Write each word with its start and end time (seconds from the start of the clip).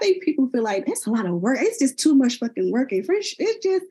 think 0.00 0.22
people 0.22 0.48
feel 0.48 0.64
like 0.64 0.86
that's 0.86 1.06
a 1.06 1.10
lot 1.10 1.26
of 1.26 1.34
work. 1.34 1.58
It's 1.60 1.78
just 1.78 1.98
too 1.98 2.14
much 2.14 2.38
fucking 2.38 2.72
work. 2.72 2.90
And 2.92 3.06
friendship, 3.06 3.36
it's 3.38 3.64
just 3.64 3.84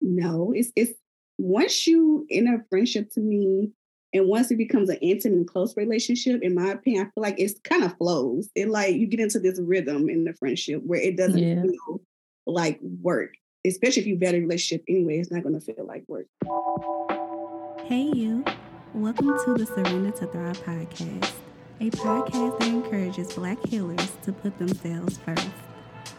no. 0.00 0.52
It's 0.54 0.70
it's 0.76 0.92
once 1.38 1.86
you 1.86 2.26
in 2.28 2.48
a 2.48 2.58
friendship 2.68 3.10
to 3.12 3.20
me, 3.20 3.72
and 4.12 4.28
once 4.28 4.50
it 4.50 4.56
becomes 4.56 4.90
an 4.90 4.96
intimate 4.96 5.36
and 5.36 5.48
close 5.48 5.76
relationship, 5.76 6.42
in 6.42 6.54
my 6.54 6.72
opinion, 6.72 7.06
I 7.06 7.06
feel 7.06 7.22
like 7.22 7.40
it's 7.40 7.58
kind 7.64 7.84
of 7.84 7.96
flows. 7.96 8.50
It 8.54 8.68
like 8.68 8.96
you 8.96 9.06
get 9.06 9.20
into 9.20 9.38
this 9.38 9.58
rhythm 9.60 10.10
in 10.10 10.24
the 10.24 10.34
friendship 10.34 10.82
where 10.84 11.00
it 11.00 11.16
doesn't 11.16 11.38
yeah. 11.38 11.62
feel 11.62 12.00
like 12.46 12.78
work. 13.00 13.34
Especially 13.64 14.02
if 14.02 14.08
you 14.08 14.18
vet 14.18 14.34
a 14.34 14.40
relationship 14.40 14.84
anyway, 14.88 15.18
it's 15.18 15.30
not 15.30 15.44
gonna 15.44 15.60
feel 15.60 15.86
like 15.86 16.04
work. 16.08 16.26
Hey 17.86 18.10
you. 18.14 18.44
Welcome 18.94 19.38
to 19.44 19.54
the 19.54 19.64
Surrender 19.64 20.10
to 20.10 20.26
Thrive 20.26 20.58
podcast 20.64 21.41
a 21.82 21.90
podcast 21.90 22.60
that 22.60 22.68
encourages 22.68 23.32
Black 23.32 23.58
healers 23.66 24.12
to 24.22 24.32
put 24.32 24.56
themselves 24.56 25.18
first. 25.18 25.48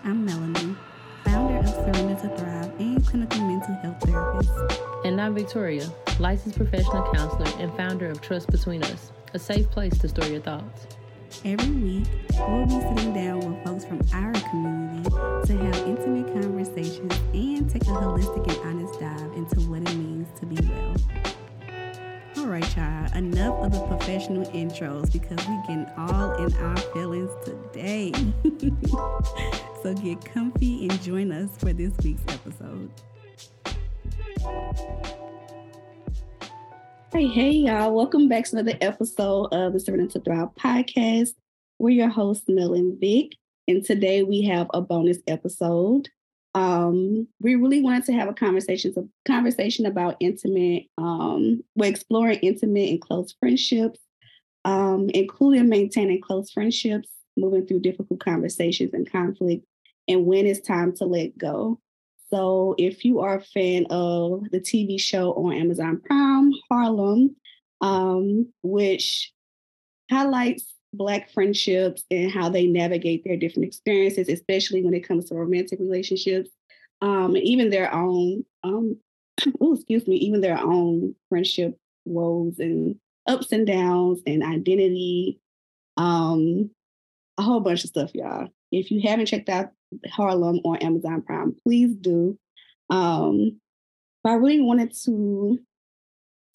I'm 0.03 0.27
Melony, 0.27 0.75
founder 1.23 1.57
of 1.59 1.69
Surrender 1.69 2.15
to 2.15 2.37
Thrive 2.37 2.73
and 2.81 3.07
clinical 3.07 3.39
mental 3.39 3.73
health 3.75 4.01
therapist. 4.01 4.81
And 5.05 5.21
I'm 5.21 5.33
Victoria, 5.33 5.89
licensed 6.19 6.57
professional 6.57 7.09
counselor 7.13 7.49
and 7.61 7.73
founder 7.77 8.09
of 8.09 8.19
Trust 8.19 8.51
Between 8.51 8.83
Us, 8.83 9.13
a 9.33 9.39
safe 9.39 9.71
place 9.71 9.97
to 9.99 10.09
store 10.09 10.25
your 10.25 10.41
thoughts. 10.41 10.85
Every 11.45 11.71
week, 11.71 12.07
we'll 12.33 12.65
be 12.65 12.81
sitting 12.81 13.13
down 13.13 13.39
with 13.39 13.63
folks 13.63 13.85
from 13.85 14.01
our 14.11 14.33
community 14.49 15.09
to 15.09 15.57
have 15.57 15.87
intimate 15.87 16.27
conversations 16.33 17.13
and 17.33 17.69
take 17.69 17.83
a 17.83 17.85
holistic 17.85 18.49
and 18.49 18.67
honest 18.67 18.99
dive 18.99 19.31
into 19.37 19.61
what 19.69 19.81
it 19.81 19.95
means 19.95 20.27
to 20.41 20.45
be 20.45 20.57
well. 20.67 20.95
All 22.35 22.47
right, 22.47 22.75
y'all. 22.75 23.15
Enough 23.15 23.63
of 23.63 23.71
the 23.71 23.79
professional 23.87 24.43
intros 24.47 25.11
because 25.11 25.37
we 25.47 25.55
getting 25.67 25.85
all 25.95 26.33
in 26.43 26.53
our 26.55 26.77
feelings 26.77 27.29
today. 27.45 28.11
so 29.83 29.93
get 29.93 30.25
comfy 30.25 30.87
and 30.87 31.01
join 31.03 31.31
us 31.31 31.55
for 31.57 31.73
this 31.73 31.93
week's 32.03 32.23
episode. 32.33 32.89
Hey, 37.11 37.27
hey, 37.27 37.51
y'all. 37.51 37.93
Welcome 37.93 38.27
back 38.27 38.45
to 38.45 38.57
another 38.57 38.77
episode 38.81 39.53
of 39.53 39.73
the 39.73 39.79
Surrender 39.79 40.07
to 40.13 40.19
Thrive 40.19 40.49
podcast. 40.59 41.33
We're 41.77 41.91
your 41.91 42.09
hosts, 42.09 42.45
Mel 42.47 42.73
and 42.73 42.99
Vic. 42.99 43.33
And 43.67 43.85
today 43.85 44.23
we 44.23 44.41
have 44.43 44.67
a 44.73 44.81
bonus 44.81 45.19
episode 45.27 46.09
um, 46.55 47.27
we 47.41 47.55
really 47.55 47.81
wanted 47.81 48.05
to 48.05 48.13
have 48.13 48.29
a 48.29 48.33
conversation, 48.33 48.93
a 48.95 49.03
conversation 49.27 49.85
about 49.85 50.17
intimate, 50.19 50.83
um, 50.97 51.61
we're 51.75 51.89
exploring 51.89 52.39
intimate 52.39 52.89
and 52.89 53.01
close 53.01 53.33
friendships, 53.39 53.99
um, 54.65 55.09
including 55.13 55.69
maintaining 55.69 56.21
close 56.21 56.51
friendships, 56.51 57.09
moving 57.35 57.65
through 57.65 57.79
difficult 57.79 58.19
conversations 58.19 58.93
and 58.93 59.11
conflict, 59.11 59.65
and 60.07 60.25
when 60.25 60.45
it's 60.45 60.59
time 60.59 60.95
to 60.95 61.05
let 61.05 61.37
go. 61.37 61.79
So, 62.29 62.75
if 62.77 63.03
you 63.05 63.19
are 63.19 63.37
a 63.37 63.43
fan 63.43 63.85
of 63.89 64.49
the 64.51 64.59
TV 64.59 64.99
show 64.99 65.33
on 65.33 65.53
Amazon 65.53 66.01
Prime, 66.03 66.51
Harlem, 66.69 67.35
um, 67.81 68.51
which 68.63 69.31
highlights 70.09 70.72
Black 70.93 71.31
friendships 71.31 72.03
and 72.11 72.31
how 72.31 72.49
they 72.49 72.67
navigate 72.67 73.23
their 73.23 73.37
different 73.37 73.67
experiences, 73.67 74.29
especially 74.29 74.83
when 74.83 74.93
it 74.93 75.07
comes 75.07 75.25
to 75.25 75.35
romantic 75.35 75.79
relationships, 75.79 76.49
um, 77.01 77.35
and 77.35 77.43
even 77.43 77.69
their 77.69 77.93
own, 77.93 78.45
um, 78.63 78.97
oh, 79.61 79.73
excuse 79.73 80.07
me, 80.07 80.15
even 80.17 80.41
their 80.41 80.59
own 80.59 81.15
friendship 81.29 81.77
woes 82.05 82.59
and 82.59 82.95
ups 83.27 83.51
and 83.51 83.65
downs 83.65 84.21
and 84.27 84.43
identity, 84.43 85.39
um, 85.97 86.69
a 87.37 87.41
whole 87.41 87.59
bunch 87.59 87.83
of 87.83 87.89
stuff, 87.89 88.13
y'all. 88.13 88.49
If 88.71 88.91
you 88.91 89.01
haven't 89.01 89.27
checked 89.27 89.49
out 89.49 89.71
Harlem 90.11 90.59
on 90.63 90.77
Amazon 90.77 91.21
Prime, 91.21 91.55
please 91.63 91.95
do. 91.95 92.37
Um, 92.89 93.59
but 94.23 94.31
I 94.31 94.35
really 94.35 94.61
wanted 94.61 94.93
to 95.05 95.59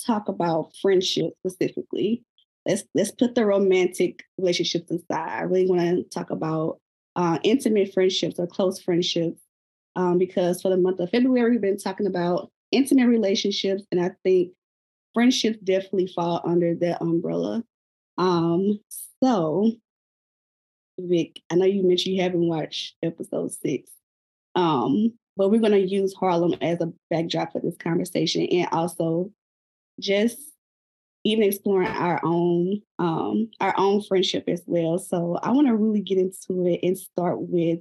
talk 0.04 0.28
about 0.28 0.72
friendship 0.80 1.34
specifically 1.46 2.22
let's 2.68 2.84
let's 2.94 3.10
put 3.10 3.34
the 3.34 3.46
romantic 3.46 4.24
relationships 4.36 4.90
aside. 4.90 5.30
I 5.30 5.42
really 5.42 5.66
want 5.66 5.80
to 5.80 6.02
talk 6.04 6.30
about 6.30 6.78
uh, 7.16 7.38
intimate 7.42 7.92
friendships 7.92 8.38
or 8.38 8.46
close 8.46 8.80
friendships 8.80 9.40
um, 9.96 10.18
because 10.18 10.62
for 10.62 10.68
the 10.68 10.76
month 10.76 11.00
of 11.00 11.10
February 11.10 11.52
we've 11.52 11.60
been 11.60 11.78
talking 11.78 12.06
about 12.06 12.50
intimate 12.70 13.08
relationships, 13.08 13.82
and 13.90 14.00
I 14.00 14.10
think 14.22 14.52
friendships 15.14 15.58
definitely 15.64 16.08
fall 16.08 16.42
under 16.44 16.74
that 16.76 17.00
umbrella. 17.00 17.64
Um, 18.18 18.80
so, 19.22 19.72
Vic, 21.00 21.40
I 21.50 21.54
know 21.54 21.64
you 21.64 21.82
mentioned 21.82 22.16
you 22.16 22.22
haven't 22.22 22.46
watched 22.46 22.96
episode 23.02 23.52
six, 23.52 23.90
um, 24.54 25.14
but 25.36 25.50
we're 25.50 25.60
going 25.60 25.72
to 25.72 25.80
use 25.80 26.14
Harlem 26.14 26.54
as 26.60 26.80
a 26.80 26.92
backdrop 27.10 27.52
for 27.52 27.60
this 27.60 27.76
conversation, 27.78 28.42
and 28.46 28.68
also 28.70 29.32
just 29.98 30.38
even 31.28 31.44
exploring 31.44 31.88
our 31.88 32.20
own 32.24 32.80
um, 32.98 33.50
our 33.60 33.74
own 33.76 34.02
friendship 34.02 34.44
as 34.48 34.62
well. 34.66 34.98
So 34.98 35.38
I 35.42 35.50
want 35.50 35.66
to 35.66 35.76
really 35.76 36.00
get 36.00 36.18
into 36.18 36.66
it 36.66 36.80
and 36.82 36.96
start 36.96 37.40
with 37.40 37.80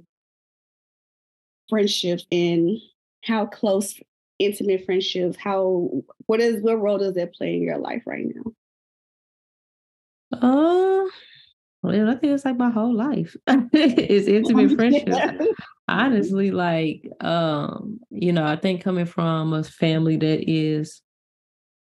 friendships 1.68 2.26
and 2.30 2.78
how 3.24 3.46
close 3.46 3.98
intimate 4.38 4.84
friendships 4.84 5.36
how 5.36 5.90
what 6.26 6.40
is 6.40 6.62
what 6.62 6.80
role 6.80 6.98
does 6.98 7.14
that 7.14 7.34
play 7.34 7.56
in 7.56 7.62
your 7.62 7.78
life 7.78 8.02
right 8.06 8.26
now? 8.34 8.52
Uh 10.38 11.08
well 11.82 12.08
i 12.10 12.14
think 12.14 12.32
it's 12.32 12.44
like 12.44 12.56
my 12.56 12.70
whole 12.70 12.94
life. 12.94 13.34
It's 13.72 14.28
intimate 14.28 14.76
friendship 14.76 15.40
honestly 15.88 16.50
like 16.50 17.08
um 17.20 17.98
you 18.10 18.32
know 18.32 18.44
i 18.44 18.56
think 18.56 18.82
coming 18.82 19.06
from 19.06 19.52
a 19.52 19.64
family 19.64 20.16
that 20.18 20.48
is 20.48 21.02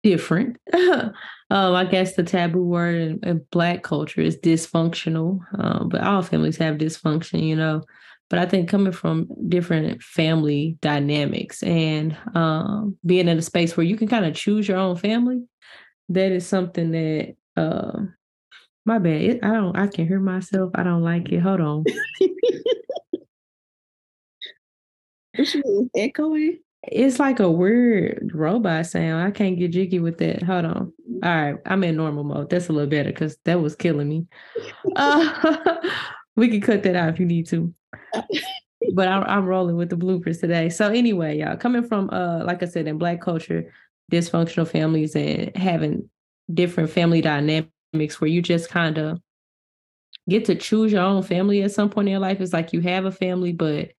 different. 0.03 0.57
um, 0.73 1.13
I 1.49 1.85
guess 1.85 2.15
the 2.15 2.23
taboo 2.23 2.63
word 2.63 2.95
in, 2.95 3.19
in 3.23 3.45
black 3.51 3.83
culture 3.83 4.21
is 4.21 4.37
dysfunctional, 4.37 5.39
um, 5.59 5.89
but 5.89 6.01
all 6.01 6.21
families 6.21 6.57
have 6.57 6.77
dysfunction, 6.77 7.43
you 7.43 7.55
know. 7.55 7.83
But 8.29 8.39
I 8.39 8.45
think 8.45 8.69
coming 8.69 8.93
from 8.93 9.27
different 9.49 10.01
family 10.01 10.77
dynamics 10.81 11.61
and 11.63 12.15
um, 12.33 12.97
being 13.05 13.27
in 13.27 13.37
a 13.37 13.41
space 13.41 13.75
where 13.75 13.85
you 13.85 13.97
can 13.97 14.07
kind 14.07 14.23
of 14.25 14.33
choose 14.35 14.67
your 14.67 14.77
own 14.77 14.95
family, 14.95 15.43
that 16.09 16.31
is 16.31 16.47
something 16.47 16.91
that 16.91 17.35
uh, 17.57 17.99
my 18.85 18.99
bad. 18.99 19.21
It, 19.21 19.43
I 19.43 19.51
don't. 19.51 19.77
I 19.77 19.87
can 19.87 20.07
hear 20.07 20.19
myself. 20.19 20.71
I 20.75 20.83
don't 20.83 21.03
like 21.03 21.29
it. 21.29 21.39
Hold 21.39 21.61
on. 21.61 21.83
echoing? 25.95 26.59
It's 26.83 27.19
like 27.19 27.39
a 27.39 27.49
weird 27.49 28.31
robot 28.33 28.87
sound. 28.87 29.23
I 29.23 29.31
can't 29.31 29.57
get 29.57 29.71
jiggy 29.71 29.99
with 29.99 30.17
that. 30.17 30.41
Hold 30.41 30.65
on. 30.65 30.93
All 31.23 31.35
right, 31.35 31.55
I'm 31.67 31.83
in 31.83 31.95
normal 31.95 32.23
mode. 32.23 32.49
That's 32.49 32.69
a 32.69 32.73
little 32.73 32.89
better 32.89 33.11
because 33.11 33.37
that 33.45 33.61
was 33.61 33.75
killing 33.75 34.09
me. 34.09 34.25
Uh, 34.95 35.67
we 36.35 36.47
can 36.49 36.61
cut 36.61 36.81
that 36.83 36.95
out 36.95 37.09
if 37.09 37.19
you 37.19 37.25
need 37.27 37.47
to. 37.47 37.71
but 38.93 39.07
I'm, 39.07 39.23
I'm 39.25 39.45
rolling 39.45 39.77
with 39.77 39.89
the 39.89 39.95
bloopers 39.95 40.39
today. 40.39 40.69
So 40.69 40.89
anyway, 40.89 41.37
y'all, 41.37 41.55
coming 41.55 41.83
from 41.83 42.09
uh, 42.11 42.43
like 42.45 42.63
I 42.63 42.65
said, 42.65 42.87
in 42.87 42.97
Black 42.97 43.21
culture, 43.21 43.71
dysfunctional 44.11 44.67
families 44.67 45.15
and 45.15 45.55
having 45.55 46.09
different 46.51 46.89
family 46.89 47.21
dynamics 47.21 48.19
where 48.19 48.27
you 48.27 48.41
just 48.41 48.69
kind 48.69 48.97
of 48.97 49.19
get 50.29 50.45
to 50.45 50.55
choose 50.55 50.91
your 50.91 51.03
own 51.03 51.23
family 51.23 51.61
at 51.61 51.71
some 51.71 51.89
point 51.89 52.07
in 52.07 52.13
your 52.13 52.19
life. 52.19 52.41
It's 52.41 52.53
like 52.53 52.73
you 52.73 52.81
have 52.81 53.05
a 53.05 53.11
family, 53.11 53.53
but 53.53 53.91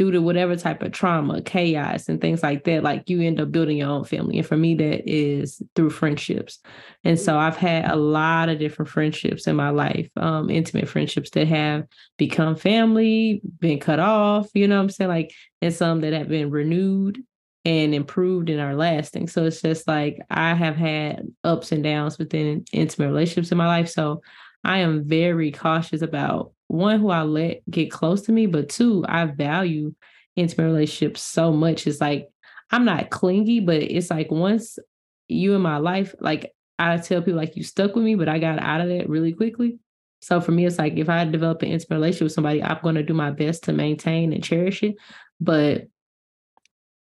due 0.00 0.10
to 0.10 0.22
whatever 0.22 0.56
type 0.56 0.82
of 0.82 0.92
trauma, 0.92 1.42
chaos, 1.42 2.08
and 2.08 2.22
things 2.22 2.42
like 2.42 2.64
that, 2.64 2.82
like 2.82 3.10
you 3.10 3.20
end 3.20 3.38
up 3.38 3.52
building 3.52 3.76
your 3.76 3.90
own 3.90 4.02
family. 4.02 4.38
And 4.38 4.46
for 4.46 4.56
me, 4.56 4.74
that 4.76 5.06
is 5.06 5.60
through 5.76 5.90
friendships. 5.90 6.58
And 7.04 7.20
so 7.20 7.36
I've 7.36 7.58
had 7.58 7.84
a 7.84 7.96
lot 7.96 8.48
of 8.48 8.58
different 8.58 8.88
friendships 8.88 9.46
in 9.46 9.56
my 9.56 9.68
life, 9.68 10.08
um, 10.16 10.48
intimate 10.48 10.88
friendships 10.88 11.28
that 11.32 11.48
have 11.48 11.84
become 12.16 12.56
family, 12.56 13.42
been 13.58 13.78
cut 13.78 14.00
off, 14.00 14.48
you 14.54 14.66
know 14.66 14.76
what 14.76 14.84
I'm 14.84 14.88
saying? 14.88 15.10
Like, 15.10 15.34
and 15.60 15.74
some 15.74 16.00
that 16.00 16.14
have 16.14 16.28
been 16.30 16.48
renewed 16.48 17.22
and 17.66 17.94
improved 17.94 18.48
and 18.48 18.58
are 18.58 18.74
lasting. 18.74 19.28
So 19.28 19.44
it's 19.44 19.60
just 19.60 19.86
like 19.86 20.18
I 20.30 20.54
have 20.54 20.76
had 20.76 21.26
ups 21.44 21.72
and 21.72 21.84
downs 21.84 22.16
within 22.16 22.64
intimate 22.72 23.08
relationships 23.08 23.52
in 23.52 23.58
my 23.58 23.66
life. 23.66 23.90
So 23.90 24.22
I 24.64 24.78
am 24.78 25.06
very 25.06 25.52
cautious 25.52 26.00
about 26.00 26.52
one 26.70 27.00
who 27.00 27.10
I 27.10 27.22
let 27.22 27.68
get 27.68 27.90
close 27.90 28.22
to 28.22 28.32
me, 28.32 28.46
but 28.46 28.68
two, 28.68 29.04
I 29.08 29.24
value 29.24 29.92
intimate 30.36 30.66
relationships 30.66 31.20
so 31.20 31.52
much. 31.52 31.86
It's 31.86 32.00
like 32.00 32.28
I'm 32.70 32.84
not 32.84 33.10
clingy, 33.10 33.58
but 33.58 33.82
it's 33.82 34.10
like 34.10 34.30
once 34.30 34.78
you 35.26 35.54
in 35.54 35.62
my 35.62 35.78
life, 35.78 36.14
like 36.20 36.52
I 36.78 36.96
tell 36.98 37.22
people 37.22 37.38
like 37.38 37.56
you 37.56 37.64
stuck 37.64 37.96
with 37.96 38.04
me, 38.04 38.14
but 38.14 38.28
I 38.28 38.38
got 38.38 38.62
out 38.62 38.80
of 38.80 38.88
that 38.88 39.08
really 39.08 39.32
quickly. 39.32 39.80
So 40.22 40.40
for 40.40 40.52
me, 40.52 40.64
it's 40.64 40.78
like 40.78 40.96
if 40.96 41.08
I 41.08 41.24
develop 41.24 41.62
an 41.62 41.70
intimate 41.70 41.96
relationship 41.96 42.26
with 42.26 42.32
somebody, 42.32 42.62
I'm 42.62 42.78
gonna 42.84 43.02
do 43.02 43.14
my 43.14 43.32
best 43.32 43.64
to 43.64 43.72
maintain 43.72 44.32
and 44.32 44.44
cherish 44.44 44.84
it. 44.84 44.94
But 45.40 45.88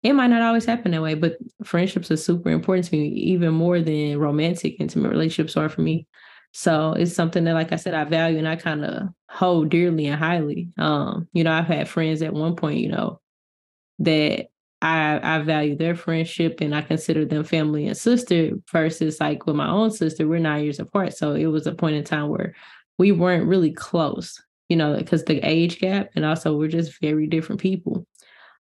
it 0.02 0.14
might 0.14 0.28
not 0.28 0.40
always 0.40 0.64
happen 0.64 0.92
that 0.92 1.02
way. 1.02 1.12
But 1.12 1.36
friendships 1.62 2.10
are 2.10 2.16
super 2.16 2.48
important 2.48 2.86
to 2.86 2.96
me, 2.96 3.08
even 3.08 3.52
more 3.52 3.82
than 3.82 4.18
romantic 4.18 4.76
intimate 4.80 5.10
relationships 5.10 5.58
are 5.58 5.68
for 5.68 5.82
me. 5.82 6.06
So 6.52 6.92
it's 6.92 7.14
something 7.14 7.44
that, 7.44 7.54
like 7.54 7.72
I 7.72 7.76
said, 7.76 7.94
I 7.94 8.04
value 8.04 8.38
and 8.38 8.48
I 8.48 8.56
kind 8.56 8.84
of 8.84 9.08
hold 9.28 9.68
dearly 9.68 10.06
and 10.06 10.18
highly. 10.18 10.70
Um, 10.78 11.28
you 11.32 11.44
know, 11.44 11.52
I've 11.52 11.66
had 11.66 11.88
friends 11.88 12.22
at 12.22 12.32
one 12.32 12.56
point, 12.56 12.80
you 12.80 12.88
know, 12.88 13.20
that 14.00 14.46
I 14.80 15.20
I 15.22 15.38
value 15.40 15.76
their 15.76 15.94
friendship 15.94 16.60
and 16.60 16.74
I 16.74 16.82
consider 16.82 17.24
them 17.24 17.44
family 17.44 17.86
and 17.86 17.96
sister 17.96 18.52
versus 18.70 19.20
like 19.20 19.46
with 19.46 19.56
my 19.56 19.68
own 19.68 19.90
sister, 19.90 20.26
we're 20.26 20.38
nine 20.38 20.64
years 20.64 20.78
apart. 20.78 21.14
So 21.14 21.32
it 21.34 21.46
was 21.46 21.66
a 21.66 21.74
point 21.74 21.96
in 21.96 22.04
time 22.04 22.28
where 22.28 22.54
we 22.96 23.12
weren't 23.12 23.48
really 23.48 23.72
close, 23.72 24.40
you 24.68 24.76
know, 24.76 24.96
because 24.96 25.24
the 25.24 25.40
age 25.46 25.80
gap 25.80 26.10
and 26.14 26.24
also 26.24 26.56
we're 26.56 26.68
just 26.68 27.00
very 27.00 27.26
different 27.26 27.60
people. 27.60 28.06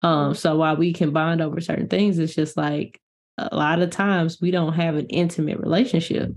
Um, 0.03 0.31
mm-hmm. 0.31 0.35
so 0.35 0.57
while 0.57 0.77
we 0.77 0.93
can 0.93 1.13
bond 1.13 1.41
over 1.41 1.61
certain 1.61 1.89
things, 1.89 2.19
it's 2.19 2.35
just 2.35 2.57
like 2.57 3.01
a 3.39 3.55
lot 3.57 3.81
of 3.81 3.91
times 3.91 4.39
we 4.41 4.51
don't 4.51 4.75
have 4.75 4.97
an 4.97 5.07
intimate 5.07 5.59
relationship 5.59 6.33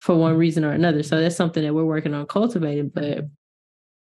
for 0.00 0.16
one 0.16 0.36
reason 0.36 0.64
or 0.64 0.72
another. 0.72 1.02
So 1.02 1.20
that's 1.20 1.36
something 1.36 1.62
that 1.62 1.74
we're 1.74 1.84
working 1.84 2.14
on 2.14 2.26
cultivating. 2.26 2.88
But 2.88 3.26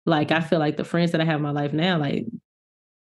like 0.06 0.32
I 0.32 0.42
feel 0.42 0.60
like 0.60 0.78
the 0.78 0.84
friends 0.84 1.12
that 1.12 1.22
I 1.22 1.26
have 1.26 1.38
in 1.38 1.42
my 1.42 1.52
life 1.52 1.74
now, 1.74 1.98
like 1.98 2.26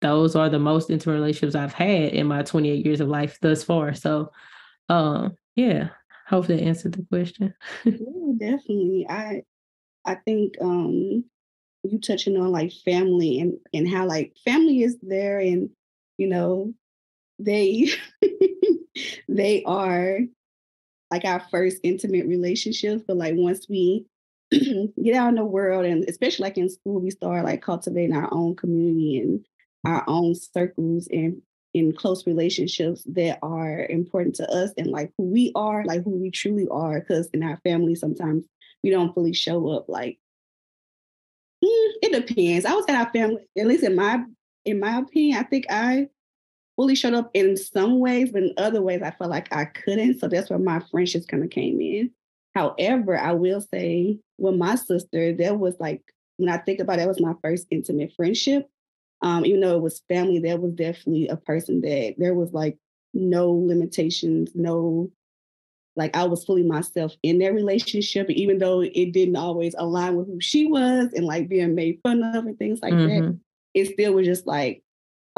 those 0.00 0.34
are 0.34 0.48
the 0.48 0.58
most 0.58 0.90
intimate 0.90 1.14
relationships 1.14 1.54
I've 1.54 1.74
had 1.74 2.12
in 2.12 2.26
my 2.26 2.42
28 2.42 2.84
years 2.84 3.00
of 3.00 3.08
life 3.08 3.38
thus 3.40 3.62
far. 3.62 3.94
So 3.94 4.32
um 4.88 5.36
yeah, 5.56 5.90
hope 6.26 6.46
that 6.46 6.60
answered 6.60 6.92
the 6.92 7.06
question. 7.10 7.54
yeah, 7.84 7.92
definitely. 8.38 9.06
I 9.08 9.42
I 10.04 10.14
think 10.16 10.54
um 10.60 11.24
you 11.82 11.98
touching 12.00 12.36
on 12.36 12.50
like 12.50 12.72
family 12.84 13.40
and 13.40 13.54
and 13.72 13.88
how 13.88 14.06
like 14.06 14.36
family 14.44 14.82
is 14.82 14.98
there 15.02 15.38
and 15.38 15.70
you 16.18 16.28
know 16.28 16.74
they 17.38 17.88
they 19.28 19.62
are 19.64 20.20
like 21.10 21.24
our 21.24 21.40
first 21.50 21.78
intimate 21.82 22.26
relationships 22.26 23.02
but 23.06 23.16
like 23.16 23.34
once 23.36 23.66
we 23.68 24.06
get 24.50 25.14
out 25.14 25.28
in 25.28 25.36
the 25.36 25.44
world 25.44 25.84
and 25.84 26.04
especially 26.08 26.44
like 26.44 26.58
in 26.58 26.68
school 26.68 27.00
we 27.00 27.10
start 27.10 27.44
like 27.44 27.62
cultivating 27.62 28.14
our 28.14 28.32
own 28.32 28.54
community 28.56 29.18
and 29.18 29.44
our 29.84 30.04
own 30.06 30.34
circles 30.34 31.08
and 31.10 31.40
in 31.72 31.92
close 31.92 32.26
relationships 32.26 33.04
that 33.06 33.38
are 33.42 33.86
important 33.88 34.34
to 34.34 34.48
us 34.50 34.72
and 34.76 34.88
like 34.88 35.12
who 35.16 35.24
we 35.24 35.52
are 35.54 35.84
like 35.84 36.02
who 36.02 36.10
we 36.10 36.30
truly 36.30 36.66
are 36.68 37.00
because 37.00 37.28
in 37.28 37.44
our 37.44 37.56
family 37.58 37.94
sometimes 37.94 38.44
we 38.82 38.90
don't 38.90 39.14
fully 39.14 39.32
show 39.32 39.68
up 39.68 39.88
like 39.88 40.18
mm, 41.64 41.90
it 42.02 42.26
depends. 42.26 42.64
I 42.64 42.74
was 42.74 42.84
at 42.88 42.96
our 42.96 43.12
family 43.12 43.46
at 43.56 43.66
least 43.66 43.84
in 43.84 43.94
my 43.94 44.24
in 44.64 44.80
my 44.80 44.98
opinion 44.98 45.38
i 45.38 45.42
think 45.42 45.64
i 45.70 46.08
fully 46.80 46.94
showed 46.94 47.12
up 47.12 47.30
in 47.34 47.58
some 47.58 47.98
ways, 47.98 48.32
but 48.32 48.42
in 48.42 48.54
other 48.56 48.80
ways, 48.80 49.02
I 49.02 49.10
felt 49.10 49.28
like 49.28 49.54
I 49.54 49.66
couldn't. 49.66 50.18
So 50.18 50.28
that's 50.28 50.48
where 50.48 50.58
my 50.58 50.80
friendships 50.90 51.26
kind 51.26 51.44
of 51.44 51.50
came 51.50 51.78
in. 51.78 52.10
However, 52.54 53.18
I 53.18 53.32
will 53.32 53.60
say 53.60 54.18
with 54.38 54.54
my 54.54 54.76
sister, 54.76 55.34
that 55.34 55.58
was 55.58 55.74
like, 55.78 56.00
when 56.38 56.48
I 56.48 56.56
think 56.56 56.80
about 56.80 56.94
it, 56.94 57.00
that 57.00 57.08
was 57.08 57.20
my 57.20 57.34
first 57.42 57.66
intimate 57.70 58.14
friendship. 58.16 58.66
Um, 59.20 59.44
even 59.44 59.60
though 59.60 59.76
it 59.76 59.82
was 59.82 60.00
family, 60.08 60.38
that 60.38 60.58
was 60.58 60.72
definitely 60.72 61.28
a 61.28 61.36
person 61.36 61.82
that 61.82 62.14
there 62.16 62.32
was 62.32 62.50
like 62.54 62.78
no 63.12 63.50
limitations, 63.50 64.52
no, 64.54 65.10
like 65.96 66.16
I 66.16 66.24
was 66.24 66.46
fully 66.46 66.62
myself 66.62 67.12
in 67.22 67.40
that 67.40 67.52
relationship. 67.52 68.30
even 68.30 68.56
though 68.56 68.80
it 68.80 69.12
didn't 69.12 69.36
always 69.36 69.74
align 69.76 70.16
with 70.16 70.28
who 70.28 70.40
she 70.40 70.64
was 70.64 71.12
and 71.12 71.26
like 71.26 71.50
being 71.50 71.74
made 71.74 72.00
fun 72.02 72.22
of 72.22 72.46
and 72.46 72.58
things 72.58 72.80
like 72.80 72.94
mm-hmm. 72.94 73.26
that, 73.26 73.38
it 73.74 73.92
still 73.92 74.14
was 74.14 74.26
just 74.26 74.46
like, 74.46 74.82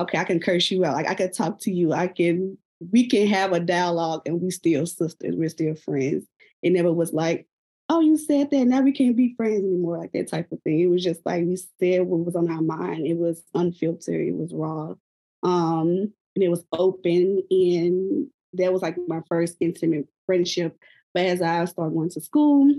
okay, 0.03 0.19
I 0.19 0.25
can 0.25 0.41
curse 0.41 0.71
you 0.71 0.85
out. 0.85 0.95
Like 0.95 1.09
I 1.09 1.15
can 1.15 1.33
talk 1.33 1.61
to 1.61 1.73
you. 1.73 1.93
I 1.93 2.09
can 2.09 2.59
we 2.91 3.09
can 3.09 3.27
have 3.29 3.53
a 3.53 3.61
dialogue 3.61 4.23
and 4.27 4.41
we 4.41 4.51
still 4.51 4.87
sisters. 4.87 5.35
We're 5.37 5.49
still 5.49 5.75
friends. 5.75 6.25
It 6.63 6.73
never 6.73 6.93
was 6.93 7.13
like, 7.13 7.47
oh, 7.89 8.01
you 8.01 8.17
said 8.17 8.51
that. 8.51 8.65
Now 8.65 8.81
we 8.81 8.93
can't 8.93 9.17
be 9.17 9.35
friends 9.37 9.65
anymore. 9.65 9.99
Like 9.99 10.13
that 10.13 10.29
type 10.29 10.51
of 10.53 10.61
thing. 10.63 10.81
It 10.81 10.87
was 10.87 11.05
just 11.05 11.21
like 11.25 11.45
we 11.45 11.57
said 11.57 12.03
what 12.03 12.25
was 12.25 12.37
on 12.37 12.51
our 12.51 12.63
mind. 12.63 13.07
It 13.07 13.17
was 13.17 13.43
unfiltered. 13.55 14.27
It 14.27 14.35
was 14.35 14.53
raw. 14.53 14.95
Um, 15.43 16.13
and 16.35 16.43
it 16.43 16.49
was 16.49 16.65
open. 16.73 17.43
And 17.51 18.29
that 18.55 18.73
was 18.73 18.83
like 18.83 18.97
my 19.07 19.21
first 19.29 19.57
intimate 19.61 20.09
friendship. 20.27 20.77
But 21.15 21.27
as 21.27 21.43
I 21.43 21.65
started 21.67 21.95
going 21.95 22.11
to 22.11 22.21
school 22.21 22.75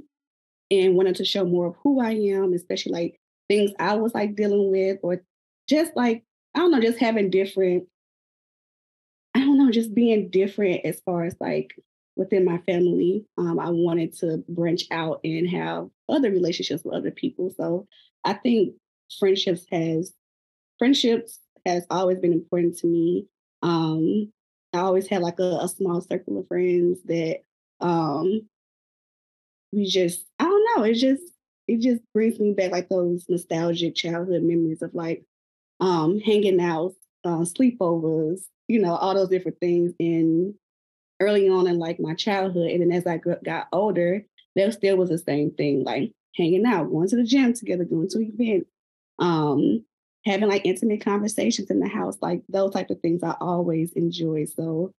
and 0.72 0.96
wanted 0.96 1.16
to 1.18 1.26
show 1.26 1.46
more 1.46 1.68
of 1.68 1.76
who 1.84 2.02
I 2.02 2.12
am, 2.12 2.54
especially 2.54 2.94
like 2.94 3.20
things 3.48 3.72
I 3.80 3.96
was 3.96 4.14
like 4.14 4.36
dealing 4.36 4.72
with, 4.72 4.98
or 5.04 5.22
just 5.70 5.96
like 5.96 6.24
I 6.56 6.60
don't 6.60 6.72
know, 6.72 6.82
just 6.82 7.00
having 7.00 7.30
different, 7.30 7.88
I 9.36 9.40
don't 9.40 9.58
know, 9.58 9.72
just 9.72 9.94
being 9.94 10.30
different 10.30 10.86
as 10.86 11.02
far 11.06 11.24
as 11.26 11.36
like 11.40 11.76
within 12.16 12.46
my 12.46 12.60
family. 12.60 13.26
Um, 13.38 13.60
I 13.60 13.70
wanted 13.70 14.16
to 14.20 14.44
branch 14.48 14.84
out 14.92 15.20
and 15.24 15.50
have 15.50 15.90
other 16.10 16.30
relationships 16.30 16.84
with 16.84 16.94
other 16.94 17.12
people. 17.12 17.52
So 17.58 17.88
I 18.24 18.34
think 18.34 18.76
friendships 19.20 19.66
has 19.72 20.14
friendships 20.80 21.40
has 21.66 21.86
always 21.90 22.20
been 22.20 22.34
important 22.34 22.78
to 22.80 22.88
me. 22.88 23.28
Um, 23.62 24.32
I 24.74 24.80
always 24.80 25.08
had 25.08 25.22
like 25.22 25.40
a, 25.40 25.60
a 25.62 25.68
small 25.68 26.02
circle 26.02 26.40
of 26.40 26.48
friends 26.48 27.00
that 27.06 27.40
um, 27.80 28.42
we 29.72 29.86
just 29.86 30.26
I 30.40 30.46
don't 30.46 30.66
know, 30.78 30.84
it 30.84 30.96
just 30.96 31.24
it 31.68 31.80
just 31.82 32.02
brings 32.14 32.40
me 32.40 32.54
back 32.54 32.72
like 32.72 32.90
those 32.90 33.26
nostalgic 33.30 33.96
childhood 33.96 34.44
memories 34.44 34.82
of 34.82 34.94
like 34.94 35.24
um, 35.80 36.20
hanging 36.20 36.62
out, 36.62 36.94
uh, 37.24 37.40
sleepovers, 37.40 38.42
you 38.68 38.80
know, 38.80 38.96
all 38.96 39.14
those 39.14 39.30
different 39.30 39.60
things 39.60 39.94
in 40.00 40.56
early 41.20 41.50
on 41.50 41.68
in 41.68 41.80
like 41.80 42.00
my 42.00 42.14
childhood. 42.14 42.72
And 42.72 42.82
then 42.82 42.92
as 42.92 43.08
I 43.08 43.18
got 43.18 43.68
older, 43.72 44.26
there 44.56 44.72
still 44.72 44.98
was 44.98 45.10
the 45.10 45.18
same 45.18 45.52
thing, 45.52 45.84
like 45.84 46.12
hanging 46.36 46.66
out, 46.66 46.90
going 46.90 47.08
to 47.10 47.16
the 47.16 47.24
gym 47.24 47.54
together, 47.54 47.86
going 47.86 48.10
to 48.10 48.20
events, 48.20 48.70
um, 49.20 49.84
having 50.26 50.50
like 50.50 50.66
intimate 50.66 51.04
conversations 51.04 51.70
in 51.70 51.80
the 51.80 51.88
house, 51.88 52.18
like 52.22 52.42
those 52.50 52.72
type 52.72 52.90
of 52.90 53.00
things 53.02 53.24
I 53.24 53.36
always 53.42 53.92
enjoy. 53.94 54.46
So 54.46 54.92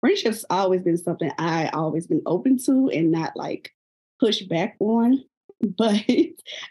friendship's 0.00 0.44
always 0.50 0.82
been 0.82 0.98
something 0.98 1.30
I 1.38 1.68
always 1.68 2.06
been 2.06 2.22
open 2.26 2.58
to 2.64 2.90
and 2.90 3.10
not 3.10 3.36
like 3.36 3.70
push 4.20 4.42
back 4.42 4.76
on. 4.80 5.24
But 5.78 6.04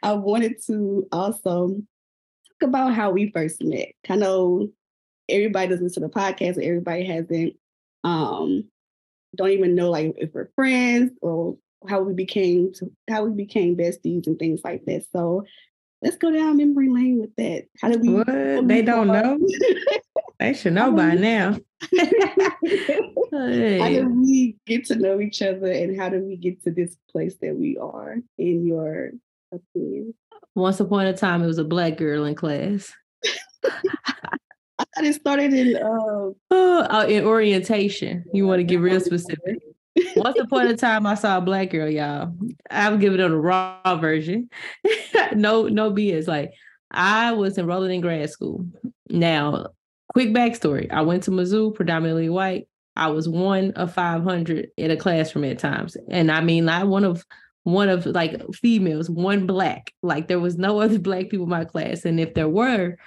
I 0.04 0.12
wanted 0.12 0.62
to 0.68 1.08
also 1.14 1.82
about 2.62 2.94
how 2.94 3.12
we 3.12 3.32
first 3.32 3.64
met. 3.64 3.90
I 4.10 4.16
know 4.16 4.70
everybody 5.30 5.68
doesn't 5.68 5.84
listen 5.84 6.04
to 6.04 6.08
the 6.10 6.14
podcast, 6.14 6.58
or 6.58 6.62
everybody 6.62 7.06
hasn't 7.06 7.56
um 8.04 8.66
don't 9.36 9.52
even 9.52 9.76
know 9.76 9.90
like 9.90 10.14
if 10.18 10.34
we're 10.34 10.50
friends 10.56 11.12
or 11.22 11.58
how 11.88 12.02
we 12.02 12.14
became 12.14 12.74
to, 12.74 12.92
how 13.10 13.24
we 13.24 13.32
became 13.32 13.76
besties 13.76 14.28
and 14.28 14.38
things 14.38 14.62
like 14.64 14.86
that. 14.86 15.06
So 15.12 15.46
let's 16.02 16.18
go 16.18 16.32
down 16.32 16.58
memory 16.58 16.90
lane 16.90 17.20
with 17.20 17.36
that. 17.38 17.66
How 17.82 17.90
did 17.90 18.02
we? 18.02 18.10
What? 18.10 18.28
They 18.28 18.82
don't 18.82 19.08
know. 19.08 19.40
they 20.40 20.54
should 20.54 20.74
know 20.74 20.92
by 20.92 21.16
now. 21.16 21.58
hey. 21.92 23.80
How 23.80 23.88
did 23.88 24.16
we 24.16 24.58
get 24.66 24.86
to 24.86 24.96
know 24.96 25.20
each 25.20 25.42
other, 25.42 25.72
and 25.72 26.00
how 26.00 26.10
did 26.10 26.24
we 26.24 26.36
get 26.36 26.64
to 26.64 26.72
this 26.72 26.96
place 27.10 27.38
that 27.42 27.56
we 27.56 27.78
are? 27.78 28.18
In 28.38 28.66
your 28.66 29.12
opinion. 29.52 30.14
Once 30.56 30.80
upon 30.80 31.06
a 31.06 31.14
time, 31.14 31.42
it 31.44 31.48
was 31.48 31.58
a 31.58 31.64
black 31.64 31.98
girl 31.98 32.26
in 32.26 32.36
class. 32.36 32.92
I 33.64 34.86
thought 34.96 35.06
it 35.06 35.14
started 35.14 35.54
in 35.54 35.76
uh, 35.78 36.32
oh, 36.52 37.06
in 37.08 37.24
orientation. 37.24 38.26
You 38.34 38.48
want 38.48 38.60
to 38.60 38.64
get 38.64 38.80
real 38.80 39.00
specific. 39.00 39.60
Once 40.16 40.40
upon 40.40 40.68
a 40.68 40.76
time, 40.76 41.06
I 41.06 41.16
saw 41.16 41.38
a 41.38 41.42
black 41.42 41.70
girl, 41.70 41.90
y'all. 41.90 42.34
I'm 42.70 43.00
giving 43.00 43.20
it 43.20 43.32
a 43.32 43.38
raw 43.38 43.96
version. 44.00 44.50
no, 45.34 45.68
no 45.68 45.92
BS. 45.92 46.28
Like 46.28 46.52
I 46.92 47.32
was 47.32 47.58
enrolling 47.58 47.96
in 47.96 48.02
grad 48.02 48.30
school. 48.30 48.66
Now, 49.10 49.68
quick 50.14 50.30
backstory: 50.30 50.92
I 50.92 51.02
went 51.02 51.24
to 51.24 51.32
Mizzou, 51.32 51.76
predominantly 51.76 52.30
white. 52.30 52.68
I 52.96 53.08
was 53.08 53.30
one 53.30 53.72
of 53.72 53.94
500 53.94 54.68
in 54.76 54.92
a 54.92 54.98
classroom 54.98 55.46
at 55.46 55.60
times, 55.60 55.96
and 56.10 56.32
I 56.32 56.42
mean, 56.42 56.66
not 56.66 56.88
one 56.88 57.06
of 57.06 57.26
one 57.64 57.90
of 57.90 58.06
like 58.06 58.42
females, 58.54 59.10
one 59.10 59.46
black. 59.46 59.94
Like 60.02 60.28
there 60.28 60.40
was 60.40 60.58
no 60.58 60.80
other 60.82 61.00
black 61.00 61.30
people 61.30 61.44
in 61.44 61.50
my 61.50 61.66
class. 61.66 62.06
And 62.06 62.20
if 62.20 62.34
there 62.34 62.50
were, 62.50 62.98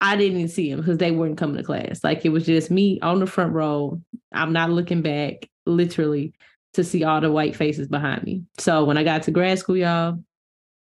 I 0.00 0.16
didn't 0.16 0.48
see 0.48 0.70
them 0.70 0.80
because 0.80 0.98
they 0.98 1.10
weren't 1.10 1.38
coming 1.38 1.56
to 1.56 1.62
class. 1.62 2.02
Like 2.02 2.24
it 2.24 2.30
was 2.30 2.46
just 2.46 2.70
me 2.70 2.98
on 3.00 3.20
the 3.20 3.26
front 3.26 3.52
row. 3.52 4.00
I'm 4.32 4.52
not 4.52 4.70
looking 4.70 5.02
back, 5.02 5.48
literally, 5.66 6.32
to 6.74 6.84
see 6.84 7.04
all 7.04 7.20
the 7.20 7.30
white 7.30 7.56
faces 7.56 7.88
behind 7.88 8.22
me. 8.22 8.44
So 8.58 8.84
when 8.84 8.96
I 8.96 9.04
got 9.04 9.24
to 9.24 9.30
grad 9.30 9.58
school, 9.58 9.76
y'all, 9.76 10.18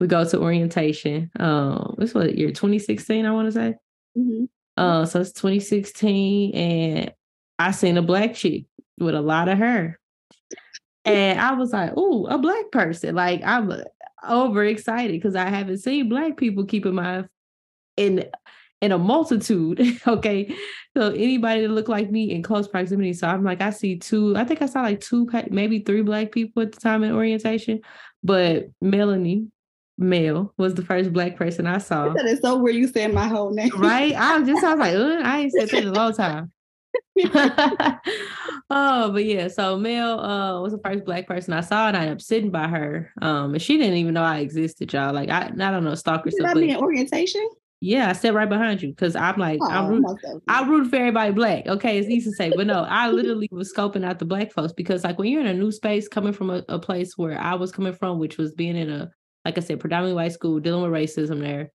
we 0.01 0.07
go 0.07 0.25
to 0.25 0.41
orientation. 0.41 1.31
Um, 1.39 1.95
this 1.99 2.13
was 2.13 2.33
year 2.33 2.49
2016, 2.49 3.25
I 3.25 3.31
want 3.31 3.49
to 3.49 3.53
say. 3.53 3.75
Mm-hmm. 4.17 4.45
Uh, 4.77 5.07
so 5.07 5.21
it's 5.21 5.33
2016, 5.33 6.55
and 6.55 7.15
I 7.59 7.71
seen 7.71 7.97
a 7.97 8.03
black 8.03 8.35
chick 8.35 8.67
with 8.99 9.15
a 9.15 9.23
lot 9.23 9.49
of 9.49 9.57
hair. 9.57 9.99
And 11.07 11.41
I 11.41 11.55
was 11.55 11.73
like, 11.73 11.93
oh, 11.97 12.27
a 12.27 12.39
black 12.39 12.71
person. 12.73 13.15
Like 13.15 13.43
I'm 13.45 13.71
uh, 13.71 13.79
overexcited 14.29 15.13
because 15.13 15.37
I 15.37 15.49
haven't 15.49 15.79
seen 15.79 16.09
black 16.09 16.37
people 16.37 16.65
keep 16.65 16.85
in 16.85 16.95
my 16.95 17.25
in 17.97 18.25
in 18.81 18.93
a 18.93 18.99
multitude. 18.99 19.81
okay. 20.07 20.55
So 20.97 21.11
anybody 21.11 21.63
that 21.63 21.73
looked 21.73 21.89
like 21.89 22.11
me 22.11 22.31
in 22.31 22.43
close 22.43 22.69
proximity. 22.69 23.13
So 23.13 23.29
I'm 23.29 23.45
like, 23.45 23.61
I 23.61 23.71
see 23.71 23.99
two, 23.99 24.37
I 24.37 24.45
think 24.45 24.63
I 24.63 24.67
saw 24.67 24.83
like 24.83 25.01
two, 25.01 25.29
maybe 25.51 25.81
three 25.81 26.03
black 26.03 26.33
people 26.33 26.63
at 26.63 26.73
the 26.73 26.81
time 26.81 27.03
in 27.03 27.13
orientation. 27.13 27.81
But 28.23 28.67
Melony, 28.83 29.49
Mel, 29.99 30.53
was 30.59 30.75
the 30.75 30.85
first 30.85 31.13
black 31.13 31.37
person 31.37 31.67
I 31.67 31.79
saw. 31.79 32.11
That 32.11 32.27
is 32.27 32.41
so 32.41 32.59
weird 32.59 32.77
you 32.77 32.89
saying 32.89 33.15
my 33.15 33.29
whole 33.29 33.53
name. 33.53 33.71
Right? 33.77 34.15
I 34.15 34.43
just 34.43 34.65
I 34.65 34.75
was 34.75 34.81
like, 34.81 35.25
I 35.25 35.41
ain't 35.41 35.53
said 35.53 35.69
that 35.71 35.83
in 35.83 35.89
a 35.89 35.93
long 35.93 36.13
time. 36.13 36.53
oh, 38.71 39.11
but 39.13 39.25
yeah, 39.25 39.49
so 39.49 39.79
Mel 39.79 40.21
uh 40.21 40.61
was 40.61 40.73
the 40.73 40.81
first 40.85 41.05
black 41.05 41.27
person 41.27 41.53
I 41.53 41.61
saw, 41.61 41.89
and 41.89 41.97
I 41.97 42.01
ended 42.01 42.17
up 42.17 42.21
sitting 42.21 42.51
by 42.51 42.69
her. 42.69 43.13
Um, 43.23 43.55
and 43.55 43.63
she 43.63 43.79
didn't 43.79 43.97
even 43.97 44.15
know 44.15 44.23
I 44.23 44.39
existed, 44.39 44.93
y'all. 44.93 45.15
Like 45.15 45.31
I, 45.31 45.47
I 45.47 45.71
don't 45.71 45.85
know, 45.85 45.95
stalker 45.95 46.31
stuff. 46.31 46.55
Did 46.55 46.59
I 46.59 46.67
be 46.67 46.71
in 46.71 46.77
orientation? 46.77 47.49
Yeah, 47.81 48.09
I 48.09 48.13
sat 48.15 48.33
right 48.33 48.49
behind 48.49 48.81
you 48.81 48.89
because 48.89 49.15
I'm 49.15 49.37
like, 49.39 49.59
oh, 49.63 49.71
I'm 49.71 49.89
root, 49.89 50.05
I 50.49 50.67
root 50.67 50.89
for 50.89 50.97
everybody 50.97 51.33
black. 51.33 51.67
Okay, 51.67 51.99
it's 51.99 52.09
easy 52.09 52.31
to 52.31 52.37
say, 52.37 52.51
but 52.57 52.67
no, 52.67 52.85
I 52.89 53.11
literally 53.11 53.49
was 53.53 53.73
scoping 53.73 54.05
out 54.05 54.19
the 54.19 54.25
black 54.25 54.51
folks 54.53 54.73
because, 54.73 55.05
like, 55.05 55.19
when 55.19 55.31
you're 55.31 55.43
in 55.43 55.47
a 55.47 55.55
new 55.55 55.71
space, 55.71 56.09
coming 56.09 56.33
from 56.33 56.49
a, 56.51 56.65
a 56.69 56.79
place 56.79 57.19
where 57.19 57.39
I 57.39 57.55
was 57.55 57.73
coming 57.73 57.93
from, 57.93 58.19
which 58.19 58.39
was 58.39 58.53
being 58.53 58.77
in 58.77 58.91
a, 58.91 59.11
like 59.45 59.59
I 59.59 59.61
said, 59.61 59.79
predominantly 59.79 60.15
white 60.15 60.33
school, 60.33 60.59
dealing 60.59 60.91
with 60.91 61.01
racism 61.01 61.41
there, 61.41 61.71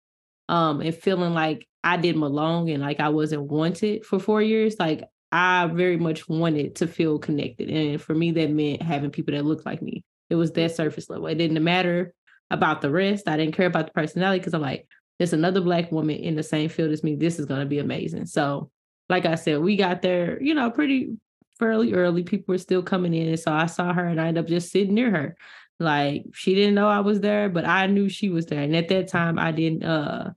um, 0.51 0.81
and 0.81 0.93
feeling 0.93 1.33
like 1.33 1.65
I 1.83 1.97
didn't 1.97 2.21
belong 2.21 2.69
and 2.69 2.83
like 2.83 2.99
I 2.99 3.09
wasn't 3.09 3.43
wanted 3.43 4.05
for 4.05 4.19
four 4.19 4.41
years. 4.41 4.75
Like 4.77 5.03
I 5.31 5.65
very 5.67 5.97
much 5.97 6.27
wanted 6.27 6.75
to 6.75 6.87
feel 6.87 7.17
connected, 7.17 7.69
and 7.69 7.99
for 7.99 8.13
me, 8.13 8.31
that 8.33 8.51
meant 8.51 8.81
having 8.83 9.09
people 9.09 9.33
that 9.33 9.45
looked 9.45 9.65
like 9.65 9.81
me. 9.81 10.03
It 10.29 10.35
was 10.35 10.51
that 10.51 10.75
surface 10.75 11.09
level. 11.09 11.27
It 11.27 11.35
didn't 11.35 11.63
matter 11.63 12.13
about 12.51 12.81
the 12.81 12.91
rest. 12.91 13.27
I 13.27 13.37
didn't 13.37 13.55
care 13.55 13.65
about 13.65 13.87
the 13.87 13.93
personality 13.93 14.39
because 14.39 14.53
I'm 14.53 14.61
like, 14.61 14.87
there's 15.17 15.33
another 15.33 15.61
black 15.61 15.91
woman 15.91 16.17
in 16.17 16.35
the 16.35 16.43
same 16.43 16.69
field 16.69 16.91
as 16.91 17.03
me. 17.03 17.15
This 17.15 17.39
is 17.39 17.45
going 17.45 17.61
to 17.61 17.65
be 17.65 17.79
amazing. 17.79 18.25
So, 18.25 18.69
like 19.09 19.25
I 19.25 19.35
said, 19.35 19.61
we 19.61 19.77
got 19.77 20.01
there, 20.01 20.41
you 20.41 20.53
know, 20.53 20.69
pretty 20.69 21.17
fairly 21.59 21.93
early. 21.93 22.23
People 22.23 22.53
were 22.53 22.57
still 22.57 22.83
coming 22.83 23.13
in. 23.13 23.29
And 23.29 23.39
so 23.39 23.53
I 23.53 23.67
saw 23.67 23.93
her 23.93 24.05
and 24.05 24.19
I 24.19 24.27
ended 24.27 24.43
up 24.43 24.49
just 24.49 24.71
sitting 24.71 24.95
near 24.95 25.11
her. 25.11 25.37
Like 25.79 26.25
she 26.33 26.55
didn't 26.55 26.75
know 26.75 26.89
I 26.89 26.99
was 26.99 27.21
there, 27.21 27.49
but 27.49 27.65
I 27.65 27.87
knew 27.87 28.09
she 28.09 28.29
was 28.29 28.47
there. 28.47 28.61
And 28.61 28.75
at 28.75 28.89
that 28.89 29.07
time, 29.07 29.39
I 29.39 29.51
didn't, 29.51 29.83
uh, 29.83 30.31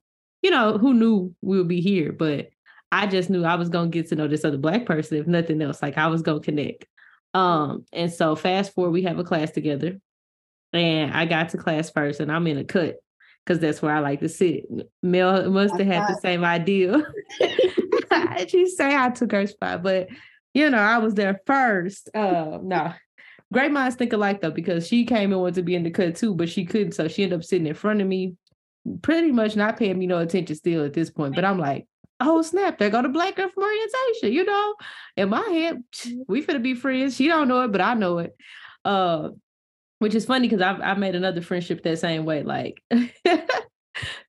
you 0.45 0.51
know, 0.51 0.77
who 0.77 0.93
knew 0.93 1.35
we 1.41 1.57
would 1.57 1.69
be 1.69 1.81
here, 1.81 2.13
but 2.13 2.51
I 2.93 3.07
just 3.07 3.31
knew 3.31 3.45
I 3.45 3.55
was 3.55 3.71
going 3.71 3.91
to 3.91 3.99
get 3.99 4.11
to 4.11 4.15
know 4.15 4.29
this 4.29 4.45
other 4.45 4.59
black 4.59 4.85
person, 4.85 5.17
if 5.17 5.27
nothing 5.27 5.63
else. 5.63 5.81
Like 5.81 5.97
I 5.97 6.09
was 6.09 6.21
going 6.21 6.43
to 6.43 6.45
connect. 6.45 6.85
Um, 7.33 7.87
and 7.95 8.13
so 8.13 8.37
fast 8.37 8.75
forward, 8.75 8.91
we 8.91 9.05
have 9.05 9.19
a 9.19 9.25
class 9.25 9.51
together. 9.53 9.99
And 10.75 11.15
I 11.15 11.25
got 11.25 11.49
to 11.49 11.57
class 11.57 11.89
first 11.89 12.21
and 12.21 12.31
I'm 12.31 12.47
in 12.47 12.59
a 12.59 12.65
cut 12.65 12.97
because 13.45 13.59
that's 13.59 13.81
where 13.81 13.95
I 13.95 14.01
like 14.01 14.21
to 14.21 14.29
sit. 14.29 14.65
Mel 15.03 15.51
must 15.51 15.79
have 15.79 15.87
had 15.87 16.09
the 16.09 16.21
same 16.21 16.45
idea. 16.45 17.03
she 18.47 18.69
say 18.69 18.95
I 18.95 19.09
took 19.11 19.33
her 19.33 19.47
spot, 19.47 19.83
but 19.83 20.09
you 20.53 20.69
know, 20.69 20.79
I 20.79 20.99
was 20.99 21.15
there 21.15 21.41
first. 21.47 22.11
Uh, 22.15 22.59
no, 22.63 22.93
great 23.51 23.73
minds 23.73 23.97
think 23.97 24.13
alike 24.13 24.43
though, 24.43 24.51
because 24.51 24.87
she 24.87 25.07
came 25.07 25.33
and 25.33 25.41
wanted 25.41 25.55
to 25.55 25.63
be 25.63 25.75
in 25.75 25.85
the 25.85 25.91
cut 25.91 26.17
too, 26.17 26.35
but 26.35 26.51
she 26.51 26.67
couldn't. 26.67 26.93
So 26.93 27.09
she 27.09 27.23
ended 27.23 27.39
up 27.39 27.45
sitting 27.45 27.67
in 27.67 27.75
front 27.75 28.03
of 28.03 28.07
me, 28.07 28.35
pretty 29.03 29.33
much 29.33 29.57
not 29.57 29.77
paying 29.77 29.99
me 29.99 30.07
no 30.07 30.19
attention 30.19 30.57
still 30.57 30.85
at 30.85 30.93
this 30.93 31.11
point. 31.11 31.35
But 31.35 31.45
I'm 31.45 31.59
like, 31.59 31.87
oh 32.21 32.43
snap, 32.43 32.79
there 32.79 32.91
go 32.91 33.03
the 33.03 33.09
black 33.09 33.37
girl 33.37 33.49
from 33.49 33.65
orientation, 33.65 34.33
you 34.33 34.45
know. 34.45 34.75
In 35.17 35.29
my 35.29 35.41
head, 35.41 35.83
we 36.29 36.43
finna 36.43 36.63
be 36.63 36.75
friends. 36.75 37.17
She 37.17 37.29
don't 37.29 37.49
know 37.49 37.63
it, 37.63 37.73
but 37.73 37.81
I 37.81 37.95
know 37.95 38.19
it. 38.19 38.37
Uh, 38.85 39.31
which 39.99 40.15
is 40.15 40.27
funny 40.27 40.49
because 40.49 40.63
I've 40.63 40.81
I 40.81 40.95
made 40.95 41.15
another 41.15 41.41
friendship 41.41 41.83
that 41.83 41.99
same 41.99 42.25
way. 42.25 42.43
Like 42.43 42.83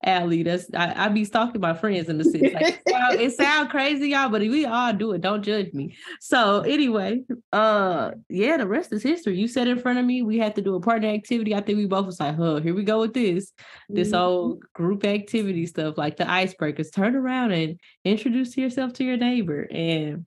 Allie, 0.04 0.44
that's 0.44 0.68
I, 0.74 1.06
I 1.06 1.08
be 1.10 1.26
stalking 1.26 1.62
my 1.62 1.74
friends 1.74 2.10
in 2.10 2.18
the 2.18 2.24
city. 2.24 2.52
Like 2.54 2.82
well, 2.86 3.20
it 3.20 3.32
sounds 3.34 3.72
crazy, 3.72 4.10
y'all, 4.10 4.30
but 4.30 4.42
we 4.42 4.66
all 4.66 4.94
do 4.94 5.14
it. 5.14 5.22
Don't 5.22 5.44
judge 5.44 5.74
me. 5.74 5.96
So 6.20 6.62
anyway, 6.62 7.22
uh 7.52 8.12
yeah, 8.30 8.58
the 8.58 8.68
rest 8.68 8.94
is 8.94 9.04
history. 9.04 9.38
You 9.38 9.48
sat 9.48 9.68
in 9.68 9.80
front 9.80 10.00
of 10.00 10.06
me, 10.06 10.22
we 10.22 10.38
had 10.38 10.56
to 10.56 10.62
do 10.62 10.76
a 10.76 10.82
partner 10.82 11.10
activity. 11.10 11.56
I 11.56 11.62
think 11.62 11.78
we 11.78 11.86
both 11.86 12.06
was 12.06 12.20
like, 12.20 12.36
huh, 12.36 12.60
here 12.60 12.76
we 12.76 12.84
go 12.84 13.02
with 13.02 13.14
this. 13.14 13.52
This 13.90 14.10
mm-hmm. 14.10 14.18
old 14.18 14.64
group 14.74 15.06
activity 15.06 15.66
stuff, 15.66 15.98
like 15.98 16.18
the 16.18 16.26
icebreakers. 16.26 16.94
Turn 16.94 17.16
around 17.16 17.52
and 17.52 17.80
introduce 18.04 18.56
yourself 18.58 18.94
to 18.94 19.04
your 19.04 19.18
neighbor. 19.18 19.68
And 19.72 20.26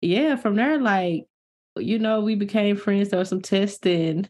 yeah, 0.00 0.36
from 0.36 0.54
there, 0.54 0.80
like, 0.80 1.24
you 1.76 1.98
know, 1.98 2.20
we 2.20 2.34
became 2.34 2.76
friends. 2.76 3.10
There 3.10 3.18
was 3.18 3.28
some 3.28 3.40
testing 3.40 4.28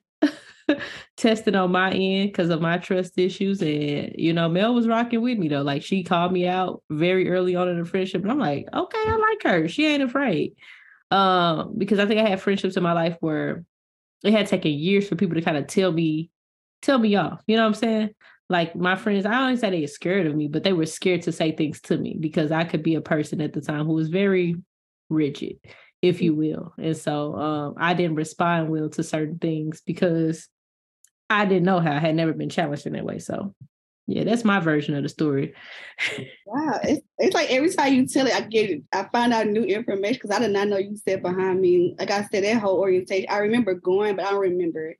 tested 1.17 1.57
on 1.57 1.73
my 1.73 1.91
end 1.91 2.31
because 2.31 2.51
of 2.51 2.61
my 2.61 2.79
trust 2.79 3.19
issues. 3.19 3.63
And, 3.63 4.15
you 4.17 4.33
know, 4.33 4.49
Mel 4.49 4.75
was 4.75 4.89
rocking 4.89 5.23
with 5.23 5.39
me 5.39 5.49
though. 5.49 5.63
Like 5.63 5.83
she 5.83 6.03
called 6.03 6.33
me 6.33 6.47
out 6.47 6.83
very 6.91 7.31
early 7.31 7.57
on 7.57 7.69
in 7.69 7.79
the 7.79 7.85
friendship. 7.85 8.23
And 8.23 8.31
I'm 8.31 8.39
like, 8.39 8.67
okay, 8.73 8.99
I 8.99 9.17
like 9.17 9.43
her. 9.53 9.69
She 9.69 9.87
ain't 9.87 10.03
afraid. 10.03 10.55
Um, 11.11 11.75
because 11.77 11.99
I 11.99 12.07
think 12.07 12.21
I 12.21 12.29
had 12.29 12.41
friendships 12.41 12.77
in 12.77 12.83
my 12.83 12.93
life 12.93 13.17
where 13.21 13.65
it 14.25 14.33
had 14.33 14.47
taken 14.47 14.73
years 14.73 15.09
for 15.09 15.17
people 15.17 15.37
to 15.37 15.43
kind 15.43 15.57
of 15.57 15.67
tell 15.67 15.93
me, 15.93 16.31
tell 16.83 16.99
me 16.99 17.17
off. 17.17 17.41
You 17.47 17.57
know 17.57 17.63
what 17.63 17.69
I'm 17.69 17.75
saying? 17.75 18.11
Like 18.51 18.75
my 18.75 18.97
friends, 18.97 19.27
I 19.27 19.33
don't 19.33 19.57
say 19.57 19.71
they 19.71 19.83
were 19.83 19.87
scared 19.87 20.27
of 20.27 20.35
me, 20.35 20.49
but 20.49 20.65
they 20.65 20.73
were 20.73 20.87
scared 20.87 21.23
to 21.23 21.33
say 21.33 21.53
things 21.53 21.81
to 21.83 21.97
me 21.97 22.17
because 22.19 22.51
I 22.51 22.65
could 22.65 22.83
be 22.83 22.95
a 22.95 23.01
person 23.01 23.41
at 23.41 23.53
the 23.53 23.61
time 23.61 23.87
who 23.87 23.93
was 23.93 24.09
very 24.09 24.57
rigid, 25.11 25.57
if 26.01 26.23
you 26.23 26.35
will. 26.35 26.73
And 26.79 26.97
so 26.97 27.35
um, 27.37 27.75
I 27.77 27.95
didn't 27.95 28.17
respond 28.17 28.71
well 28.71 28.89
to 28.91 29.03
certain 29.03 29.39
things 29.39 29.83
because 29.85 30.49
I 31.31 31.45
didn't 31.45 31.65
know 31.65 31.81
how. 31.81 31.93
I 31.93 31.99
had 31.99 32.15
never 32.15 32.33
been 32.33 32.49
challenged 32.49 32.87
in 32.87 32.95
that 32.95 33.05
way. 33.05 33.19
So 33.19 33.55
yeah, 34.09 34.25
that's 34.25 34.45
my 34.45 34.59
version 34.59 34.95
of 34.95 35.03
the 35.03 35.09
story. 35.11 35.55
wow. 36.47 36.81
It's, 36.83 37.03
it's 37.19 37.35
like 37.35 37.51
every 37.51 37.71
time 37.71 37.93
you 37.93 38.07
tell 38.07 38.27
it, 38.27 38.35
I 38.35 38.41
get 38.41 38.71
it, 38.71 38.83
I 38.93 39.07
find 39.13 39.35
out 39.35 39.47
new 39.47 39.65
information 39.65 40.15
because 40.23 40.31
I 40.31 40.41
did 40.41 40.53
not 40.53 40.69
know 40.69 40.79
you 40.79 40.97
sat 40.97 41.23
behind 41.23 41.61
me. 41.61 41.95
Like 41.99 42.11
I 42.11 42.25
said, 42.25 42.45
that 42.45 42.59
whole 42.59 42.79
orientation, 42.79 43.29
I 43.29 43.39
remember 43.39 43.75
going, 43.75 44.17
but 44.17 44.25
I 44.25 44.31
don't 44.31 44.41
remember 44.41 44.95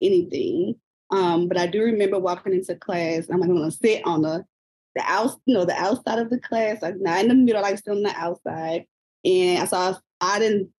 anything. 0.00 0.76
Um, 1.10 1.46
but 1.46 1.58
I 1.58 1.66
do 1.66 1.82
remember 1.82 2.18
walking 2.18 2.54
into 2.54 2.74
class. 2.74 3.26
I'm 3.30 3.40
gonna 3.40 3.70
sit 3.70 4.04
on 4.06 4.22
the 4.22 4.44
the 4.94 5.02
out, 5.04 5.36
you 5.44 5.54
know, 5.54 5.66
the 5.66 5.74
outside 5.74 6.18
of 6.18 6.30
the 6.30 6.38
class, 6.40 6.80
like 6.80 6.94
not 6.98 7.20
in 7.20 7.28
the 7.28 7.34
middle, 7.34 7.60
like 7.60 7.76
still 7.76 7.96
on 7.96 8.02
the 8.02 8.14
outside. 8.16 8.86
And 9.24 9.62
I 9.62 9.66
saw 9.66 9.94
I 10.22 10.38
didn't 10.38 10.70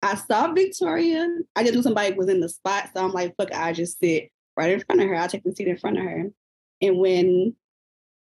I 0.00 0.14
saw 0.14 0.50
Victoria. 0.52 1.28
I 1.54 1.62
just 1.62 1.74
knew 1.74 1.82
somebody 1.82 2.14
was 2.14 2.28
in 2.28 2.40
the 2.40 2.48
spot. 2.48 2.90
So 2.94 3.04
I'm 3.04 3.12
like, 3.12 3.34
fuck, 3.36 3.52
I 3.52 3.74
just 3.74 4.00
sit 4.00 4.30
right 4.56 4.72
in 4.72 4.80
front 4.80 5.00
of 5.00 5.08
her. 5.08 5.14
I'll 5.14 5.28
take 5.28 5.44
the 5.44 5.54
seat 5.54 5.68
in 5.68 5.78
front 5.78 5.98
of 5.98 6.04
her. 6.04 6.24
And 6.80 6.98
when 6.98 7.54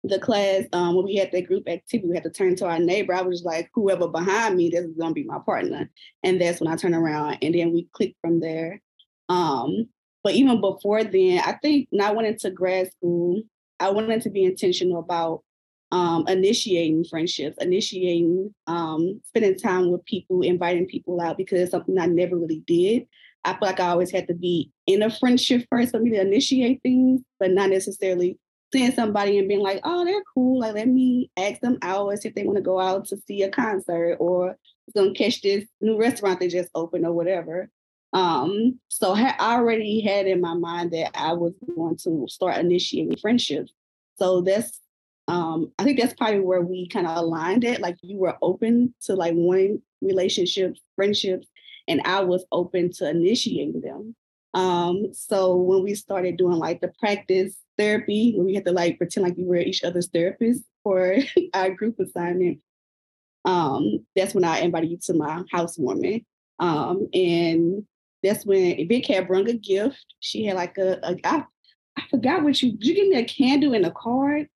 the 0.04 0.20
class, 0.20 0.64
um, 0.74 0.96
when 0.96 1.06
we 1.06 1.16
had 1.16 1.32
that 1.32 1.48
group 1.48 1.68
activity, 1.68 2.10
we 2.10 2.16
had 2.16 2.24
to 2.24 2.32
turn 2.32 2.56
to 2.58 2.66
our 2.66 2.80
neighbor. 2.80 3.14
I 3.14 3.22
was 3.22 3.44
like, 3.44 3.70
whoever 3.74 4.08
behind 4.08 4.56
me, 4.56 4.70
this 4.70 4.86
is 4.86 4.98
gonna 4.98 5.14
be 5.14 5.24
my 5.24 5.40
partner. 5.46 5.90
And 6.24 6.42
that's 6.42 6.60
when 6.60 6.72
I 6.72 6.76
turn 6.76 6.96
around 6.96 7.38
and 7.42 7.54
then 7.54 7.72
we 7.72 7.88
click 7.94 8.16
from 8.22 8.40
there. 8.40 8.82
Um, 9.30 9.90
but 10.24 10.34
even 10.34 10.62
before 10.62 11.04
then, 11.04 11.40
I 11.40 11.54
think 11.54 11.88
when 11.90 12.02
I 12.02 12.12
went 12.12 12.28
into 12.28 12.52
grad 12.52 12.92
school, 12.92 13.42
I 13.80 13.90
wanted 13.90 14.22
to 14.24 14.30
be 14.30 14.44
intentional 14.44 15.00
about 15.00 15.44
um, 15.92 16.26
initiating 16.28 17.06
friendships, 17.06 17.58
initiating 17.60 18.54
um, 18.68 19.22
spending 19.26 19.58
time 19.58 19.92
with 19.92 20.06
people, 20.06 20.42
inviting 20.42 20.86
people 20.86 21.20
out 21.20 21.38
because 21.38 21.60
it's 21.60 21.72
something 21.72 21.98
I 22.00 22.06
never 22.06 22.38
really 22.38 22.64
did. 22.66 23.08
I 23.44 23.54
feel 23.54 23.68
like 23.68 23.80
I 23.80 23.90
always 23.90 24.12
had 24.12 24.28
to 24.28 24.34
be 24.34 24.72
in 24.88 25.02
a 25.02 25.10
friendship 25.10 25.66
first 25.70 25.92
for 25.92 26.00
me 26.00 26.12
to 26.12 26.22
initiate 26.22 26.82
things, 26.84 27.22
but 27.40 27.52
not 27.52 27.70
necessarily 27.70 28.38
seeing 28.72 28.92
somebody 28.92 29.38
and 29.38 29.48
being 29.48 29.62
like, 29.62 29.82
oh, 29.84 30.06
they're 30.06 30.24
cool. 30.34 30.60
Like, 30.60 30.76
let 30.76 30.88
me 30.88 31.30
ask 31.38 31.60
them 31.62 31.78
out 31.82 32.14
if 32.24 32.34
they 32.36 32.44
want 32.44 32.58
to 32.58 32.64
go 32.64 32.80
out 32.80 33.06
to 33.08 33.18
see 33.28 33.44
a 33.44 33.50
concert 33.50 34.18
or 34.20 34.56
gonna 34.96 35.14
catch 35.14 35.42
this 35.42 35.66
new 35.80 35.98
restaurant 35.98 36.40
they 36.40 36.48
just 36.48 36.70
opened 36.76 37.06
or 37.06 37.14
whatever. 37.14 37.70
Um, 38.14 38.80
so 38.90 39.14
I 39.16 39.36
already 39.40 40.02
had 40.02 40.28
in 40.28 40.42
my 40.42 40.54
mind 40.54 40.92
that 40.92 41.12
I 41.16 41.34
was 41.34 41.54
going 41.76 41.98
to 42.04 42.26
start 42.30 42.58
initiating 42.58 43.18
friendships. 43.18 43.72
So 44.18 44.42
that's 44.42 44.80
um, 45.28 45.72
I 45.80 45.84
think 45.84 46.00
that's 46.00 46.14
probably 46.14 46.42
where 46.42 46.62
we 46.62 46.90
kind 46.90 47.08
of 47.08 47.16
aligned 47.16 47.64
it. 47.64 47.80
Like 47.80 47.96
you 48.02 48.18
were 48.18 48.38
open 48.42 48.94
to 49.04 49.16
like 49.16 49.34
wanting 49.36 49.82
relationships, 50.02 50.82
friendships, 50.96 51.48
and 51.88 52.02
I 52.06 52.22
was 52.22 52.46
open 52.52 52.92
to 52.94 53.10
initiating 53.10 53.82
them. 53.82 54.16
Um, 54.54 55.14
so 55.14 55.56
when 55.56 55.84
we 55.84 55.96
started 55.96 56.38
doing 56.38 56.58
like 56.58 56.82
the 56.82 56.92
practice 57.00 57.56
therapy, 57.78 58.34
where 58.36 58.46
we 58.46 58.54
had 58.54 58.66
to 58.66 58.72
like 58.72 58.98
pretend 58.98 59.26
like 59.26 59.38
we 59.38 59.46
were 59.46 59.58
each 59.58 59.84
other's 59.84 60.10
therapists 60.10 60.64
for 60.84 61.18
our 61.54 61.72
group 61.72 62.00
assignment, 62.00 62.60
um, 63.46 64.06
that's 64.16 64.34
when 64.34 64.44
I 64.44 64.60
invited 64.60 64.92
you 64.92 64.98
to 65.04 65.14
my 65.14 65.44
housewarming. 65.52 66.26
Um, 66.60 67.08
and 67.14 67.86
that's 68.24 68.46
when 68.46 68.88
Big 68.88 69.06
Cat 69.06 69.28
brung 69.28 69.50
a 69.50 69.54
gift. 69.54 70.06
She 70.20 70.46
had 70.46 70.56
like 70.56 70.78
a, 70.78 71.00
a 71.02 71.18
I, 71.24 71.44
I 71.98 72.04
forgot 72.10 72.44
what 72.44 72.62
you 72.62 72.74
did 72.74 72.86
you 72.86 72.96
give 72.96 73.08
me 73.08 73.18
a 73.18 73.26
candle 73.26 73.74
and 73.74 73.86
a 73.86 73.92
card? 73.92 74.48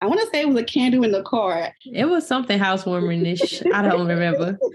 I 0.00 0.06
want 0.06 0.20
to 0.20 0.26
say 0.26 0.42
it 0.42 0.48
was 0.48 0.58
a 0.58 0.64
candle 0.64 1.04
in 1.04 1.12
the 1.12 1.22
card. 1.22 1.72
It 1.86 2.04
was 2.04 2.26
something 2.26 2.58
housewarming-ish. 2.58 3.62
I 3.72 3.80
don't 3.80 4.06
remember. 4.06 4.58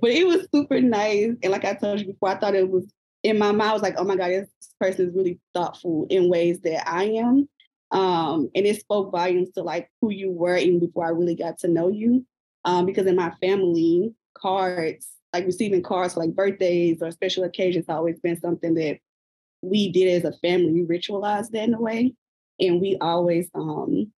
but 0.00 0.10
it 0.10 0.26
was 0.26 0.48
super 0.54 0.80
nice. 0.80 1.32
And 1.42 1.52
like 1.52 1.64
I 1.64 1.74
told 1.74 2.00
you 2.00 2.06
before, 2.06 2.30
I 2.30 2.38
thought 2.38 2.54
it 2.54 2.68
was 2.68 2.90
in 3.22 3.38
my 3.38 3.52
mind, 3.52 3.70
I 3.70 3.72
was 3.72 3.82
like, 3.82 3.96
oh 3.98 4.04
my 4.04 4.16
God, 4.16 4.28
this 4.28 4.48
person 4.80 5.08
is 5.08 5.14
really 5.14 5.40
thoughtful 5.54 6.06
in 6.08 6.30
ways 6.30 6.60
that 6.60 6.88
I 6.88 7.04
am. 7.04 7.48
Um, 7.90 8.50
and 8.54 8.66
it 8.66 8.80
spoke 8.80 9.10
volumes 9.10 9.50
to 9.52 9.62
like 9.62 9.90
who 10.00 10.10
you 10.10 10.30
were 10.30 10.56
even 10.56 10.80
before 10.80 11.06
I 11.06 11.10
really 11.10 11.34
got 11.34 11.58
to 11.58 11.68
know 11.68 11.88
you. 11.88 12.24
Um, 12.64 12.86
because 12.86 13.06
in 13.06 13.16
my 13.16 13.32
family, 13.40 14.14
cards, 14.34 15.08
like 15.32 15.46
receiving 15.46 15.82
cards 15.82 16.14
for 16.14 16.20
like 16.20 16.34
birthdays 16.34 16.98
or 17.02 17.10
special 17.10 17.44
occasions, 17.44 17.86
always 17.88 18.18
been 18.20 18.40
something 18.40 18.74
that 18.74 18.98
we 19.62 19.90
did 19.90 20.24
as 20.24 20.24
a 20.24 20.36
family. 20.38 20.72
We 20.72 20.98
ritualized 20.98 21.50
that 21.50 21.64
in 21.64 21.74
a 21.74 21.80
way. 21.80 22.14
And 22.58 22.80
we 22.80 22.96
always 23.00 23.48
um 23.54 24.12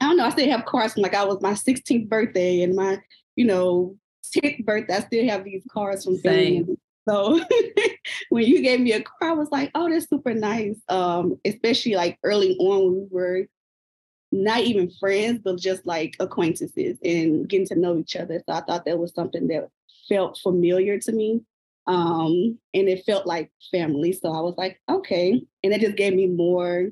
I 0.00 0.06
don't 0.06 0.16
know, 0.16 0.24
I 0.24 0.30
still 0.30 0.48
have 0.48 0.64
cards 0.66 0.94
from 0.94 1.02
like 1.02 1.14
I 1.14 1.24
was 1.24 1.42
my 1.42 1.52
16th 1.52 2.08
birthday 2.08 2.62
and 2.62 2.74
my, 2.74 2.98
you 3.36 3.44
know, 3.44 3.96
10th 4.30 4.64
birthday. 4.64 4.96
I 4.96 5.00
still 5.00 5.28
have 5.28 5.44
these 5.44 5.64
cards 5.70 6.04
from 6.04 6.18
family. 6.18 6.76
So 7.08 7.40
when 8.28 8.44
you 8.44 8.62
gave 8.62 8.80
me 8.80 8.92
a 8.92 9.02
car, 9.02 9.30
I 9.30 9.32
was 9.32 9.50
like, 9.50 9.70
oh, 9.74 9.90
that's 9.90 10.08
super 10.08 10.34
nice. 10.34 10.76
Um, 10.88 11.40
especially 11.44 11.94
like 11.94 12.18
early 12.22 12.56
on 12.58 12.84
when 12.84 12.94
we 13.00 13.08
were 13.10 13.46
not 14.32 14.60
even 14.60 14.90
friends, 14.90 15.40
but 15.42 15.58
just 15.58 15.86
like 15.86 16.14
acquaintances 16.20 16.98
and 17.04 17.48
getting 17.48 17.66
to 17.66 17.76
know 17.76 17.98
each 17.98 18.16
other. 18.16 18.42
So 18.46 18.54
I 18.54 18.60
thought 18.60 18.84
that 18.84 18.98
was 18.98 19.14
something 19.14 19.48
that 19.48 19.68
felt 20.08 20.38
familiar 20.38 20.98
to 21.00 21.12
me. 21.12 21.40
Um, 21.86 22.58
and 22.74 22.88
it 22.88 23.04
felt 23.04 23.26
like 23.26 23.50
family. 23.72 24.12
So 24.12 24.32
I 24.32 24.40
was 24.40 24.54
like, 24.56 24.80
okay. 24.88 25.42
And 25.64 25.72
it 25.72 25.80
just 25.80 25.96
gave 25.96 26.14
me 26.14 26.26
more, 26.26 26.90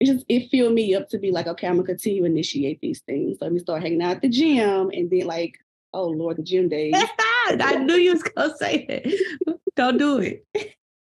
it 0.00 0.06
just 0.06 0.24
it 0.28 0.48
filled 0.50 0.74
me 0.74 0.94
up 0.94 1.08
to 1.10 1.18
be 1.18 1.30
like, 1.30 1.46
okay, 1.46 1.68
I'm 1.68 1.76
gonna 1.76 1.86
continue 1.86 2.22
to 2.22 2.26
initiate 2.26 2.80
these 2.80 3.00
things. 3.02 3.38
So 3.38 3.44
let 3.44 3.52
me 3.52 3.60
start 3.60 3.82
hanging 3.82 4.02
out 4.02 4.16
at 4.16 4.22
the 4.22 4.28
gym 4.28 4.90
and 4.92 5.08
then 5.10 5.26
like, 5.26 5.54
oh 5.94 6.08
Lord, 6.08 6.36
the 6.36 6.42
gym 6.42 6.68
days. 6.68 6.94
I 7.46 7.76
knew 7.76 7.94
you 7.94 8.12
was 8.12 8.22
gonna 8.22 8.54
say 8.56 8.84
that. 8.88 9.56
Don't 9.76 9.98
do 9.98 10.18
it. 10.18 10.46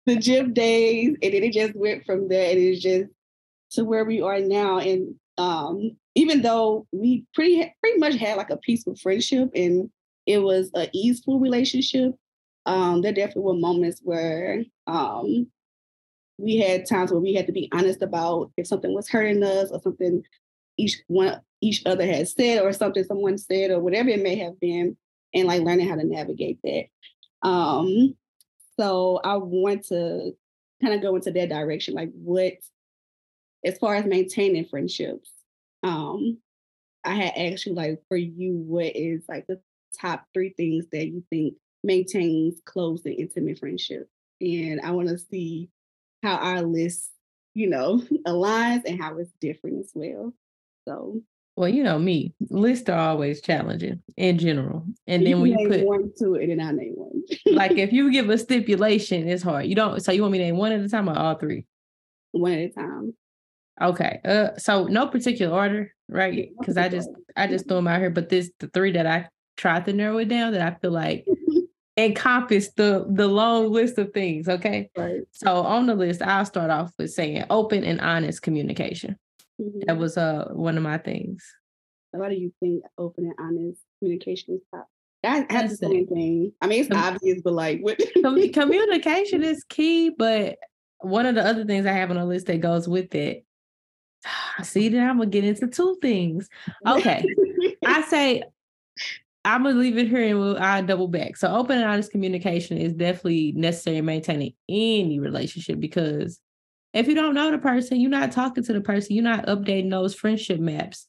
The 0.06 0.16
gym 0.18 0.54
days, 0.54 1.16
and 1.22 1.34
then 1.34 1.44
it 1.44 1.54
just 1.54 1.76
went 1.76 2.06
from 2.06 2.28
there, 2.28 2.52
and 2.52 2.60
it's 2.60 2.82
just 2.82 3.10
to 3.72 3.86
where 3.86 4.04
we 4.04 4.22
are 4.22 4.40
now. 4.40 4.80
And 4.80 5.16
um, 5.38 5.92
even 6.16 6.42
though 6.42 6.88
we 6.92 7.26
pretty 7.34 7.74
pretty 7.82 8.00
much 8.00 8.16
had 8.16 8.38
like 8.38 8.50
a 8.50 8.58
peaceful 8.58 8.96
friendship, 8.96 9.52
and 9.56 9.90
it 10.26 10.40
was 10.40 10.72
an 10.74 10.88
easeful 10.94 11.40
relationship, 11.40 12.14
um, 12.66 13.02
there 13.02 13.14
definitely 13.14 13.44
were 13.44 13.54
moments 13.54 14.02
where 14.04 14.64
um, 14.88 15.48
we 16.38 16.58
had 16.58 16.88
times 16.88 17.12
where 17.12 17.20
we 17.20 17.34
had 17.34 17.48
to 17.48 17.54
be 17.54 17.70
honest 17.72 18.02
about 18.02 18.52
if 18.58 18.68
something 18.68 18.94
was 18.94 19.08
hurting 19.08 19.44
us 19.44 19.70
or 19.72 19.80
something 19.82 20.24
each 20.78 21.02
one 21.08 21.42
each 21.62 21.84
other 21.86 22.06
has 22.06 22.34
said 22.34 22.64
or 22.64 22.74
something 22.74 23.04
someone 23.04 23.38
said 23.38 23.70
or 23.70 23.80
whatever 23.80 24.10
it 24.10 24.22
may 24.22 24.36
have 24.36 24.60
been 24.60 24.98
and 25.34 25.48
like 25.48 25.62
learning 25.62 25.88
how 25.88 25.96
to 25.96 26.04
navigate 26.04 26.60
that. 26.64 26.86
Um, 27.48 28.16
so 28.80 29.20
I 29.24 29.38
want 29.38 29.86
to 29.88 30.32
kind 30.82 30.94
of 30.94 31.02
go 31.02 31.16
into 31.16 31.32
that 31.32 31.50
direction, 31.50 31.94
like 31.94 32.12
what, 32.14 32.54
as 33.64 33.78
far 33.78 33.96
as 33.96 34.06
maintaining 34.06 34.66
friendships. 34.66 35.32
Um, 35.84 36.40
I 37.04 37.14
had 37.16 37.34
asked 37.36 37.66
you 37.66 37.74
like 37.74 38.02
for 38.08 38.18
you, 38.18 38.58
what 38.58 38.96
is 38.96 39.24
like 39.28 39.46
the 39.48 39.60
top 40.00 40.26
three 40.34 40.54
things 40.56 40.86
that 40.92 41.08
you 41.08 41.24
think 41.30 41.56
maintains 41.84 42.60
close 42.66 43.06
and 43.06 43.16
intimate 43.16 43.60
friendship? 43.60 44.10
And 44.40 44.82
I 44.82 44.92
want 44.92 45.10
to 45.10 45.18
see 45.18 45.70
how 46.24 46.36
our 46.36 46.62
list, 46.62 47.10
you 47.54 47.68
know, 47.68 48.02
aligns 48.28 48.84
and 48.86 49.02
how 49.02 49.18
it's 49.18 49.32
different 49.40 49.80
as 49.80 49.92
well. 49.94 50.34
So 50.92 51.22
well, 51.56 51.70
you 51.70 51.84
know 51.84 52.00
me, 52.00 52.34
lists 52.50 52.90
are 52.90 52.98
always 52.98 53.42
challenging 53.42 54.02
in 54.18 54.38
general. 54.38 54.86
And 55.06 55.26
then 55.26 55.42
when 55.42 55.52
you 55.52 55.70
put 55.70 55.86
one 55.86 56.12
to 56.20 56.36
it, 56.36 56.50
and 56.50 56.62
I 56.62 56.72
name 56.72 56.94
one. 56.96 57.24
like 57.46 57.74
if 57.74 57.92
you 57.92 58.12
give 58.12 58.30
a 58.30 58.38
stipulation, 58.38 59.28
it's 59.28 59.44
hard. 59.44 59.66
You 59.68 59.76
don't. 59.76 60.00
So 60.02 60.12
you 60.12 60.22
want 60.22 60.32
me 60.32 60.38
to 60.40 60.46
name 60.46 60.58
one 60.58 60.72
at 60.72 60.80
a 60.80 60.90
time 60.90 61.10
or 61.10 61.18
all 61.18 61.36
three? 61.36 61.66
One 62.32 62.54
at 62.54 62.60
a 62.60 62.70
time. 62.70 63.14
Okay. 63.82 64.20
Uh. 64.24 64.50
So 64.58 64.86
no 64.86 65.08
particular 65.08 65.54
order, 65.54 65.94
right? 66.10 66.50
Because 66.60 66.78
I 66.78 66.90
just 66.90 67.10
I 67.36 67.48
just 67.48 67.68
threw 67.68 67.78
them 67.78 67.88
out 67.88 68.00
here. 68.00 68.10
But 68.10 68.30
this 68.30 68.50
the 68.60 68.68
three 68.68 68.94
that 68.94 69.06
I 69.06 69.28
tried 69.58 69.86
to 69.86 69.94
narrow 69.94 70.18
it 70.20 70.30
down 70.30 70.54
that 70.54 70.62
I 70.62 70.78
feel 70.80 70.92
like 70.92 71.26
encompass 71.98 72.72
the 72.74 73.06
the 73.10 73.28
long 73.28 73.72
list 73.72 73.98
of 73.98 74.14
things. 74.14 74.48
Okay. 74.48 74.90
Right. 74.98 75.22
So 75.32 75.58
on 75.58 75.86
the 75.86 75.96
list, 75.96 76.22
I'll 76.22 76.46
start 76.46 76.72
off 76.72 76.92
with 76.98 77.12
saying 77.12 77.44
open 77.50 77.84
and 77.84 78.00
honest 78.00 78.42
communication. 78.42 79.18
Mm-hmm. 79.62 79.82
That 79.88 79.98
was 79.98 80.18
uh 80.18 80.50
one 80.52 80.78
of 80.78 80.84
my 80.84 80.98
things. 80.98 81.46
Why 82.12 82.30
do 82.30 82.36
you 82.36 82.52
think 82.60 82.84
open 82.98 83.26
and 83.26 83.36
honest 83.40 83.82
communication 84.00 84.56
is 84.56 84.62
top? 84.74 84.88
That, 85.24 85.48
that's 85.50 85.78
the 85.80 85.88
same 85.88 86.08
thing. 86.08 86.52
I 86.62 86.68
mean, 86.68 86.82
it's 86.82 86.90
Com- 86.90 87.16
obvious, 87.16 87.42
but 87.44 87.54
like, 87.54 87.80
what? 87.82 88.02
communication 88.54 89.44
is 89.44 89.64
key. 89.66 90.10
But 90.10 90.58
one 91.00 91.26
of 91.26 91.36
the 91.36 91.46
other 91.46 91.64
things 91.64 91.86
I 91.86 91.92
have 91.92 92.10
on 92.10 92.18
the 92.18 92.26
list 92.26 92.48
that 92.48 92.60
goes 92.60 92.88
with 92.88 93.14
it. 93.14 93.46
See, 94.64 94.90
that 94.90 95.00
I'm 95.00 95.18
gonna 95.18 95.30
get 95.30 95.44
into 95.44 95.68
two 95.68 95.98
things. 96.02 96.50
Okay, 96.88 97.24
I 97.86 98.02
say 98.10 98.44
I'm 99.46 99.64
gonna 99.64 99.76
leave 99.76 99.98
it 99.98 100.08
here 100.08 100.24
and 100.24 100.40
we'll 100.40 100.58
I 100.58 100.82
double 100.82 101.08
back. 101.08 101.38
So 101.38 101.54
open 101.56 101.78
and 101.78 101.90
honest 101.90 102.12
communication 102.12 102.78
is 102.78 102.94
definitely 102.94 103.54
necessary 103.56 103.98
in 103.98 104.06
maintaining 104.06 104.54
any 104.70 105.20
relationship 105.20 105.80
because 105.80 106.40
if 106.94 107.08
you 107.08 107.16
don't 107.16 107.34
know 107.34 107.52
the 107.52 107.58
person, 107.58 108.00
you're 108.00 108.10
not 108.10 108.32
talking 108.32 108.64
to 108.64 108.74
the 108.74 108.82
person, 108.82 109.16
you're 109.16 109.24
not 109.24 109.46
updating 109.46 109.90
those 109.90 110.14
friendship 110.14 110.60
maps. 110.60 111.08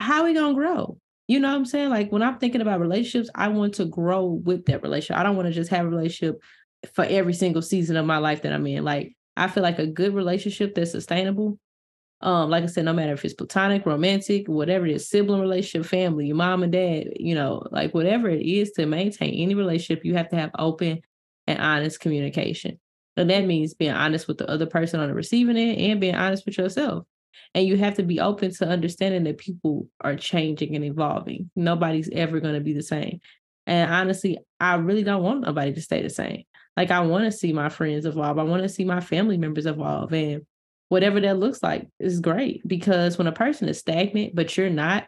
How 0.00 0.20
are 0.20 0.24
we 0.24 0.34
gonna 0.34 0.54
grow? 0.54 0.98
You 1.28 1.38
know 1.38 1.48
what 1.48 1.56
I'm 1.56 1.64
saying? 1.64 1.90
Like 1.90 2.10
when 2.10 2.22
I'm 2.22 2.38
thinking 2.38 2.60
about 2.60 2.80
relationships, 2.80 3.30
I 3.34 3.48
want 3.48 3.74
to 3.74 3.84
grow 3.84 4.24
with 4.24 4.66
that 4.66 4.82
relationship. 4.82 5.18
I 5.18 5.22
don't 5.22 5.36
want 5.36 5.46
to 5.46 5.54
just 5.54 5.70
have 5.70 5.86
a 5.86 5.88
relationship 5.88 6.42
for 6.94 7.04
every 7.04 7.34
single 7.34 7.62
season 7.62 7.96
of 7.96 8.06
my 8.06 8.18
life 8.18 8.42
that 8.42 8.52
I'm 8.52 8.66
in. 8.66 8.84
Like 8.84 9.14
I 9.36 9.48
feel 9.48 9.62
like 9.62 9.78
a 9.78 9.86
good 9.86 10.14
relationship 10.14 10.74
that's 10.74 10.90
sustainable. 10.90 11.58
Um, 12.22 12.50
like 12.50 12.64
I 12.64 12.66
said, 12.66 12.84
no 12.84 12.92
matter 12.92 13.12
if 13.12 13.24
it's 13.24 13.32
platonic, 13.34 13.86
romantic, 13.86 14.46
whatever 14.46 14.86
it 14.86 14.94
is, 14.94 15.08
sibling 15.08 15.40
relationship, 15.40 15.88
family, 15.88 16.26
your 16.26 16.36
mom 16.36 16.62
and 16.62 16.72
dad, 16.72 17.08
you 17.16 17.34
know, 17.34 17.62
like 17.70 17.94
whatever 17.94 18.28
it 18.28 18.44
is 18.44 18.72
to 18.72 18.84
maintain 18.84 19.34
any 19.34 19.54
relationship, 19.54 20.04
you 20.04 20.16
have 20.16 20.28
to 20.30 20.36
have 20.36 20.50
open 20.58 21.00
and 21.46 21.58
honest 21.58 22.00
communication. 22.00 22.78
And 23.16 23.28
that 23.30 23.46
means 23.46 23.74
being 23.74 23.92
honest 23.92 24.28
with 24.28 24.38
the 24.38 24.48
other 24.48 24.66
person 24.66 25.00
on 25.00 25.08
the 25.08 25.14
receiving 25.14 25.56
end 25.56 25.78
and 25.78 26.00
being 26.00 26.14
honest 26.14 26.46
with 26.46 26.58
yourself. 26.58 27.06
And 27.54 27.66
you 27.66 27.76
have 27.76 27.94
to 27.94 28.02
be 28.02 28.20
open 28.20 28.52
to 28.54 28.68
understanding 28.68 29.24
that 29.24 29.38
people 29.38 29.88
are 30.00 30.16
changing 30.16 30.76
and 30.76 30.84
evolving. 30.84 31.50
Nobody's 31.56 32.08
ever 32.10 32.40
going 32.40 32.54
to 32.54 32.60
be 32.60 32.72
the 32.72 32.82
same. 32.82 33.20
And 33.66 33.90
honestly, 33.90 34.38
I 34.58 34.76
really 34.76 35.02
don't 35.02 35.22
want 35.22 35.42
nobody 35.42 35.72
to 35.74 35.82
stay 35.82 36.02
the 36.02 36.10
same. 36.10 36.44
Like 36.76 36.90
I 36.90 37.00
want 37.00 37.24
to 37.24 37.32
see 37.32 37.52
my 37.52 37.68
friends 37.68 38.06
evolve. 38.06 38.38
I 38.38 38.42
want 38.44 38.62
to 38.62 38.68
see 38.68 38.84
my 38.84 39.00
family 39.00 39.36
members 39.36 39.66
evolve. 39.66 40.12
And 40.12 40.46
whatever 40.88 41.20
that 41.20 41.38
looks 41.38 41.62
like 41.62 41.88
is 41.98 42.20
great 42.20 42.66
because 42.66 43.18
when 43.18 43.26
a 43.26 43.32
person 43.32 43.68
is 43.68 43.78
stagnant, 43.78 44.34
but 44.34 44.56
you're 44.56 44.70
not, 44.70 45.06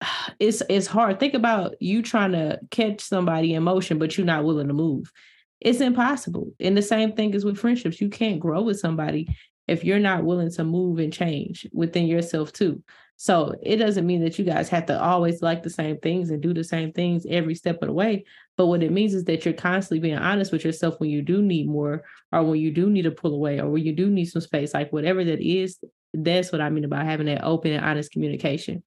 it's 0.38 0.62
it's 0.68 0.86
hard. 0.86 1.18
Think 1.18 1.34
about 1.34 1.74
you 1.80 2.02
trying 2.02 2.32
to 2.32 2.60
catch 2.70 3.00
somebody 3.00 3.54
in 3.54 3.62
motion, 3.62 3.98
but 3.98 4.16
you're 4.16 4.26
not 4.26 4.44
willing 4.44 4.68
to 4.68 4.74
move 4.74 5.12
it's 5.60 5.80
impossible. 5.80 6.52
And 6.60 6.76
the 6.76 6.82
same 6.82 7.12
thing 7.12 7.34
is 7.34 7.44
with 7.44 7.58
friendships. 7.58 8.00
You 8.00 8.08
can't 8.08 8.40
grow 8.40 8.62
with 8.62 8.78
somebody 8.78 9.28
if 9.66 9.84
you're 9.84 9.98
not 9.98 10.24
willing 10.24 10.50
to 10.52 10.64
move 10.64 10.98
and 10.98 11.12
change 11.12 11.66
within 11.72 12.06
yourself 12.06 12.52
too. 12.52 12.82
So 13.18 13.54
it 13.62 13.76
doesn't 13.76 14.06
mean 14.06 14.22
that 14.24 14.38
you 14.38 14.44
guys 14.44 14.68
have 14.68 14.86
to 14.86 15.02
always 15.02 15.40
like 15.40 15.62
the 15.62 15.70
same 15.70 15.98
things 15.98 16.28
and 16.28 16.42
do 16.42 16.52
the 16.52 16.62
same 16.62 16.92
things 16.92 17.26
every 17.28 17.54
step 17.54 17.80
of 17.80 17.88
the 17.88 17.94
way. 17.94 18.26
But 18.58 18.66
what 18.66 18.82
it 18.82 18.92
means 18.92 19.14
is 19.14 19.24
that 19.24 19.44
you're 19.44 19.54
constantly 19.54 20.00
being 20.00 20.18
honest 20.18 20.52
with 20.52 20.64
yourself 20.64 21.00
when 21.00 21.08
you 21.08 21.22
do 21.22 21.40
need 21.40 21.66
more, 21.66 22.04
or 22.30 22.42
when 22.42 22.60
you 22.60 22.70
do 22.70 22.90
need 22.90 23.02
to 23.02 23.10
pull 23.10 23.34
away, 23.34 23.58
or 23.58 23.70
when 23.70 23.82
you 23.82 23.92
do 23.92 24.10
need 24.10 24.26
some 24.26 24.42
space, 24.42 24.74
like 24.74 24.92
whatever 24.92 25.24
that 25.24 25.40
is. 25.40 25.78
That's 26.12 26.52
what 26.52 26.60
I 26.60 26.68
mean 26.68 26.84
about 26.84 27.06
having 27.06 27.26
that 27.26 27.42
open 27.42 27.72
and 27.72 27.84
honest 27.84 28.12
communication, 28.12 28.82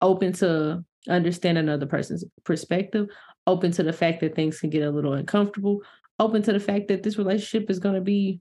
open 0.00 0.32
to 0.34 0.84
understand 1.08 1.58
another 1.58 1.86
person's 1.86 2.24
perspective, 2.44 3.08
open 3.48 3.72
to 3.72 3.82
the 3.82 3.92
fact 3.92 4.20
that 4.20 4.36
things 4.36 4.60
can 4.60 4.70
get 4.70 4.82
a 4.82 4.90
little 4.90 5.14
uncomfortable, 5.14 5.82
open 6.18 6.42
to 6.42 6.52
the 6.52 6.60
fact 6.60 6.88
that 6.88 7.02
this 7.02 7.18
relationship 7.18 7.70
is 7.70 7.78
going 7.78 7.94
to 7.94 8.00
be 8.00 8.40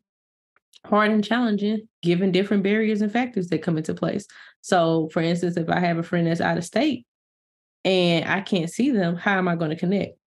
hard 0.86 1.12
and 1.12 1.24
challenging 1.24 1.88
given 2.02 2.32
different 2.32 2.64
barriers 2.64 3.02
and 3.02 3.12
factors 3.12 3.48
that 3.48 3.62
come 3.62 3.78
into 3.78 3.94
place. 3.94 4.26
So, 4.62 5.10
for 5.14 5.22
instance, 5.22 5.58
if 5.58 5.70
I 5.70 5.80
have 5.80 5.98
a 5.98 6.04
friend 6.04 6.28
that's 6.28 6.42
out 6.42 6.58
of 6.58 6.66
state 6.66 7.06
and 7.84 8.26
I 8.28 8.42
can't 8.42 8.70
see 8.70 8.92
them, 8.92 9.16
how 9.16 9.38
am 9.38 9.48
I 9.48 9.56
going 9.56 9.72
to 9.72 9.76
connect? 9.76 10.18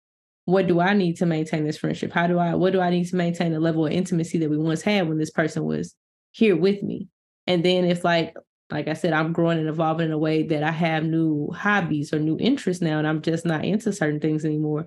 What 0.46 0.66
do 0.66 0.80
I 0.80 0.94
need 0.94 1.16
to 1.16 1.26
maintain 1.26 1.64
this 1.64 1.78
friendship? 1.78 2.12
How 2.12 2.26
do 2.26 2.38
I 2.38 2.54
what 2.54 2.72
do 2.72 2.80
I 2.80 2.90
need 2.90 3.06
to 3.06 3.16
maintain 3.16 3.52
the 3.52 3.60
level 3.60 3.86
of 3.86 3.92
intimacy 3.92 4.38
that 4.38 4.50
we 4.50 4.58
once 4.58 4.82
had 4.82 5.08
when 5.08 5.18
this 5.18 5.30
person 5.30 5.64
was 5.64 5.94
here 6.32 6.56
with 6.56 6.82
me? 6.82 7.08
And 7.46 7.64
then 7.64 7.84
if 7.84 8.04
like 8.04 8.34
like 8.70 8.88
I 8.88 8.94
said, 8.94 9.12
I'm 9.12 9.32
growing 9.32 9.58
and 9.58 9.68
evolving 9.68 10.06
in 10.06 10.12
a 10.12 10.18
way 10.18 10.42
that 10.44 10.62
I 10.62 10.70
have 10.70 11.04
new 11.04 11.50
hobbies 11.52 12.12
or 12.12 12.18
new 12.18 12.36
interests 12.38 12.82
now, 12.82 12.98
and 12.98 13.06
I'm 13.06 13.22
just 13.22 13.46
not 13.46 13.64
into 13.64 13.92
certain 13.92 14.20
things 14.20 14.44
anymore 14.44 14.86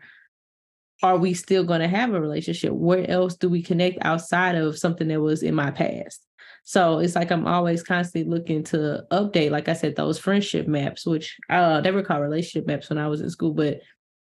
are 1.03 1.17
we 1.17 1.33
still 1.33 1.63
going 1.63 1.81
to 1.81 1.88
have 1.88 2.13
a 2.13 2.21
relationship? 2.21 2.73
Where 2.73 3.10
else 3.10 3.36
do 3.36 3.49
we 3.49 3.62
connect 3.62 3.99
outside 4.01 4.55
of 4.55 4.77
something 4.77 5.07
that 5.10 5.21
was 5.21 5.43
in 5.43 5.55
my 5.55 5.71
past? 5.71 6.23
So 6.63 6.99
it's 6.99 7.15
like 7.15 7.31
I'm 7.31 7.47
always 7.47 7.81
constantly 7.81 8.29
looking 8.29 8.63
to 8.65 9.05
update, 9.12 9.51
like 9.51 9.69
I 9.69 9.73
said, 9.73 9.95
those 9.95 10.19
friendship 10.19 10.67
maps, 10.67 11.05
which 11.05 11.38
I 11.49 11.79
never 11.81 12.03
called 12.03 12.23
relationship 12.23 12.67
maps 12.67 12.89
when 12.89 12.97
I 12.97 13.07
was 13.07 13.21
in 13.21 13.29
school, 13.29 13.53
but 13.53 13.79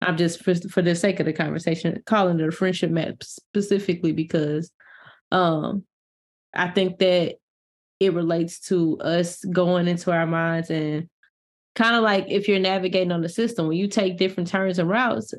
I'm 0.02 0.18
just 0.18 0.44
for, 0.44 0.54
for 0.54 0.82
the 0.82 0.94
sake 0.94 1.20
of 1.20 1.26
the 1.26 1.34
conversation 1.34 2.02
calling 2.06 2.40
it 2.40 2.48
a 2.48 2.52
friendship 2.52 2.92
map 2.92 3.24
specifically 3.24 4.12
because 4.12 4.72
um 5.32 5.84
I 6.54 6.68
think 6.70 7.00
that 7.00 7.36
it 8.00 8.14
relates 8.14 8.60
to 8.68 9.00
us 9.00 9.44
going 9.46 9.88
into 9.88 10.12
our 10.12 10.28
minds 10.28 10.70
and 10.70 11.10
kind 11.76 11.96
of 11.96 12.04
like 12.04 12.26
if 12.28 12.48
you're 12.48 12.60
navigating 12.60 13.12
on 13.12 13.22
the 13.22 13.30
system, 13.30 13.68
when 13.68 13.78
you 13.78 13.88
take 13.88 14.18
different 14.18 14.50
turns 14.50 14.80
and 14.80 14.90
routes, 14.90 15.34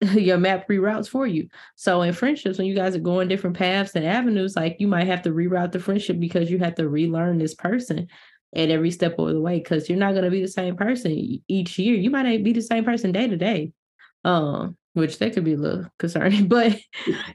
your 0.12 0.38
map 0.38 0.68
reroutes 0.68 1.08
for 1.08 1.26
you. 1.26 1.48
So 1.76 2.02
in 2.02 2.12
friendships, 2.12 2.58
when 2.58 2.66
you 2.66 2.74
guys 2.74 2.96
are 2.96 3.00
going 3.00 3.28
different 3.28 3.56
paths 3.56 3.94
and 3.94 4.06
avenues, 4.06 4.56
like 4.56 4.76
you 4.78 4.88
might 4.88 5.06
have 5.06 5.22
to 5.22 5.30
reroute 5.30 5.72
the 5.72 5.80
friendship 5.80 6.18
because 6.18 6.50
you 6.50 6.58
have 6.58 6.74
to 6.76 6.88
relearn 6.88 7.38
this 7.38 7.54
person 7.54 8.08
at 8.54 8.70
every 8.70 8.90
step 8.90 9.18
of 9.18 9.28
the 9.28 9.40
way 9.40 9.58
because 9.58 9.88
you're 9.88 9.98
not 9.98 10.12
going 10.12 10.24
to 10.24 10.30
be 10.30 10.40
the 10.40 10.48
same 10.48 10.76
person 10.76 11.40
each 11.48 11.78
year. 11.78 11.96
You 11.96 12.10
might 12.10 12.22
not 12.22 12.42
be 12.42 12.52
the 12.52 12.62
same 12.62 12.84
person 12.84 13.12
day 13.12 13.28
to 13.28 13.36
day. 13.36 13.72
Um, 14.24 14.76
which 14.94 15.18
that 15.18 15.32
could 15.32 15.44
be 15.44 15.52
a 15.52 15.56
little 15.56 15.86
concerning, 15.98 16.48
but 16.48 16.76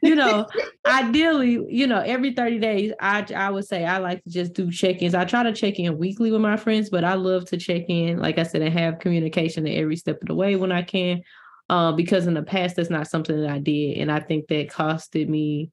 you 0.01 0.13
know, 0.13 0.45
ideally, 0.86 1.65
you 1.69 1.88
know, 1.88 1.99
every 1.99 2.34
30 2.34 2.60
days, 2.60 2.91
I 2.99 3.25
I 3.36 3.49
would 3.49 3.65
say 3.65 3.86
I 3.86 3.97
like 3.99 4.23
to 4.23 4.30
just 4.30 4.54
do 4.54 4.69
check-ins. 4.69 5.15
I 5.15 5.25
try 5.25 5.43
to 5.43 5.54
check 5.54 5.80
in 5.80 5.97
weekly 5.97 6.32
with 6.32 6.41
my 6.41 6.58
friends, 6.58 6.89
but 6.89 7.06
I 7.06 7.13
love 7.13 7.45
to 7.45 7.58
check 7.58 7.86
in, 7.88 8.19
like 8.19 8.38
I 8.38 8.43
said, 8.43 8.62
and 8.62 8.78
have 8.78 8.99
communication 8.99 9.65
at 9.67 9.75
every 9.75 9.95
step 9.95 10.21
of 10.21 10.28
the 10.28 10.36
way 10.36 10.56
when 10.58 10.71
I 10.71 10.82
can. 10.82 11.21
Uh, 11.67 11.91
because 11.91 12.28
in 12.28 12.36
the 12.36 12.43
past 12.43 12.75
that's 12.75 12.91
not 12.91 13.08
something 13.08 13.41
that 13.41 13.49
I 13.49 13.60
did. 13.60 13.97
And 13.97 14.12
I 14.12 14.19
think 14.19 14.47
that 14.47 14.69
costed 14.69 15.28
me 15.28 15.71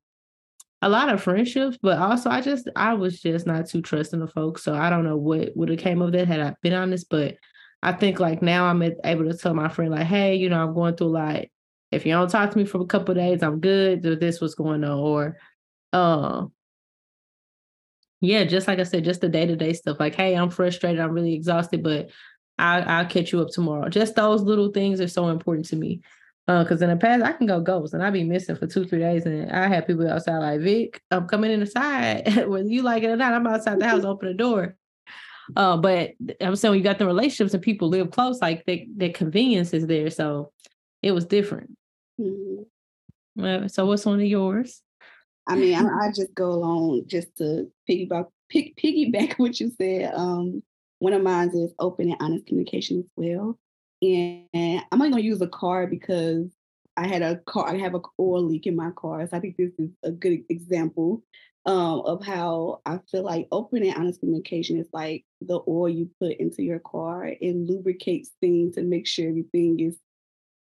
a 0.81 0.89
lot 0.89 1.11
of 1.11 1.23
friendships, 1.23 1.79
but 1.81 1.99
also 1.99 2.31
I 2.31 2.41
just 2.41 2.69
I 2.75 2.95
was 2.95 3.21
just 3.21 3.47
not 3.47 3.69
too 3.69 3.83
trusting 3.83 4.21
of 4.21 4.33
folks. 4.33 4.65
So 4.65 4.75
I 4.75 4.91
don't 4.91 5.05
know 5.05 5.17
what 5.17 5.57
would 5.57 5.69
have 5.69 5.79
came 5.79 6.03
of 6.03 6.13
that 6.13 6.27
had 6.27 6.41
I 6.41 6.55
been 6.63 6.73
honest. 6.73 7.09
But 7.09 7.37
I 7.83 7.93
think 7.93 8.21
like 8.21 8.43
now 8.43 8.65
I'm 8.67 8.83
able 8.83 9.31
to 9.31 9.37
tell 9.37 9.55
my 9.55 9.69
friend 9.69 9.91
like, 9.91 10.07
hey, 10.07 10.37
you 10.37 10.49
know, 10.49 10.63
I'm 10.63 10.75
going 10.75 10.97
through 10.97 11.09
a 11.09 11.09
lot. 11.09 11.45
If 11.91 12.07
you 12.07 12.13
don't 12.13 12.31
talk 12.31 12.51
to 12.51 12.59
me 12.59 12.65
for 12.65 12.81
a 12.81 12.87
couple 12.87 13.15
days, 13.15 13.43
I'm 13.43 13.61
good. 13.61 14.03
This 14.03 14.41
was 14.41 14.55
going 14.55 14.83
on, 14.83 14.99
or 14.99 15.37
uh, 15.93 16.47
yeah, 18.21 18.45
just 18.45 18.67
like 18.67 18.79
I 18.79 18.85
said, 18.85 19.05
just 19.05 19.21
the 19.21 19.29
day 19.29 19.47
to 19.47 19.57
day 19.57 19.73
stuff. 19.73 19.99
Like, 20.01 20.15
hey, 20.15 20.35
I'm 20.35 20.49
frustrated. 20.49 21.01
I'm 21.01 21.13
really 21.13 21.35
exhausted, 21.35 21.83
but 21.83 22.11
I'll, 22.63 22.89
I'll 22.89 23.07
catch 23.07 23.33
you 23.33 23.41
up 23.41 23.49
tomorrow. 23.49 23.89
Just 23.89 24.15
those 24.15 24.43
little 24.43 24.71
things 24.71 25.01
are 25.01 25.09
so 25.09 25.29
important 25.29 25.67
to 25.67 25.77
me. 25.77 26.01
Because 26.47 26.81
uh, 26.81 26.85
in 26.87 26.91
the 26.91 26.97
past, 26.97 27.23
I 27.23 27.33
can 27.33 27.47
go 27.47 27.61
ghost 27.61 27.93
and 27.93 28.03
I'd 28.03 28.13
be 28.13 28.25
missing 28.25 28.57
for 28.57 28.67
two, 28.67 28.85
three 28.85 29.01
days. 29.01 29.27
And 29.27 29.51
I 29.51 29.67
have 29.69 29.87
people 29.87 30.09
outside 30.09 30.39
like, 30.39 30.61
Vic, 30.61 31.01
I'm 31.11 31.27
coming 31.27 31.51
in 31.51 31.61
the 31.61 31.67
side. 31.67 32.47
Whether 32.49 32.69
you 32.69 32.83
like 32.83 33.03
it 33.03 33.09
or 33.09 33.17
not, 33.17 33.35
I'm 33.35 33.47
outside 33.47 33.81
the 33.81 33.89
house, 33.89 34.05
open 34.05 34.29
the 34.29 34.35
door. 34.35 34.77
Uh, 35.57 35.77
but 35.77 36.13
I'm 36.41 36.55
saying 36.55 36.77
you 36.77 36.83
got 36.83 36.99
the 36.99 37.07
relationships 37.07 37.53
and 37.53 37.63
people 37.63 37.89
live 37.89 38.13
close, 38.13 38.41
like 38.41 38.65
they, 38.65 38.89
their 38.95 39.11
convenience 39.11 39.75
is 39.75 39.87
there. 39.87 40.11
So 40.11 40.53
it 41.03 41.13
was 41.13 41.25
different. 41.25 41.77
Mm-hmm. 42.21 43.45
Uh, 43.45 43.69
so 43.69 43.87
what's 43.87 44.07
one 44.07 44.21
of 44.21 44.27
yours? 44.27 44.83
I 45.49 45.57
mean, 45.57 45.75
I, 45.75 46.07
I, 46.07 46.13
just 46.15 46.33
go 46.35 46.51
along 46.51 47.03
just 47.07 47.37
to 47.39 47.71
piggyback, 47.91 48.27
pick, 48.49 48.77
piggyback 48.77 49.33
what 49.39 49.59
you 49.59 49.73
said. 49.77 50.13
Um, 50.15 50.63
one 51.03 51.15
of 51.15 51.23
mine 51.23 51.51
is 51.53 51.75
open 51.81 52.13
and 52.13 52.17
honest 52.21 52.47
communication 52.47 53.01
as 53.01 53.11
well. 53.17 53.59
And 54.01 54.85
I'm 54.93 55.03
only 55.03 55.11
gonna 55.11 55.23
use 55.23 55.41
a 55.41 55.49
car 55.49 55.89
because 55.89 56.47
I 56.97 57.09
had 57.09 57.23
a 57.23 57.39
car, 57.39 57.69
I 57.69 57.77
have 57.79 57.97
a 57.97 58.01
oil 58.21 58.45
leak 58.45 58.69
in 58.69 58.77
my 58.77 58.93
car. 58.93 59.27
So 59.27 59.37
I 59.37 59.41
think 59.41 59.57
this 59.57 59.73
is 59.81 59.91
a 60.05 60.13
good 60.13 60.45
example 60.49 61.25
um, 61.67 62.03
of 62.03 62.25
how 62.25 62.83
I 62.87 63.01
feel 63.11 63.25
like 63.25 63.49
open 63.51 63.83
and 63.83 63.97
honest 63.97 64.21
communication 64.21 64.79
is 64.79 64.87
like 64.93 65.25
the 65.41 65.59
oil 65.67 65.89
you 65.89 66.09
put 66.21 66.37
into 66.37 66.63
your 66.63 66.79
car. 66.79 67.27
It 67.27 67.57
lubricates 67.57 68.31
things 68.41 68.77
to 68.77 68.83
make 68.83 69.09
sure 69.09 69.29
everything 69.29 69.81
is 69.81 69.97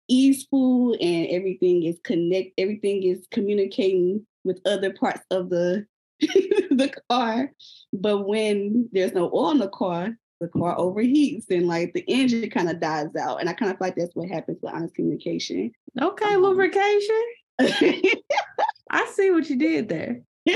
easeful 0.07 0.93
and 0.99 1.27
everything 1.27 1.83
is 1.83 1.99
connect, 2.03 2.53
everything 2.57 3.03
is 3.03 3.27
communicating 3.29 4.25
with 4.43 4.59
other 4.65 4.91
parts 4.91 5.23
of 5.29 5.51
the 5.51 5.85
the 6.19 6.91
car. 7.11 7.51
But 7.93 8.27
when 8.27 8.89
there's 8.91 9.13
no 9.13 9.29
oil 9.31 9.51
in 9.51 9.59
the 9.59 9.69
car, 9.69 10.17
the 10.41 10.47
car 10.47 10.75
overheats 10.75 11.49
and 11.51 11.67
like 11.67 11.93
the 11.93 12.03
engine 12.07 12.49
kind 12.49 12.69
of 12.69 12.81
dies 12.81 13.15
out. 13.15 13.39
And 13.39 13.47
I 13.47 13.53
kind 13.53 13.71
of 13.71 13.77
feel 13.77 13.87
like 13.87 13.95
that's 13.95 14.15
what 14.15 14.27
happens 14.27 14.57
with 14.61 14.73
honest 14.73 14.95
communication. 14.95 15.71
Okay, 16.01 16.33
um, 16.33 16.41
lubrication. 16.41 17.23
I 17.59 19.05
see 19.13 19.29
what 19.31 19.49
you 19.49 19.55
did 19.57 19.87
there. 19.87 20.21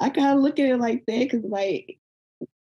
I 0.00 0.10
kind 0.10 0.38
of 0.38 0.40
look 0.42 0.58
at 0.58 0.68
it 0.68 0.78
like 0.78 1.04
that 1.06 1.18
because 1.18 1.44
like 1.44 1.98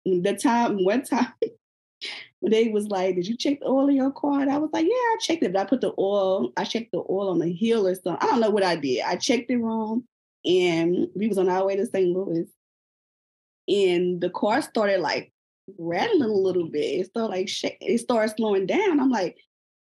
the 0.05 0.37
time 0.41 0.83
one 0.83 1.03
time 1.03 1.33
they 2.41 2.67
was 2.67 2.87
like, 2.87 3.15
Did 3.15 3.27
you 3.27 3.37
check 3.37 3.61
the 3.61 3.67
oil 3.67 3.87
in 3.87 3.95
your 3.95 4.11
car? 4.11 4.41
And 4.41 4.51
I 4.51 4.57
was 4.57 4.69
like, 4.73 4.85
Yeah, 4.85 4.91
I 4.91 5.17
checked 5.21 5.43
it. 5.43 5.53
But 5.53 5.61
I 5.61 5.65
put 5.65 5.81
the 5.81 5.93
oil, 5.97 6.51
I 6.57 6.65
checked 6.65 6.91
the 6.91 6.99
oil 7.09 7.29
on 7.29 7.39
the 7.39 7.51
hill 7.51 7.87
or 7.87 7.95
something. 7.95 8.17
I 8.19 8.25
don't 8.25 8.41
know 8.41 8.49
what 8.49 8.63
I 8.63 8.75
did. 8.75 9.03
I 9.05 9.15
checked 9.15 9.49
it 9.49 9.57
wrong. 9.57 10.03
And 10.45 11.07
we 11.15 11.27
was 11.27 11.37
on 11.37 11.49
our 11.49 11.65
way 11.65 11.77
to 11.77 11.85
St. 11.85 12.07
Louis 12.07 12.47
and 13.69 14.19
the 14.19 14.29
car 14.29 14.61
started 14.61 14.99
like 15.01 15.31
rattling 15.77 16.29
a 16.29 16.33
little 16.33 16.67
bit. 16.67 16.99
It 16.99 17.05
started 17.07 17.31
like 17.31 17.49
sh- 17.49 17.77
it 17.79 17.99
started 17.99 18.35
slowing 18.35 18.65
down. 18.65 18.99
I'm 18.99 19.09
like, 19.09 19.37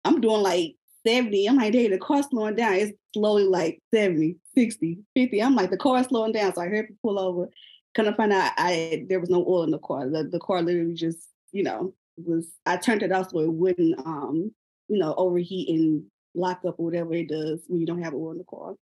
I'm 0.03 0.21
doing 0.21 0.41
like 0.41 0.75
70. 1.05 1.47
I'm 1.47 1.57
like, 1.57 1.73
hey, 1.73 1.87
the 1.87 1.97
car's 1.97 2.27
slowing 2.29 2.55
down. 2.55 2.73
It's 2.73 2.97
slowly 3.13 3.43
like 3.43 3.81
70, 3.93 4.37
60, 4.55 4.99
50. 5.15 5.43
I'm 5.43 5.55
like, 5.55 5.69
the 5.69 5.77
car's 5.77 6.07
slowing 6.07 6.31
down. 6.31 6.53
So 6.53 6.61
I 6.61 6.67
heard 6.67 6.85
it 6.89 7.01
pull 7.01 7.19
over. 7.19 7.49
Kind 7.93 8.09
of 8.09 8.15
find 8.15 8.33
out 8.33 8.51
I 8.57 9.05
there 9.09 9.19
was 9.19 9.29
no 9.29 9.45
oil 9.47 9.63
in 9.63 9.71
the 9.71 9.79
car. 9.79 10.09
The, 10.09 10.23
the 10.23 10.39
car 10.39 10.61
literally 10.61 10.95
just, 10.95 11.29
you 11.51 11.63
know, 11.63 11.93
was 12.17 12.47
I 12.65 12.77
turned 12.77 13.03
it 13.03 13.11
off 13.11 13.31
so 13.31 13.39
it 13.39 13.51
wouldn't 13.51 13.99
um, 13.99 14.51
you 14.87 14.99
know, 14.99 15.13
overheat 15.15 15.69
and 15.69 16.03
lock 16.33 16.61
up 16.67 16.75
or 16.77 16.85
whatever 16.85 17.13
it 17.13 17.29
does 17.29 17.63
when 17.67 17.79
you 17.79 17.85
don't 17.85 18.03
have 18.03 18.13
oil 18.13 18.31
in 18.31 18.37
the 18.37 18.43
car. 18.43 18.75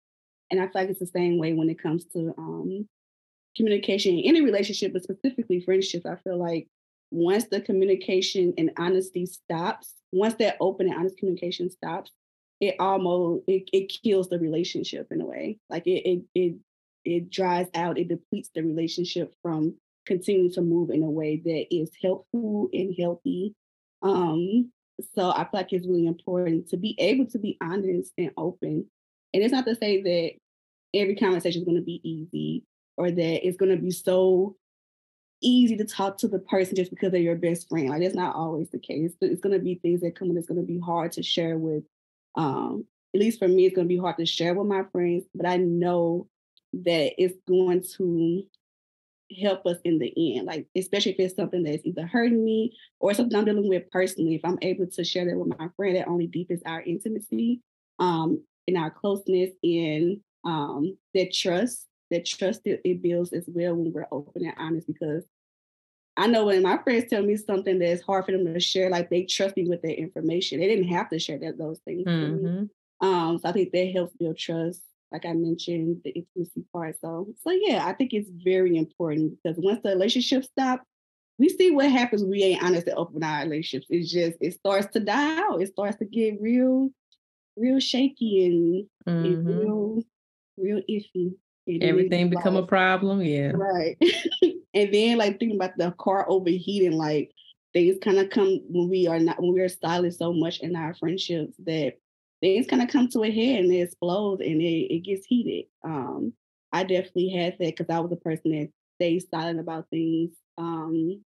And 0.51 0.59
I 0.59 0.65
feel 0.65 0.71
like 0.75 0.89
it's 0.89 0.99
the 0.99 1.07
same 1.07 1.37
way 1.37 1.53
when 1.53 1.69
it 1.69 1.81
comes 1.81 2.05
to 2.13 2.33
um, 2.37 2.87
communication 3.55 4.17
in 4.17 4.25
any 4.25 4.41
relationship, 4.41 4.93
but 4.93 5.03
specifically 5.03 5.61
friendships, 5.61 6.05
I 6.05 6.15
feel 6.17 6.37
like 6.37 6.67
once 7.11 7.45
the 7.45 7.61
communication 7.61 8.53
and 8.57 8.71
honesty 8.77 9.25
stops, 9.25 9.93
once 10.11 10.35
that 10.35 10.57
open 10.59 10.87
and 10.87 10.95
honest 10.95 11.17
communication 11.17 11.69
stops, 11.69 12.11
it 12.59 12.75
almost 12.79 13.43
it, 13.47 13.69
it 13.73 13.93
kills 14.03 14.29
the 14.29 14.39
relationship 14.39 15.07
in 15.11 15.21
a 15.21 15.25
way. 15.25 15.57
Like 15.69 15.85
it 15.85 16.07
it 16.07 16.23
it 16.33 16.55
it 17.05 17.29
dries 17.29 17.67
out, 17.75 17.97
it 17.97 18.07
depletes 18.07 18.49
the 18.55 18.63
relationship 18.63 19.33
from 19.41 19.75
continuing 20.05 20.51
to 20.53 20.61
move 20.61 20.89
in 20.89 21.03
a 21.03 21.09
way 21.09 21.41
that 21.43 21.75
is 21.75 21.91
helpful 22.01 22.69
and 22.73 22.95
healthy. 22.97 23.53
Um, 24.01 24.71
so 25.15 25.31
I 25.31 25.43
feel 25.43 25.49
like 25.53 25.73
it's 25.73 25.87
really 25.87 26.07
important 26.07 26.69
to 26.69 26.77
be 26.77 26.95
able 26.99 27.25
to 27.27 27.39
be 27.39 27.57
honest 27.61 28.11
and 28.17 28.31
open. 28.37 28.85
And 29.33 29.43
it's 29.43 29.51
not 29.51 29.65
to 29.65 29.75
say 29.75 30.01
that 30.01 30.31
every 30.99 31.15
conversation 31.15 31.61
is 31.61 31.65
going 31.65 31.77
to 31.77 31.83
be 31.83 32.01
easy 32.03 32.63
or 32.97 33.11
that 33.11 33.47
it's 33.47 33.57
going 33.57 33.75
to 33.75 33.81
be 33.81 33.91
so 33.91 34.55
easy 35.41 35.75
to 35.77 35.85
talk 35.85 36.17
to 36.17 36.27
the 36.27 36.39
person 36.39 36.75
just 36.75 36.89
because 36.89 37.11
they're 37.11 37.21
your 37.21 37.35
best 37.35 37.69
friend. 37.69 37.89
Like 37.89 38.01
that's 38.01 38.15
not 38.15 38.35
always 38.35 38.69
the 38.69 38.79
case. 38.79 39.11
It's 39.21 39.41
going 39.41 39.57
to 39.57 39.63
be 39.63 39.75
things 39.75 40.01
that 40.01 40.15
come 40.15 40.33
that's 40.33 40.47
going 40.47 40.61
to 40.61 40.65
be 40.65 40.79
hard 40.79 41.11
to 41.13 41.23
share 41.23 41.57
with. 41.57 41.83
Um, 42.35 42.85
at 43.13 43.19
least 43.19 43.39
for 43.39 43.47
me, 43.47 43.65
it's 43.65 43.75
going 43.75 43.87
to 43.87 43.93
be 43.93 43.99
hard 43.99 44.17
to 44.17 44.25
share 44.25 44.53
with 44.53 44.67
my 44.67 44.83
friends, 44.91 45.25
but 45.35 45.45
I 45.45 45.57
know 45.57 46.27
that 46.73 47.21
it's 47.21 47.37
going 47.47 47.83
to 47.97 48.43
help 49.41 49.65
us 49.65 49.77
in 49.83 49.99
the 49.99 50.37
end. 50.37 50.47
Like 50.47 50.67
especially 50.75 51.13
if 51.13 51.19
it's 51.19 51.35
something 51.35 51.63
that's 51.63 51.85
either 51.85 52.07
hurting 52.07 52.43
me 52.43 52.75
or 52.99 53.13
something 53.13 53.37
I'm 53.37 53.45
dealing 53.45 53.69
with 53.69 53.89
personally. 53.91 54.35
If 54.35 54.41
I'm 54.43 54.57
able 54.61 54.87
to 54.87 55.03
share 55.03 55.25
that 55.25 55.37
with 55.37 55.59
my 55.59 55.67
friend, 55.75 55.95
that 55.95 56.07
only 56.07 56.27
deepens 56.27 56.61
our 56.65 56.81
intimacy, 56.81 57.61
um, 57.99 58.43
and 58.67 58.77
our 58.77 58.89
closeness 58.89 59.51
and 59.63 60.19
um, 60.45 60.97
that 61.13 61.33
trust 61.33 61.87
that 62.11 62.25
trust 62.25 62.61
it, 62.65 62.81
it 62.83 63.01
builds 63.01 63.33
as 63.33 63.45
well 63.47 63.75
when 63.75 63.91
we're 63.93 64.07
open 64.11 64.45
and 64.45 64.53
honest 64.57 64.87
because 64.87 65.23
I 66.15 66.27
know 66.27 66.45
when 66.45 66.61
my 66.61 66.77
friends 66.77 67.09
tell 67.09 67.23
me 67.23 67.35
something 67.35 67.79
that's 67.79 68.03
hard 68.03 68.25
for 68.25 68.31
them 68.31 68.53
to 68.53 68.59
share, 68.59 68.89
like 68.89 69.09
they 69.09 69.23
trust 69.23 69.57
me 69.57 69.67
with 69.67 69.81
their 69.81 69.93
information. 69.93 70.59
They 70.59 70.67
didn't 70.67 70.89
have 70.89 71.09
to 71.09 71.17
share 71.17 71.39
that 71.39 71.57
those 71.57 71.79
things 71.85 72.05
mm-hmm. 72.05 72.33
with 72.33 72.41
me. 72.43 72.69
Um, 73.01 73.39
so 73.39 73.49
I 73.49 73.51
think 73.51 73.71
that 73.71 73.91
helps 73.93 74.15
build 74.15 74.37
trust. 74.37 74.81
Like 75.11 75.25
I 75.25 75.33
mentioned, 75.33 76.01
the 76.03 76.11
intimacy 76.11 76.65
part. 76.71 76.97
So, 77.01 77.27
so 77.43 77.51
yeah, 77.51 77.85
I 77.85 77.93
think 77.93 78.13
it's 78.13 78.29
very 78.43 78.77
important 78.77 79.37
because 79.43 79.57
once 79.57 79.81
the 79.83 79.89
relationship 79.89 80.43
stops, 80.43 80.85
we 81.39 81.49
see 81.49 81.71
what 81.71 81.89
happens 81.89 82.23
we 82.23 82.43
ain't 82.43 82.63
honest 82.63 82.87
and 82.87 82.97
open 82.97 83.23
our 83.23 83.43
relationships. 83.43 83.87
It's 83.89 84.11
just 84.11 84.37
it 84.39 84.53
starts 84.53 84.87
to 84.93 84.99
die 84.99 85.39
out. 85.39 85.61
It 85.61 85.69
starts 85.69 85.97
to 85.97 86.05
get 86.05 86.39
real, 86.39 86.89
real 87.57 87.79
shaky 87.79 88.45
and, 88.45 88.85
mm-hmm. 89.07 89.25
and 89.25 89.47
real, 89.47 90.03
real 90.57 90.81
iffy. 90.89 91.33
Everything 91.67 92.29
become 92.29 92.55
a 92.55 92.65
problem. 92.65 93.21
Yeah. 93.21 93.51
Right. 93.53 93.97
and 94.73 94.93
then 94.93 95.17
like 95.17 95.39
thinking 95.39 95.55
about 95.55 95.77
the 95.77 95.91
car 95.91 96.25
overheating, 96.29 96.93
like 96.93 97.31
things 97.73 97.97
kind 98.01 98.19
of 98.19 98.29
come 98.29 98.61
when 98.67 98.89
we 98.89 99.07
are 99.07 99.19
not 99.19 99.41
when 99.41 99.53
we 99.53 99.61
are 99.61 99.69
silent 99.69 100.13
so 100.13 100.33
much 100.33 100.59
in 100.59 100.75
our 100.75 100.93
friendships 100.95 101.55
that 101.65 101.93
things 102.41 102.67
kind 102.67 102.81
of 102.81 102.89
come 102.89 103.07
to 103.09 103.23
a 103.23 103.31
head 103.31 103.63
and 103.63 103.73
it 103.73 103.79
explodes 103.79 104.41
and 104.41 104.61
it, 104.61 104.93
it 104.93 104.99
gets 104.99 105.25
heated. 105.25 105.65
Um, 105.83 106.33
I 106.73 106.83
definitely 106.83 107.29
had 107.29 107.53
that 107.59 107.77
because 107.77 107.89
I 107.89 107.99
was 107.99 108.11
a 108.11 108.17
person 108.17 108.51
that 108.51 108.69
stays 108.97 109.25
silent 109.29 109.59
about 109.59 109.89
things 109.89 110.31
um, 110.57 111.23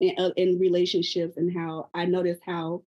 in, 0.00 0.14
uh, 0.18 0.30
in 0.36 0.58
relationships 0.58 1.36
and 1.36 1.52
how 1.56 1.88
I 1.92 2.04
noticed 2.04 2.42
how 2.46 2.84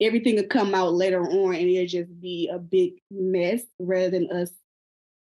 everything 0.00 0.36
would 0.36 0.50
come 0.50 0.74
out 0.74 0.92
later 0.92 1.22
on 1.22 1.54
and 1.54 1.68
it'd 1.68 1.88
just 1.88 2.20
be 2.20 2.50
a 2.52 2.58
big 2.58 2.94
mess 3.10 3.62
rather 3.78 4.10
than 4.10 4.30
us 4.30 4.50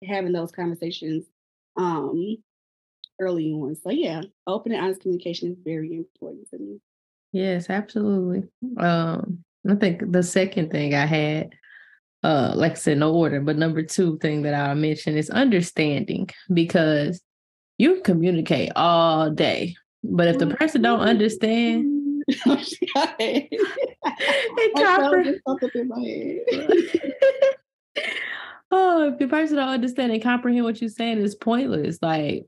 having 0.07 0.33
those 0.33 0.53
conversations 0.53 1.25
um, 1.77 2.37
early 3.21 3.53
on. 3.53 3.77
So 3.77 3.91
yeah, 3.91 4.23
open 4.47 4.73
and 4.73 4.83
honest 4.83 5.01
communication 5.01 5.53
is 5.53 5.59
very 5.65 5.97
important 5.97 6.49
to 6.51 6.59
me. 6.59 6.81
Yes, 7.33 7.69
absolutely. 7.69 8.45
Um, 8.79 9.45
I 9.69 9.75
think 9.75 10.13
the 10.13 10.23
second 10.23 10.71
thing 10.71 10.95
I 10.95 11.05
had, 11.05 11.55
uh, 12.23 12.53
like 12.57 12.73
I 12.73 12.77
said, 12.77 12.99
no 12.99 13.13
order, 13.15 13.41
but 13.41 13.57
number 13.59 13.83
two 13.83 14.19
thing 14.19 14.43
that 14.43 14.55
I 14.55 14.73
mentioned 14.75 15.19
is 15.19 15.31
understanding 15.31 16.29
because 16.53 17.21
you 17.77 18.01
communicate 18.03 18.73
all 18.77 19.31
day, 19.31 19.77
but 20.03 20.29
if 20.29 20.39
the 20.39 20.49
person 20.49 20.83
don't 20.83 21.01
understand, 21.01 22.25
it 22.29 23.53
oh, 28.71 29.11
if 29.13 29.19
the 29.19 29.29
person 29.29 29.57
don't 29.57 29.69
understand 29.69 30.13
and 30.13 30.23
comprehend 30.23 30.65
what 30.65 30.81
you're 30.81 30.91
saying 30.91 31.19
it's 31.19 31.35
pointless. 31.35 31.99
Like 32.03 32.47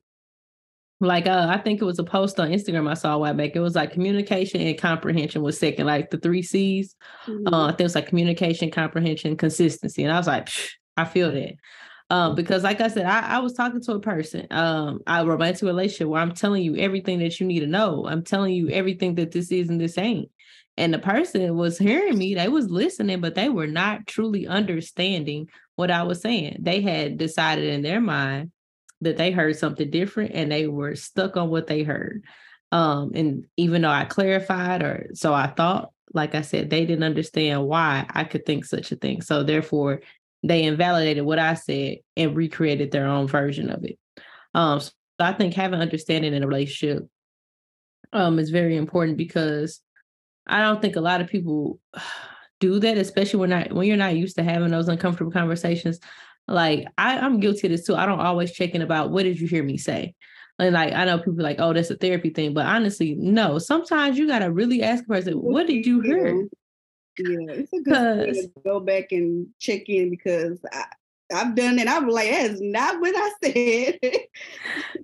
like 1.01 1.27
uh, 1.27 1.47
I 1.49 1.59
think 1.59 1.81
it 1.81 1.87
was 1.87 1.99
a 1.99 2.05
post 2.05 2.39
on 2.39 2.51
Instagram 2.51 2.89
I 2.89 2.95
saw 2.95 3.15
a 3.15 3.19
while 3.19 3.35
back. 3.35 3.53
It 3.55 3.61
was 3.61 3.75
like 3.75 3.93
communication 3.93 4.61
and 4.61 4.79
comprehension 4.79 5.43
was 5.43 5.59
second, 5.59 5.87
like 5.87 6.11
the 6.11 6.19
three 6.19 6.43
C's. 6.43 6.95
Mm-hmm. 7.27 7.53
Uh, 7.53 7.67
I 7.67 7.71
think 7.71 7.81
it 7.81 7.85
was 7.85 7.95
like 7.95 8.09
communication, 8.09 8.71
comprehension, 8.71 9.37
consistency, 9.37 10.05
and 10.05 10.13
I 10.13 10.19
was 10.19 10.27
like, 10.27 10.49
I 10.97 11.07
feel 11.07 11.33
that. 11.33 11.55
Um, 12.11 12.35
because 12.35 12.65
like 12.65 12.81
I 12.81 12.89
said, 12.89 13.07
I, 13.07 13.37
I 13.37 13.39
was 13.39 13.53
talking 13.53 13.81
to 13.83 13.93
a 13.93 14.01
person, 14.01 14.47
um, 14.51 14.99
a 15.07 15.25
romantic 15.25 15.63
relationship 15.63 16.09
where 16.09 16.21
I'm 16.21 16.35
telling 16.35 16.65
you 16.65 16.77
everything 16.77 17.21
that 17.21 17.39
you 17.39 17.47
need 17.47 17.61
to 17.61 17.69
know. 17.69 18.07
I'm 18.07 18.25
telling 18.25 18.53
you 18.53 18.69
everything 18.69 19.15
that 19.15 19.31
this 19.31 19.53
is 19.53 19.69
and 19.69 19.81
this 19.81 19.97
ain't. 19.97 20.29
And 20.77 20.93
the 20.93 20.99
person 20.99 21.57
was 21.57 21.79
hearing 21.79 22.19
me, 22.19 22.35
they 22.35 22.49
was 22.49 22.69
listening, 22.69 23.21
but 23.21 23.37
they 23.37 23.49
were 23.49 23.67
not 23.67 24.07
truly 24.07 24.47
understanding 24.47 25.49
what 25.81 25.91
I 25.91 26.03
was 26.03 26.21
saying. 26.21 26.59
They 26.61 26.83
had 26.83 27.17
decided 27.17 27.65
in 27.65 27.81
their 27.81 28.03
mind 28.03 28.53
that 29.01 29.17
they 29.17 29.31
heard 29.31 29.57
something 29.57 29.91
different 29.91 30.33
and 30.35 30.53
they 30.53 30.67
were 30.67 30.95
stuck 30.95 31.39
on 31.39 31.49
what 31.49 31.67
they 31.67 31.83
heard. 31.83 32.23
Um, 32.71 33.13
and 33.15 33.47
even 33.57 33.83
though 33.83 33.91
I 33.91 34.05
clarified, 34.05 34.83
or 34.83 35.09
so 35.15 35.33
I 35.33 35.47
thought, 35.47 35.91
like 36.13 36.35
I 36.35 36.43
said, 36.43 36.69
they 36.69 36.85
didn't 36.85 37.05
understand 37.05 37.67
why 37.67 38.07
I 38.11 38.25
could 38.25 38.45
think 38.45 38.67
such 38.67 38.93
a 38.93 38.97
thing. 38.97 39.23
So 39.23 39.43
therefore, 39.43 40.03
they 40.43 40.65
invalidated 40.65 41.25
what 41.25 41.39
I 41.39 41.55
said 41.55 41.97
and 42.15 42.37
recreated 42.37 42.91
their 42.91 43.07
own 43.07 43.27
version 43.27 43.71
of 43.71 43.83
it. 43.85 43.99
Um, 44.55 44.81
so 44.81 44.91
I 45.19 45.33
think 45.33 45.55
having 45.55 45.81
understanding 45.81 46.35
in 46.35 46.43
a 46.43 46.47
relationship 46.47 47.09
um, 48.13 48.39
is 48.39 48.51
very 48.51 48.77
important 48.77 49.17
because 49.17 49.81
I 50.47 50.61
don't 50.61 50.83
think 50.83 50.97
a 50.97 51.01
lot 51.01 51.23
of 51.23 51.29
people 51.29 51.81
do 52.61 52.79
that, 52.79 52.97
especially 52.99 53.41
when 53.41 53.51
not 53.51 53.73
when 53.73 53.89
you're 53.89 53.97
not 53.97 54.17
used 54.17 54.37
to 54.37 54.45
having 54.45 54.71
those 54.71 54.89
uncomfortable 54.89 55.33
conversations. 55.33 55.99
Like 56.47 56.87
I, 56.97 57.19
I'm 57.19 57.41
guilty 57.41 57.67
of 57.67 57.73
this 57.73 57.87
too. 57.87 57.97
I 57.97 58.07
don't 58.07 58.21
always 58.21 58.53
check 58.53 58.75
in 58.75 58.83
about 58.83 59.11
what 59.11 59.25
did 59.25 59.41
you 59.41 59.49
hear 59.49 59.65
me 59.65 59.79
say. 59.79 60.15
And 60.59 60.75
like 60.75 60.93
I 60.93 61.05
know 61.05 61.19
people 61.19 61.43
like, 61.43 61.59
oh, 61.59 61.73
that's 61.73 61.91
a 61.91 61.97
therapy 61.97 62.31
thing, 62.31 62.55
but 62.55 62.67
honestly, 62.67 63.15
no. 63.19 63.59
Sometimes 63.59 64.19
you 64.19 64.29
gotta 64.29 64.53
really 64.53 64.83
ask 64.83 65.05
a 65.05 65.07
person, 65.07 65.35
what 65.35 65.67
did 65.67 65.87
you 65.87 66.01
hear? 66.01 66.47
Yeah, 67.19 67.53
it's 67.55 67.73
a 67.73 67.81
good 67.81 68.35
thing 68.35 68.53
to 68.55 68.63
go 68.65 68.81
back 68.81 69.13
and 69.13 69.49
check 69.59 69.89
in 69.89 70.11
because 70.11 70.59
I, 70.73 70.85
I've 71.33 71.55
done 71.55 71.79
it. 71.79 71.89
I'm 71.89 72.09
like, 72.09 72.31
that's 72.31 72.61
not 72.61 73.01
what 73.01 73.15
I 73.17 73.31
said. 73.45 74.17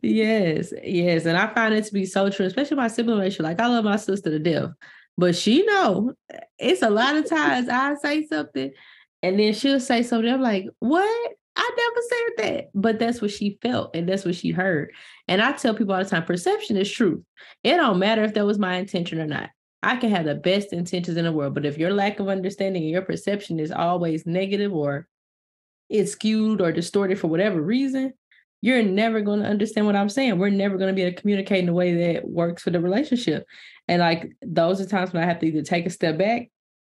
yes, 0.03 0.73
yes. 0.83 1.25
And 1.25 1.37
I 1.37 1.53
find 1.55 1.75
it 1.75 1.85
to 1.85 1.93
be 1.93 2.07
so 2.07 2.29
true, 2.31 2.47
especially 2.47 2.77
my 2.77 2.89
sibling 2.89 3.19
relationship. 3.19 3.45
Like 3.45 3.61
I 3.61 3.67
love 3.67 3.85
my 3.85 3.97
sister 3.97 4.31
to 4.31 4.39
death. 4.39 4.71
But 5.19 5.35
she 5.35 5.65
know 5.65 6.15
it's 6.59 6.83
a 6.83 6.91
lot 6.91 7.17
of 7.17 7.29
times 7.29 7.69
I 7.69 7.95
say 7.97 8.27
something 8.27 8.73
and 9.23 9.39
then 9.39 9.55
she'll 9.55 9.81
say 9.81 10.03
something. 10.03 10.33
I'm 10.33 10.43
like, 10.43 10.67
what? 10.79 11.33
I 11.59 11.71
never 11.77 12.01
said 12.09 12.45
that. 12.45 12.65
But 12.75 12.99
that's 12.99 13.23
what 13.23 13.31
she 13.31 13.59
felt 13.63 13.97
and 13.97 14.09
that's 14.09 14.25
what 14.25 14.35
she 14.35 14.51
heard. 14.51 14.93
And 15.27 15.41
I 15.41 15.53
tell 15.53 15.75
people 15.75 15.95
all 15.95 16.05
the 16.05 16.11
time, 16.11 16.25
perception 16.25 16.77
is 16.77 16.91
truth. 16.91 17.23
It 17.65 17.77
don't 17.77 17.99
matter 17.99 18.25
if 18.25 18.35
that 18.35 18.45
was 18.45 18.59
my 18.59 18.77
intention 18.77 19.21
or 19.21 19.27
not. 19.27 19.51
I 19.83 19.97
can 19.97 20.11
have 20.11 20.27
the 20.27 20.35
best 20.35 20.73
intentions 20.73 21.17
in 21.17 21.25
the 21.25 21.33
world, 21.33 21.55
but 21.55 21.65
if 21.65 21.79
your 21.79 21.93
lack 21.93 22.19
of 22.21 22.29
understanding 22.29 22.83
and 22.83 22.91
your 22.91 23.03
perception 23.03 23.61
is 23.61 23.71
always 23.71 24.27
negative 24.27 24.73
or 24.73 25.07
it's 25.89 26.13
skewed 26.13 26.61
or 26.61 26.73
distorted 26.73 27.19
for 27.19 27.29
whatever 27.29 27.61
reason, 27.61 28.13
you're 28.61 28.83
never 28.83 29.21
going 29.21 29.41
to 29.41 29.47
understand 29.47 29.87
what 29.87 29.97
I'm 29.97 30.09
saying. 30.09 30.39
We're 30.39 30.51
never 30.51 30.77
going 30.77 30.89
to 30.89 30.95
be 30.95 31.03
able 31.03 31.15
to 31.15 31.21
communicate 31.21 31.63
in 31.63 31.69
a 31.69 31.75
way 31.75 32.15
that 32.15 32.29
works 32.29 32.63
for 32.63 32.71
the 32.71 32.81
relationship. 32.81 33.47
And 33.89 34.01
like 34.01 34.33
those 34.43 34.81
are 34.81 34.87
times 34.87 35.13
when 35.13 35.23
I 35.23 35.27
have 35.27 35.39
to 35.41 35.47
either 35.47 35.63
take 35.63 35.87
a 35.87 35.91
step 35.91 36.19
back 36.19 36.51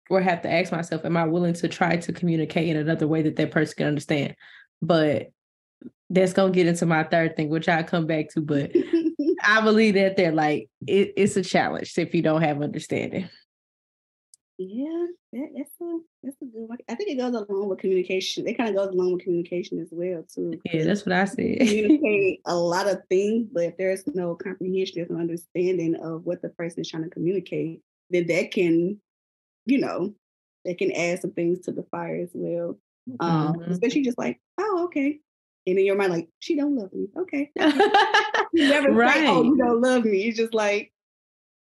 or 0.09 0.19
have 0.21 0.41
to 0.41 0.51
ask 0.51 0.71
myself, 0.71 1.05
am 1.05 1.17
I 1.17 1.25
willing 1.25 1.53
to 1.53 1.67
try 1.67 1.95
to 1.95 2.13
communicate 2.13 2.69
in 2.69 2.77
another 2.77 3.07
way 3.07 3.21
that 3.21 3.35
that 3.37 3.51
person 3.51 3.75
can 3.77 3.87
understand? 3.87 4.35
But 4.81 5.31
that's 6.09 6.33
gonna 6.33 6.51
get 6.51 6.67
into 6.67 6.85
my 6.85 7.03
third 7.03 7.37
thing, 7.37 7.49
which 7.49 7.69
I'll 7.69 7.83
come 7.83 8.05
back 8.05 8.29
to. 8.31 8.41
But 8.41 8.71
I 9.43 9.61
believe 9.61 9.93
that 9.93 10.17
they're 10.17 10.33
like 10.33 10.69
it, 10.85 11.13
it's 11.15 11.37
a 11.37 11.43
challenge 11.43 11.97
if 11.97 12.13
you 12.13 12.21
don't 12.21 12.41
have 12.41 12.61
understanding. 12.61 13.29
Yeah, 14.57 15.05
that, 15.31 15.47
that's 15.55 15.71
a 15.81 15.99
that's 16.23 16.41
a 16.41 16.45
good 16.45 16.67
one. 16.67 16.77
I 16.87 16.95
think 16.95 17.09
it 17.09 17.17
goes 17.17 17.33
along 17.33 17.69
with 17.69 17.79
communication. 17.79 18.47
It 18.47 18.55
kind 18.55 18.69
of 18.69 18.75
goes 18.75 18.93
along 18.93 19.13
with 19.13 19.23
communication 19.23 19.79
as 19.79 19.89
well 19.91 20.23
too. 20.33 20.59
Yeah, 20.65 20.83
that's 20.83 21.05
what 21.05 21.13
I 21.13 21.25
said. 21.25 21.57
communicate 21.59 22.41
a 22.45 22.55
lot 22.55 22.87
of 22.87 23.01
things, 23.09 23.47
but 23.51 23.63
if 23.63 23.77
there's 23.77 24.03
no 24.07 24.35
comprehension, 24.35 24.95
there's 24.97 25.09
no 25.09 25.17
understanding 25.17 25.95
of 25.95 26.25
what 26.25 26.41
the 26.41 26.49
person 26.49 26.81
is 26.81 26.89
trying 26.89 27.03
to 27.03 27.09
communicate, 27.09 27.81
then 28.11 28.27
that 28.27 28.51
can, 28.51 28.99
you 29.65 29.79
know, 29.79 30.13
that 30.65 30.77
can 30.77 30.91
add 30.91 31.21
some 31.21 31.31
things 31.31 31.61
to 31.61 31.71
the 31.71 31.83
fire 31.89 32.21
as 32.21 32.29
well. 32.33 32.77
Um, 33.19 33.55
mm-hmm. 33.55 33.71
especially 33.71 34.03
just 34.03 34.19
like, 34.19 34.39
oh, 34.59 34.83
okay. 34.85 35.19
And 35.65 35.77
in 35.77 35.85
your 35.85 35.95
mind, 35.95 36.13
like, 36.13 36.29
she 36.39 36.55
don't 36.55 36.75
love 36.75 36.93
me. 36.93 37.07
Okay. 37.17 37.51
you 38.53 38.69
never 38.69 38.91
right. 38.91 39.13
say, 39.13 39.27
oh, 39.27 39.43
you 39.43 39.57
don't 39.57 39.81
love 39.81 40.05
me. 40.05 40.23
It's 40.23 40.37
just 40.37 40.53
like, 40.53 40.91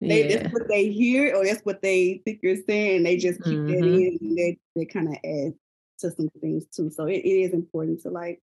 they 0.01 0.29
yeah. 0.29 0.37
that's 0.37 0.53
what 0.53 0.67
they 0.67 0.89
hear 0.89 1.35
or 1.35 1.45
that's 1.45 1.65
what 1.65 1.81
they 1.81 2.21
think 2.23 2.39
you're 2.41 2.63
saying. 2.67 3.03
They 3.03 3.17
just 3.17 3.43
keep 3.43 3.57
mm-hmm. 3.57 3.67
that 3.67 3.77
in 3.77 4.17
and 4.21 4.37
they, 4.37 4.57
they 4.75 4.85
kind 4.85 5.09
of 5.09 5.15
add 5.15 5.53
to 5.99 6.11
some 6.11 6.29
things 6.39 6.65
too. 6.73 6.89
So 6.89 7.05
it, 7.05 7.17
it 7.17 7.41
is 7.41 7.53
important 7.53 8.01
to 8.01 8.09
like 8.09 8.41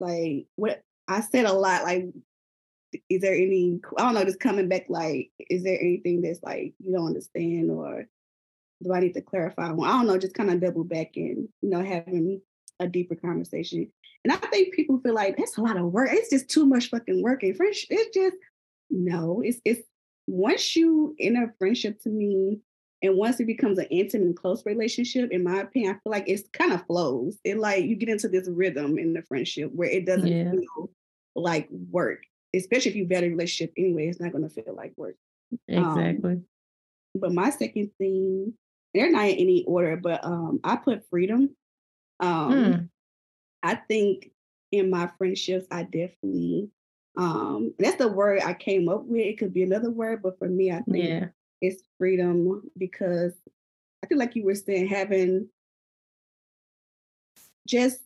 like 0.00 0.46
what 0.56 0.82
I 1.08 1.20
said 1.20 1.46
a 1.46 1.52
lot, 1.52 1.84
like 1.84 2.06
is 3.08 3.22
there 3.22 3.34
any 3.34 3.80
I 3.96 4.02
don't 4.02 4.14
know, 4.14 4.24
just 4.24 4.40
coming 4.40 4.68
back 4.68 4.86
like, 4.88 5.30
is 5.50 5.62
there 5.62 5.80
anything 5.80 6.20
that's 6.22 6.42
like 6.42 6.74
you 6.84 6.92
don't 6.92 7.06
understand 7.06 7.70
or 7.70 8.06
do 8.82 8.92
I 8.92 9.00
need 9.00 9.14
to 9.14 9.22
clarify? 9.22 9.72
Well, 9.72 9.90
I 9.90 9.96
don't 9.96 10.06
know, 10.06 10.18
just 10.18 10.34
kind 10.34 10.50
of 10.50 10.60
double 10.60 10.84
back 10.84 11.12
and 11.16 11.48
you 11.62 11.70
know, 11.70 11.82
having 11.82 12.42
a 12.80 12.86
deeper 12.86 13.14
conversation. 13.14 13.90
And 14.24 14.32
I 14.32 14.36
think 14.36 14.74
people 14.74 15.00
feel 15.00 15.14
like 15.14 15.36
that's 15.36 15.56
a 15.56 15.62
lot 15.62 15.76
of 15.76 15.86
work. 15.86 16.10
It's 16.12 16.30
just 16.30 16.50
too 16.50 16.66
much 16.66 16.90
fucking 16.90 17.22
work. 17.22 17.42
And 17.42 17.56
French, 17.56 17.86
it's 17.88 18.14
just 18.14 18.36
no, 18.90 19.40
it's 19.44 19.60
it's 19.64 19.82
once 20.26 20.76
you 20.76 21.14
in 21.18 21.36
a 21.36 21.52
friendship 21.58 22.00
to 22.02 22.08
me, 22.08 22.60
and 23.02 23.16
once 23.16 23.38
it 23.40 23.46
becomes 23.46 23.78
an 23.78 23.86
intimate 23.90 24.26
and 24.26 24.36
close 24.36 24.64
relationship, 24.64 25.30
in 25.30 25.44
my 25.44 25.60
opinion, 25.60 25.92
I 25.92 25.94
feel 25.94 26.10
like 26.10 26.28
it's 26.28 26.48
kind 26.52 26.72
of 26.72 26.84
flows. 26.86 27.38
It 27.44 27.58
like 27.58 27.84
you 27.84 27.94
get 27.94 28.08
into 28.08 28.28
this 28.28 28.48
rhythm 28.48 28.98
in 28.98 29.12
the 29.12 29.22
friendship 29.22 29.70
where 29.74 29.88
it 29.88 30.06
doesn't 30.06 30.26
yeah. 30.26 30.50
feel 30.50 30.90
like 31.34 31.68
work. 31.90 32.22
Especially 32.54 32.90
if 32.90 32.96
you 32.96 33.06
vet 33.06 33.22
a 33.22 33.28
relationship 33.28 33.72
anyway, 33.76 34.08
it's 34.08 34.20
not 34.20 34.32
gonna 34.32 34.48
feel 34.48 34.74
like 34.74 34.92
work. 34.96 35.16
Um, 35.72 35.98
exactly. 35.98 36.32
Um, 36.32 36.44
but 37.14 37.32
my 37.32 37.50
second 37.50 37.90
thing, 37.98 38.54
they're 38.94 39.10
not 39.10 39.28
in 39.28 39.36
any 39.36 39.64
order, 39.64 39.96
but 39.96 40.24
um 40.24 40.60
I 40.64 40.76
put 40.76 41.08
freedom. 41.10 41.54
Um 42.20 42.52
mm. 42.52 42.88
I 43.62 43.74
think 43.74 44.30
in 44.72 44.90
my 44.90 45.10
friendships, 45.18 45.66
I 45.70 45.82
definitely 45.82 46.70
um, 47.16 47.74
that's 47.78 47.96
the 47.96 48.08
word 48.08 48.40
I 48.44 48.54
came 48.54 48.88
up 48.88 49.04
with. 49.04 49.20
It 49.20 49.38
could 49.38 49.54
be 49.54 49.62
another 49.62 49.90
word, 49.90 50.22
but 50.22 50.38
for 50.38 50.48
me, 50.48 50.70
I 50.70 50.80
think 50.82 51.04
yeah. 51.04 51.26
it's 51.60 51.82
freedom 51.98 52.62
because 52.76 53.32
I 54.04 54.06
feel 54.06 54.18
like 54.18 54.36
you 54.36 54.44
were 54.44 54.54
saying 54.54 54.88
having 54.88 55.48
just 57.66 58.00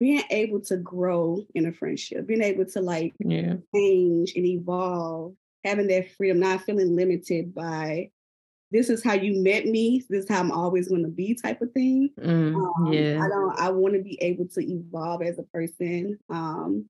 being 0.00 0.22
able 0.30 0.60
to 0.60 0.76
grow 0.76 1.44
in 1.54 1.66
a 1.66 1.72
friendship, 1.72 2.26
being 2.26 2.42
able 2.42 2.66
to 2.66 2.80
like 2.80 3.14
yeah. 3.20 3.54
change 3.74 4.34
and 4.34 4.44
evolve, 4.44 5.34
having 5.64 5.86
that 5.86 6.10
freedom, 6.12 6.40
not 6.40 6.62
feeling 6.62 6.96
limited 6.96 7.54
by 7.54 8.10
this 8.72 8.90
is 8.90 9.04
how 9.04 9.12
you 9.12 9.40
met 9.40 9.66
me, 9.66 10.02
this 10.10 10.24
is 10.24 10.28
how 10.28 10.40
I'm 10.40 10.50
always 10.50 10.88
going 10.88 11.04
to 11.04 11.08
be 11.08 11.34
type 11.34 11.62
of 11.62 11.70
thing. 11.72 12.10
Mm, 12.20 12.56
um, 12.56 12.92
yeah. 12.92 13.22
I 13.22 13.28
don't 13.28 13.60
I 13.60 13.70
want 13.70 13.94
to 13.94 14.02
be 14.02 14.20
able 14.20 14.48
to 14.48 14.60
evolve 14.60 15.22
as 15.22 15.38
a 15.38 15.44
person. 15.44 16.18
Um, 16.28 16.88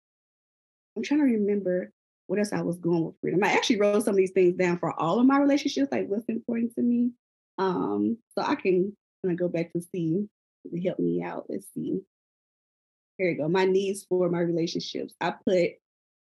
I'm 0.96 1.02
trying 1.02 1.20
to 1.20 1.26
remember 1.26 1.90
what 2.26 2.38
else 2.38 2.52
I 2.52 2.62
was 2.62 2.78
going 2.78 3.04
with 3.04 3.16
freedom. 3.20 3.44
I 3.44 3.52
actually 3.52 3.80
wrote 3.80 4.02
some 4.02 4.14
of 4.14 4.16
these 4.16 4.30
things 4.30 4.56
down 4.56 4.78
for 4.78 4.98
all 4.98 5.18
of 5.18 5.26
my 5.26 5.38
relationships, 5.38 5.92
like 5.92 6.08
what's 6.08 6.24
important 6.28 6.74
to 6.76 6.82
me. 6.82 7.10
Um, 7.58 8.18
so 8.36 8.44
I 8.44 8.54
can 8.54 8.96
kind 9.22 9.32
of 9.32 9.36
go 9.38 9.48
back 9.48 9.72
to 9.72 9.80
see 9.80 10.26
to 10.72 10.80
help 10.80 10.98
me 10.98 11.22
out. 11.22 11.46
Let's 11.48 11.66
see. 11.74 12.00
Here 13.18 13.30
you 13.30 13.36
go. 13.36 13.48
My 13.48 13.64
needs 13.64 14.04
for 14.08 14.28
my 14.28 14.40
relationships. 14.40 15.14
I 15.20 15.34
put 15.46 15.72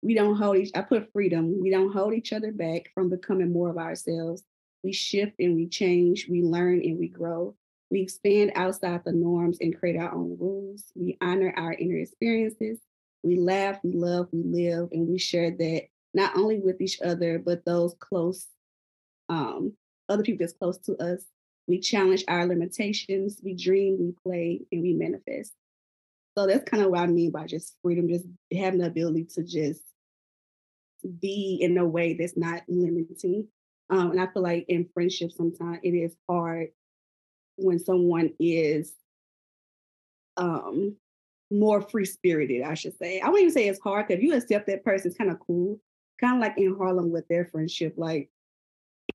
we 0.04 0.14
don't 0.14 0.34
hold 0.34 0.56
each 0.56 0.72
I 0.74 0.80
put 0.82 1.12
freedom. 1.12 1.60
We 1.60 1.70
don't 1.70 1.92
hold 1.92 2.14
each 2.14 2.32
other 2.32 2.50
back 2.50 2.90
from 2.94 3.08
becoming 3.08 3.52
more 3.52 3.70
of 3.70 3.78
ourselves. 3.78 4.42
We 4.82 4.92
shift 4.92 5.34
and 5.38 5.54
we 5.54 5.68
change, 5.68 6.26
we 6.28 6.42
learn 6.42 6.80
and 6.82 6.98
we 6.98 7.08
grow. 7.08 7.54
We 7.90 8.00
expand 8.00 8.52
outside 8.56 9.02
the 9.04 9.12
norms 9.12 9.58
and 9.60 9.78
create 9.78 9.96
our 9.96 10.12
own 10.12 10.36
rules. 10.40 10.84
We 10.96 11.18
honor 11.20 11.52
our 11.56 11.72
inner 11.72 11.98
experiences 11.98 12.80
we 13.22 13.36
laugh, 13.36 13.78
we 13.82 13.92
love, 13.92 14.28
we 14.32 14.42
live, 14.42 14.88
and 14.92 15.08
we 15.08 15.18
share 15.18 15.50
that 15.50 15.82
not 16.14 16.36
only 16.36 16.58
with 16.58 16.80
each 16.80 17.00
other, 17.00 17.38
but 17.38 17.64
those 17.64 17.94
close, 17.98 18.46
um, 19.28 19.72
other 20.08 20.22
people 20.22 20.44
that's 20.44 20.58
close 20.58 20.78
to 20.78 20.96
us. 20.96 21.24
We 21.66 21.78
challenge 21.78 22.24
our 22.28 22.46
limitations, 22.46 23.40
we 23.42 23.54
dream, 23.54 23.96
we 23.98 24.14
play, 24.24 24.62
and 24.72 24.82
we 24.82 24.92
manifest. 24.92 25.52
So 26.36 26.46
that's 26.46 26.68
kind 26.68 26.82
of 26.82 26.90
what 26.90 27.00
I 27.00 27.06
mean 27.06 27.30
by 27.30 27.46
just 27.46 27.76
freedom, 27.82 28.08
just 28.08 28.24
having 28.52 28.80
the 28.80 28.86
ability 28.86 29.26
to 29.34 29.42
just 29.42 29.82
be 31.20 31.58
in 31.60 31.76
a 31.78 31.86
way 31.86 32.14
that's 32.14 32.36
not 32.36 32.62
limiting. 32.68 33.48
Um, 33.90 34.12
and 34.12 34.20
I 34.20 34.26
feel 34.26 34.42
like 34.42 34.64
in 34.68 34.88
friendship, 34.94 35.32
sometimes 35.32 35.78
it 35.82 35.90
is 35.90 36.16
hard 36.28 36.68
when 37.56 37.78
someone 37.78 38.30
is 38.40 38.92
um 40.38 40.96
more 41.52 41.80
free 41.82 42.04
spirited, 42.04 42.62
I 42.62 42.74
should 42.74 42.96
say. 42.98 43.20
I 43.20 43.28
wouldn't 43.28 43.42
even 43.42 43.52
say 43.52 43.68
it's 43.68 43.80
hard 43.80 44.08
because 44.08 44.22
you 44.22 44.34
accept 44.34 44.66
that 44.66 44.84
person, 44.84 45.08
it's 45.08 45.18
kind 45.18 45.30
of 45.30 45.40
cool. 45.40 45.80
Kind 46.20 46.36
of 46.36 46.40
like 46.40 46.56
in 46.56 46.76
Harlem 46.76 47.10
with 47.10 47.28
their 47.28 47.46
friendship. 47.46 47.94
Like 47.96 48.30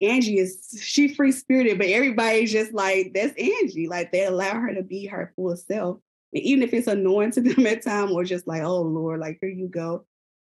Angie 0.02 0.39
is 0.39 0.78
she 0.82 1.13
free 1.13 1.32
spirited, 1.32 1.78
but 1.78 1.88
everybody's 1.88 2.52
just 2.52 2.73
like, 2.73 3.12
that's 3.13 3.34
Angie. 3.38 3.88
Like 3.88 4.12
they 4.12 4.26
allow 4.26 4.60
her 4.60 4.73
to 4.73 4.84
be 4.84 5.06
her 5.08 5.34
full 5.36 5.56
self. 5.56 6.00
And 6.34 6.43
even 6.43 6.63
if 6.63 6.73
it's 6.73 6.88
annoying 6.88 7.32
to 7.34 7.41
them 7.41 7.65
at 7.65 7.84
time 7.84 8.12
or 8.12 8.23
just 8.23 8.47
like, 8.47 8.62
oh 8.62 8.82
Lord, 8.82 9.19
like 9.19 9.39
here 9.41 9.50
you 9.50 9.67
go. 9.67 10.06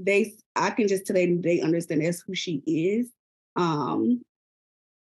They 0.00 0.34
I 0.54 0.70
can 0.70 0.88
just 0.88 1.06
tell 1.06 1.16
them 1.16 1.42
they 1.42 1.60
understand 1.60 2.04
that's 2.04 2.20
who 2.20 2.34
she 2.34 2.62
is. 2.66 3.10
Um, 3.56 4.22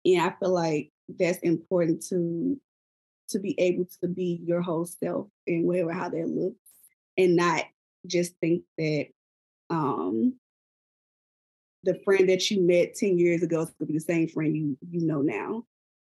and 0.05 0.21
I 0.21 0.33
feel 0.39 0.51
like 0.51 0.91
that's 1.07 1.39
important 1.39 2.05
to 2.09 2.59
to 3.29 3.39
be 3.39 3.59
able 3.59 3.87
to 4.01 4.07
be 4.07 4.41
your 4.45 4.61
whole 4.61 4.85
self 4.85 5.27
and 5.47 5.65
whatever 5.65 5.91
how 5.91 6.09
that 6.09 6.27
looks 6.27 6.62
and 7.17 7.35
not 7.35 7.63
just 8.05 8.33
think 8.41 8.63
that 8.77 9.07
um 9.69 10.35
the 11.83 11.99
friend 12.05 12.29
that 12.29 12.49
you 12.49 12.61
met 12.61 12.95
10 12.95 13.17
years 13.17 13.43
ago 13.43 13.61
is 13.61 13.69
going 13.71 13.75
to 13.79 13.85
be 13.87 13.93
the 13.93 13.99
same 13.99 14.27
friend 14.27 14.55
you 14.55 14.77
you 14.89 15.05
know 15.05 15.21
now. 15.21 15.63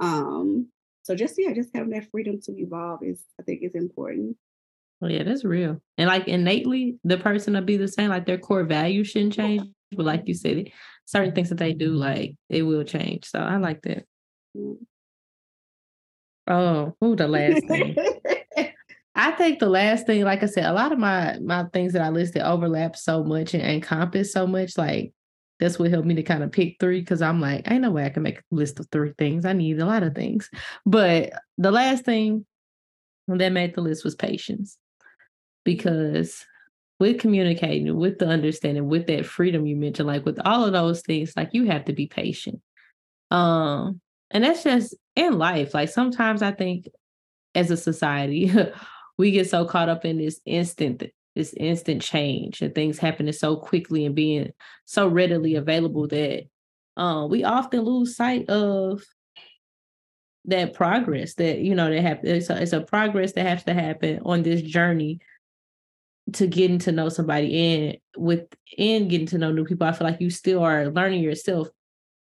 Um 0.01 0.69
so 1.03 1.15
just 1.15 1.35
yeah 1.39 1.53
just 1.53 1.71
having 1.75 1.91
that 1.91 2.11
freedom 2.11 2.41
to 2.43 2.53
evolve 2.59 3.03
is 3.03 3.23
i 3.39 3.43
think 3.43 3.63
is 3.63 3.75
important. 3.75 4.37
Well 5.01 5.11
yeah 5.11 5.23
that's 5.23 5.45
real. 5.45 5.81
And 5.99 6.09
like 6.09 6.29
innately 6.29 6.99
the 7.05 7.19
person 7.19 7.55
will 7.55 7.63
be 7.63 7.77
the 7.77 7.89
same 7.89 8.11
like 8.11 8.27
their 8.27 8.39
core 8.39 8.65
values 8.65 9.09
shouldn't 9.09 9.35
change 9.35 9.63
but 9.93 10.07
like 10.07 10.23
you 10.27 10.35
said 10.35 10.71
certain 11.07 11.35
things 11.35 11.49
that 11.49 11.59
they 11.59 11.73
do 11.73 11.93
like 11.93 12.37
it 12.49 12.63
will 12.63 12.85
change 12.85 13.25
so 13.25 13.39
i 13.41 13.57
like 13.57 13.83
that. 13.83 14.05
Mm. 14.57 14.77
oh 16.49 16.95
who 17.01 17.17
the 17.17 17.27
last 17.27 17.67
thing 17.67 17.97
I 19.15 19.33
think 19.33 19.59
the 19.59 19.69
last 19.69 20.07
thing, 20.07 20.25
like 20.25 20.43
I 20.43 20.47
said, 20.47 20.65
a 20.65 20.73
lot 20.73 20.93
of 20.93 20.99
my 20.99 21.39
my 21.41 21.65
things 21.73 21.93
that 21.95 22.03
I 22.03 22.11
listed 22.11 22.43
overlap 22.43 22.97
so 22.97 23.25
much 23.25 23.55
and 23.55 23.63
encompass 23.63 24.33
so 24.33 24.47
much. 24.47 24.79
Like 24.79 25.13
that's 25.59 25.79
what 25.79 25.91
helped 25.91 26.07
me 26.07 26.15
to 26.15 26.23
kind 26.23 26.43
of 26.43 26.53
pick 26.53 26.77
three 26.81 27.01
because 27.01 27.21
I'm 27.21 27.41
like, 27.41 27.71
ain't 27.71 27.83
no 27.83 27.91
way 27.91 28.07
I 28.07 28.11
can 28.11 28.23
make 28.23 28.39
a 28.39 28.43
list 28.51 28.81
of 28.81 28.89
three 28.91 29.13
things. 29.19 29.45
I 29.45 29.53
need 29.53 29.81
a 29.81 29.85
lot 29.85 30.03
of 30.03 30.15
things. 30.15 30.49
But 30.87 31.33
the 31.59 31.71
last 31.71 32.05
thing 32.05 32.47
that 33.29 33.53
made 33.53 33.75
the 33.75 33.81
list 33.81 34.05
was 34.05 34.15
patience. 34.15 34.79
Because 35.65 36.47
with 36.99 37.21
communicating, 37.21 37.95
with 37.97 38.19
the 38.19 38.27
understanding, 38.27 38.89
with 38.89 39.07
that 39.09 39.27
freedom 39.27 39.67
you 39.67 39.77
mentioned, 39.77 40.09
like 40.09 40.25
with 40.25 40.39
all 40.45 40.65
of 40.65 40.73
those 40.73 41.03
things, 41.03 41.35
like 41.37 41.51
you 41.53 41.67
have 41.67 41.85
to 41.87 41.93
be 41.93 42.07
patient. 42.07 42.61
Um, 43.31 44.01
and 44.31 44.45
that's 44.45 44.65
just 44.65 44.95
in 45.17 45.39
life. 45.39 45.75
Like 45.75 45.89
sometimes 45.89 46.43
I 46.43 46.53
think 46.53 46.89
as 47.55 47.71
a 47.71 47.77
society, 47.77 48.53
we 49.21 49.31
get 49.31 49.51
so 49.51 49.67
caught 49.67 49.91
up 49.91 50.05
in 50.07 50.17
this 50.17 50.41
instant 50.47 51.03
this 51.37 51.53
instant 51.59 52.03
change 52.03 52.63
and 52.63 52.75
things 52.75 52.99
happening 52.99 53.33
so 53.33 53.55
quickly 53.55 54.05
and 54.05 54.15
being 54.15 54.51
so 54.87 55.07
readily 55.07 55.55
available 55.55 56.09
that 56.09 56.45
uh, 56.97 57.27
we 57.29 57.45
often 57.45 57.83
lose 57.83 58.17
sight 58.17 58.49
of 58.49 59.03
that 60.47 60.73
progress 60.73 61.35
that 61.35 61.59
you 61.59 61.75
know 61.75 61.91
that 61.91 62.01
happen 62.01 62.29
it's 62.29 62.49
a, 62.49 62.61
it's 62.61 62.73
a 62.73 62.81
progress 62.81 63.33
that 63.33 63.47
has 63.47 63.63
to 63.63 63.75
happen 63.75 64.21
on 64.25 64.43
this 64.43 64.63
journey 64.63 65.21
to 66.33 66.47
getting 66.47 66.79
to 66.79 66.91
know 66.91 67.11
somebody 67.11 67.75
and 67.75 67.99
with 68.17 68.47
and 68.79 69.11
getting 69.11 69.27
to 69.27 69.39
know 69.39 69.53
new 69.53 69.65
people. 69.65 69.87
I 69.87 69.93
feel 69.93 70.07
like 70.07 70.21
you 70.21 70.31
still 70.31 70.63
are 70.63 70.91
learning 70.91 71.23
yourself 71.23 71.69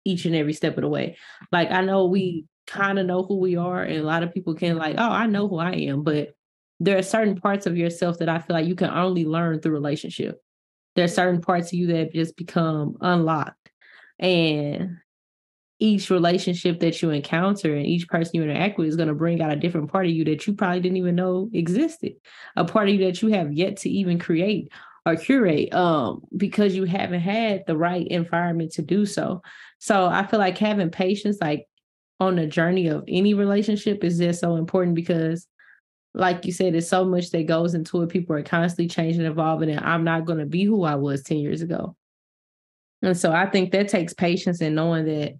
each 0.04 0.26
and 0.26 0.36
every 0.36 0.52
step 0.52 0.76
of 0.76 0.82
the 0.82 0.88
way. 0.88 1.16
Like 1.50 1.70
i 1.70 1.80
know 1.80 2.06
we 2.06 2.44
kind 2.66 2.98
of 2.98 3.06
know 3.06 3.22
who 3.22 3.38
we 3.38 3.56
are 3.56 3.82
and 3.82 3.98
a 3.98 4.06
lot 4.06 4.22
of 4.22 4.32
people 4.32 4.54
can 4.54 4.76
like 4.76 4.96
oh 4.96 5.10
i 5.10 5.26
know 5.26 5.48
who 5.48 5.58
i 5.58 5.72
am 5.72 6.02
but 6.02 6.34
there 6.80 6.98
are 6.98 7.02
certain 7.02 7.40
parts 7.40 7.66
of 7.66 7.76
yourself 7.76 8.18
that 8.18 8.28
I 8.28 8.38
feel 8.38 8.54
like 8.54 8.66
you 8.66 8.74
can 8.74 8.90
only 8.90 9.24
learn 9.24 9.60
through 9.60 9.72
relationship. 9.72 10.40
There 10.96 11.04
are 11.04 11.08
certain 11.08 11.40
parts 11.40 11.68
of 11.68 11.74
you 11.74 11.88
that 11.88 12.12
just 12.12 12.36
become 12.36 12.96
unlocked. 13.00 13.70
And 14.18 14.98
each 15.80 16.08
relationship 16.08 16.80
that 16.80 17.02
you 17.02 17.10
encounter 17.10 17.74
and 17.74 17.84
each 17.84 18.08
person 18.08 18.30
you 18.34 18.42
interact 18.42 18.78
with 18.78 18.88
is 18.88 18.96
going 18.96 19.08
to 19.08 19.14
bring 19.14 19.42
out 19.42 19.52
a 19.52 19.56
different 19.56 19.90
part 19.90 20.06
of 20.06 20.12
you 20.12 20.24
that 20.24 20.46
you 20.46 20.54
probably 20.54 20.80
didn't 20.80 20.98
even 20.98 21.16
know 21.16 21.50
existed. 21.52 22.12
A 22.56 22.64
part 22.64 22.88
of 22.88 22.94
you 22.94 23.04
that 23.06 23.22
you 23.22 23.28
have 23.28 23.52
yet 23.52 23.78
to 23.78 23.90
even 23.90 24.18
create 24.18 24.70
or 25.06 25.16
curate 25.16 25.72
um 25.74 26.22
because 26.34 26.74
you 26.74 26.84
haven't 26.84 27.20
had 27.20 27.62
the 27.66 27.76
right 27.76 28.06
environment 28.08 28.72
to 28.72 28.82
do 28.82 29.04
so. 29.04 29.42
So 29.78 30.06
I 30.06 30.26
feel 30.26 30.38
like 30.38 30.56
having 30.56 30.90
patience 30.90 31.38
like 31.40 31.66
on 32.20 32.36
the 32.36 32.46
journey 32.46 32.86
of 32.86 33.04
any 33.08 33.34
relationship 33.34 34.04
is 34.04 34.18
just 34.18 34.40
so 34.40 34.56
important 34.56 34.94
because 34.94 35.46
like 36.14 36.46
you 36.46 36.52
said, 36.52 36.74
there's 36.74 36.88
so 36.88 37.04
much 37.04 37.30
that 37.30 37.46
goes 37.46 37.74
into 37.74 38.02
it. 38.02 38.08
People 38.08 38.36
are 38.36 38.42
constantly 38.42 38.88
changing, 38.88 39.24
evolving, 39.24 39.70
and 39.70 39.84
I'm 39.84 40.04
not 40.04 40.24
going 40.24 40.38
to 40.38 40.46
be 40.46 40.64
who 40.64 40.84
I 40.84 40.94
was 40.94 41.22
10 41.22 41.38
years 41.38 41.60
ago. 41.60 41.96
And 43.02 43.16
so 43.16 43.32
I 43.32 43.46
think 43.46 43.72
that 43.72 43.88
takes 43.88 44.14
patience 44.14 44.60
and 44.60 44.74
knowing 44.74 45.04
that 45.06 45.34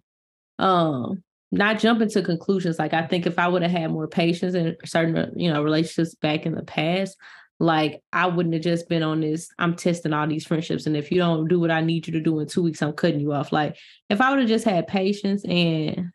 um 0.59 1.23
not 1.51 1.79
jumping 1.79 2.09
to 2.11 2.23
conclusions. 2.23 2.79
Like 2.79 2.93
I 2.93 3.07
think 3.07 3.27
if 3.27 3.39
I 3.39 3.49
would 3.49 3.63
have 3.63 3.71
had 3.71 3.91
more 3.91 4.09
patience 4.09 4.55
in 4.55 4.77
certain, 4.85 5.39
you 5.39 5.53
know, 5.53 5.63
relationships 5.63 6.15
back 6.17 6.47
in 6.47 6.55
the 6.55 6.65
past, 6.65 7.17
like 7.61 8.03
I 8.13 8.27
wouldn't 8.27 8.55
have 8.55 8.63
just 8.63 8.89
been 8.89 9.05
on 9.05 9.21
this, 9.21 9.49
I'm 9.59 9.77
testing 9.77 10.13
all 10.13 10.27
these 10.27 10.47
friendships. 10.47 10.87
And 10.87 10.97
if 10.97 11.13
you 11.13 11.19
don't 11.19 11.49
do 11.49 11.61
what 11.61 11.71
I 11.71 11.81
need 11.81 12.07
you 12.07 12.13
to 12.15 12.21
do 12.21 12.41
in 12.41 12.49
two 12.49 12.63
weeks, 12.63 12.83
I'm 12.83 12.93
cutting 12.93 13.21
you 13.21 13.33
off. 13.33 13.53
Like 13.53 13.77
if 14.11 14.21
I 14.21 14.31
would 14.31 14.41
have 14.41 14.49
just 14.49 14.65
had 14.65 14.89
patience 14.89 15.45
and 15.45 16.11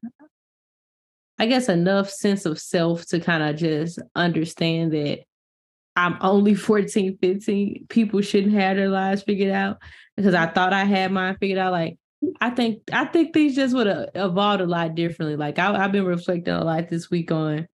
I 1.39 1.45
guess 1.45 1.69
enough 1.69 2.10
sense 2.10 2.45
of 2.45 2.60
self 2.60 3.06
to 3.08 3.19
kind 3.19 3.41
of 3.41 3.56
just 3.56 3.99
understand 4.13 4.91
that 4.91 5.21
I'm 5.95 6.17
only 6.21 6.54
14, 6.56 7.17
15. 7.17 7.86
People 7.89 8.21
shouldn't 8.21 8.54
have 8.54 8.78
their 8.78 8.89
lives 8.89 9.23
figured 9.23 9.52
out 9.52 9.78
because 10.15 10.36
I 10.36 10.47
thought 10.47 10.73
I 10.73 10.84
had 10.84 11.12
mine 11.12 11.38
figured 11.39 11.60
out. 11.60 11.71
Like, 11.71 11.97
I 12.41 12.49
think 12.49 12.82
I 12.91 13.06
think 13.06 13.34
things 13.34 13.56
just 13.56 13.73
would 13.73 13.88
have 13.88 14.10
evolved 14.13 14.62
a 14.62 14.65
lot 14.65 14.95
differently. 14.95 15.38
Like 15.38 15.58
I, 15.58 15.78
have 15.78 15.91
been 15.91 16.06
reflecting 16.06 16.54
a 16.54 16.63
lot 16.63 16.89
this 16.89 17.10
week 17.10 17.32
on 17.32 17.67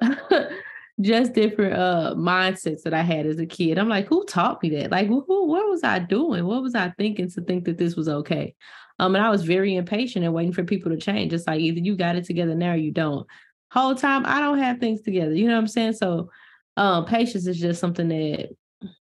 just 1.00 1.32
different 1.32 1.74
uh 1.74 2.14
mindsets 2.16 2.82
that 2.82 2.92
I 2.92 3.02
had 3.02 3.24
as 3.24 3.38
a 3.38 3.46
kid. 3.46 3.78
I'm 3.78 3.88
like, 3.88 4.06
who 4.06 4.24
taught 4.26 4.62
me 4.62 4.68
that? 4.76 4.90
Like, 4.90 5.06
who, 5.06 5.24
what 5.26 5.66
was 5.68 5.82
I 5.82 5.98
doing? 5.98 6.44
What 6.44 6.62
was 6.62 6.74
I 6.74 6.90
thinking 6.98 7.30
to 7.30 7.40
think 7.40 7.64
that 7.64 7.78
this 7.78 7.96
was 7.96 8.08
okay? 8.08 8.54
Um, 8.98 9.14
and 9.14 9.24
I 9.24 9.30
was 9.30 9.44
very 9.44 9.76
impatient 9.76 10.24
and 10.24 10.34
waiting 10.34 10.52
for 10.52 10.64
people 10.64 10.90
to 10.90 10.96
change. 10.96 11.32
It's 11.32 11.46
like 11.46 11.60
either 11.60 11.80
you 11.80 11.96
got 11.96 12.16
it 12.16 12.24
together 12.24 12.54
now 12.54 12.72
or 12.72 12.76
you 12.76 12.92
don't. 12.92 13.26
Whole 13.70 13.94
time 13.94 14.24
I 14.26 14.40
don't 14.40 14.58
have 14.58 14.78
things 14.78 15.02
together. 15.02 15.34
You 15.34 15.46
know 15.46 15.54
what 15.54 15.60
I'm 15.60 15.66
saying? 15.68 15.94
So 15.94 16.30
um 16.76 17.04
patience 17.04 17.46
is 17.46 17.58
just 17.58 17.80
something 17.80 18.08
that 18.08 18.48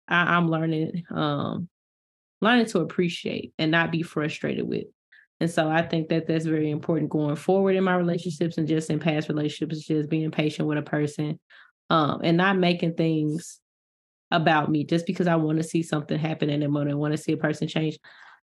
I, 0.08 0.36
I'm 0.36 0.48
learning, 0.48 1.04
um, 1.10 1.68
learning 2.40 2.66
to 2.66 2.80
appreciate 2.80 3.52
and 3.58 3.70
not 3.70 3.90
be 3.90 4.02
frustrated 4.02 4.66
with. 4.68 4.84
And 5.40 5.50
so 5.50 5.68
I 5.68 5.82
think 5.82 6.08
that 6.08 6.26
that's 6.26 6.46
very 6.46 6.70
important 6.70 7.10
going 7.10 7.36
forward 7.36 7.76
in 7.76 7.84
my 7.84 7.94
relationships 7.94 8.56
and 8.56 8.66
just 8.66 8.88
in 8.88 8.98
past 8.98 9.28
relationships, 9.28 9.84
just 9.86 10.08
being 10.08 10.30
patient 10.30 10.66
with 10.66 10.78
a 10.78 10.82
person 10.82 11.38
um, 11.90 12.20
and 12.24 12.36
not 12.36 12.56
making 12.56 12.94
things 12.94 13.60
about 14.30 14.70
me 14.70 14.84
just 14.84 15.06
because 15.06 15.26
I 15.26 15.36
want 15.36 15.58
to 15.58 15.64
see 15.64 15.82
something 15.82 16.18
happen 16.18 16.50
in 16.50 16.62
a 16.62 16.68
moment, 16.68 16.92
I 16.92 16.94
want 16.94 17.12
to 17.12 17.18
see 17.18 17.32
a 17.32 17.36
person 17.36 17.68
change 17.68 17.98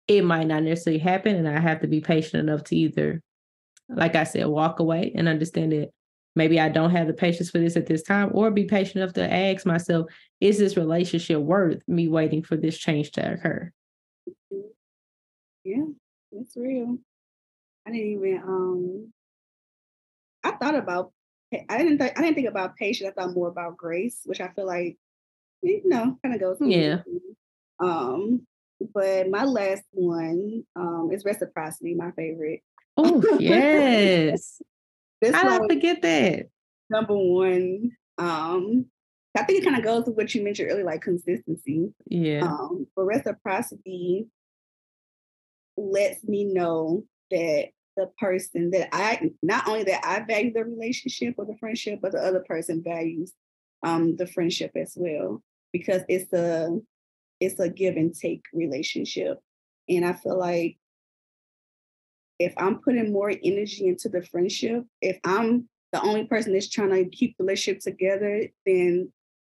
it 0.07 0.23
might 0.23 0.47
not 0.47 0.63
necessarily 0.63 0.99
happen. 0.99 1.35
And 1.35 1.47
I 1.47 1.59
have 1.59 1.81
to 1.81 1.87
be 1.87 2.01
patient 2.01 2.47
enough 2.47 2.63
to 2.65 2.75
either, 2.75 3.21
like 3.89 4.15
I 4.15 4.23
said, 4.23 4.47
walk 4.47 4.79
away 4.79 5.11
and 5.15 5.27
understand 5.27 5.71
that 5.71 5.89
maybe 6.35 6.59
I 6.59 6.69
don't 6.69 6.91
have 6.91 7.07
the 7.07 7.13
patience 7.13 7.49
for 7.49 7.59
this 7.59 7.75
at 7.75 7.87
this 7.87 8.03
time, 8.03 8.29
or 8.33 8.51
be 8.51 8.65
patient 8.65 8.97
enough 8.97 9.13
to 9.13 9.33
ask 9.33 9.65
myself, 9.65 10.07
is 10.39 10.57
this 10.57 10.77
relationship 10.77 11.39
worth 11.39 11.81
me 11.87 12.07
waiting 12.07 12.43
for 12.43 12.55
this 12.55 12.77
change 12.77 13.11
to 13.13 13.33
occur? 13.33 13.71
Yeah, 15.63 15.85
that's 16.31 16.55
real. 16.55 16.97
I 17.85 17.91
didn't 17.91 18.11
even 18.11 18.41
um 18.45 19.13
I 20.43 20.51
thought 20.51 20.75
about 20.75 21.11
I 21.53 21.77
didn't 21.77 21.97
think 21.97 22.17
I 22.17 22.21
didn't 22.21 22.35
think 22.35 22.49
about 22.49 22.75
patience. 22.75 23.09
I 23.09 23.21
thought 23.21 23.33
more 23.33 23.47
about 23.47 23.77
grace, 23.77 24.21
which 24.25 24.41
I 24.41 24.49
feel 24.49 24.65
like 24.65 24.97
you 25.61 25.81
know 25.85 26.17
kind 26.23 26.35
of 26.35 26.39
goes. 26.39 26.57
Yeah. 26.61 27.01
Um, 27.79 28.45
but 28.93 29.29
my 29.29 29.43
last 29.43 29.83
one 29.91 30.63
um, 30.75 31.09
is 31.11 31.25
reciprocity, 31.25 31.95
my 31.95 32.11
favorite. 32.11 32.61
Oh, 32.95 33.23
yes. 33.39 34.61
this 35.21 35.33
I 35.35 35.59
forget 35.67 36.01
that? 36.01 36.47
Number 36.89 37.17
one 37.17 37.91
um, 38.17 38.85
I 39.37 39.43
think 39.43 39.61
it 39.61 39.65
kind 39.65 39.77
of 39.77 39.83
goes 39.83 40.05
with 40.05 40.15
what 40.15 40.33
you 40.33 40.43
mentioned 40.43 40.71
earlier, 40.71 40.83
like 40.83 41.01
consistency. 41.01 41.93
Yeah. 42.07 42.43
Um, 42.43 42.87
but 42.95 43.03
reciprocity 43.03 44.27
lets 45.75 46.23
me 46.23 46.45
know 46.45 47.03
that 47.29 47.69
the 47.95 48.09
person 48.19 48.71
that 48.71 48.89
I 48.91 49.31
not 49.41 49.67
only 49.67 49.83
that 49.83 50.05
I 50.05 50.21
value 50.21 50.53
the 50.53 50.65
relationship 50.65 51.35
or 51.37 51.45
the 51.45 51.57
friendship, 51.59 51.99
but 52.01 52.13
the 52.13 52.19
other 52.19 52.43
person 52.47 52.83
values 52.83 53.33
um 53.83 54.15
the 54.15 54.27
friendship 54.27 54.71
as 54.75 54.93
well. 54.95 55.43
Because 55.71 56.01
it's 56.07 56.31
a 56.33 56.79
it's 57.39 57.59
a 57.59 57.69
give 57.69 57.95
and 57.95 58.13
take 58.13 58.43
relationship. 58.53 59.39
And 59.89 60.05
I 60.05 60.13
feel 60.13 60.37
like 60.37 60.77
if 62.39 62.53
I'm 62.57 62.79
putting 62.79 63.11
more 63.11 63.29
energy 63.29 63.87
into 63.87 64.09
the 64.09 64.21
friendship, 64.21 64.83
if 65.01 65.19
I'm 65.23 65.67
the 65.91 66.01
only 66.01 66.25
person 66.25 66.53
that's 66.53 66.69
trying 66.69 66.89
to 66.89 67.09
keep 67.09 67.37
the 67.37 67.43
relationship 67.43 67.81
together, 67.81 68.47
then 68.65 69.11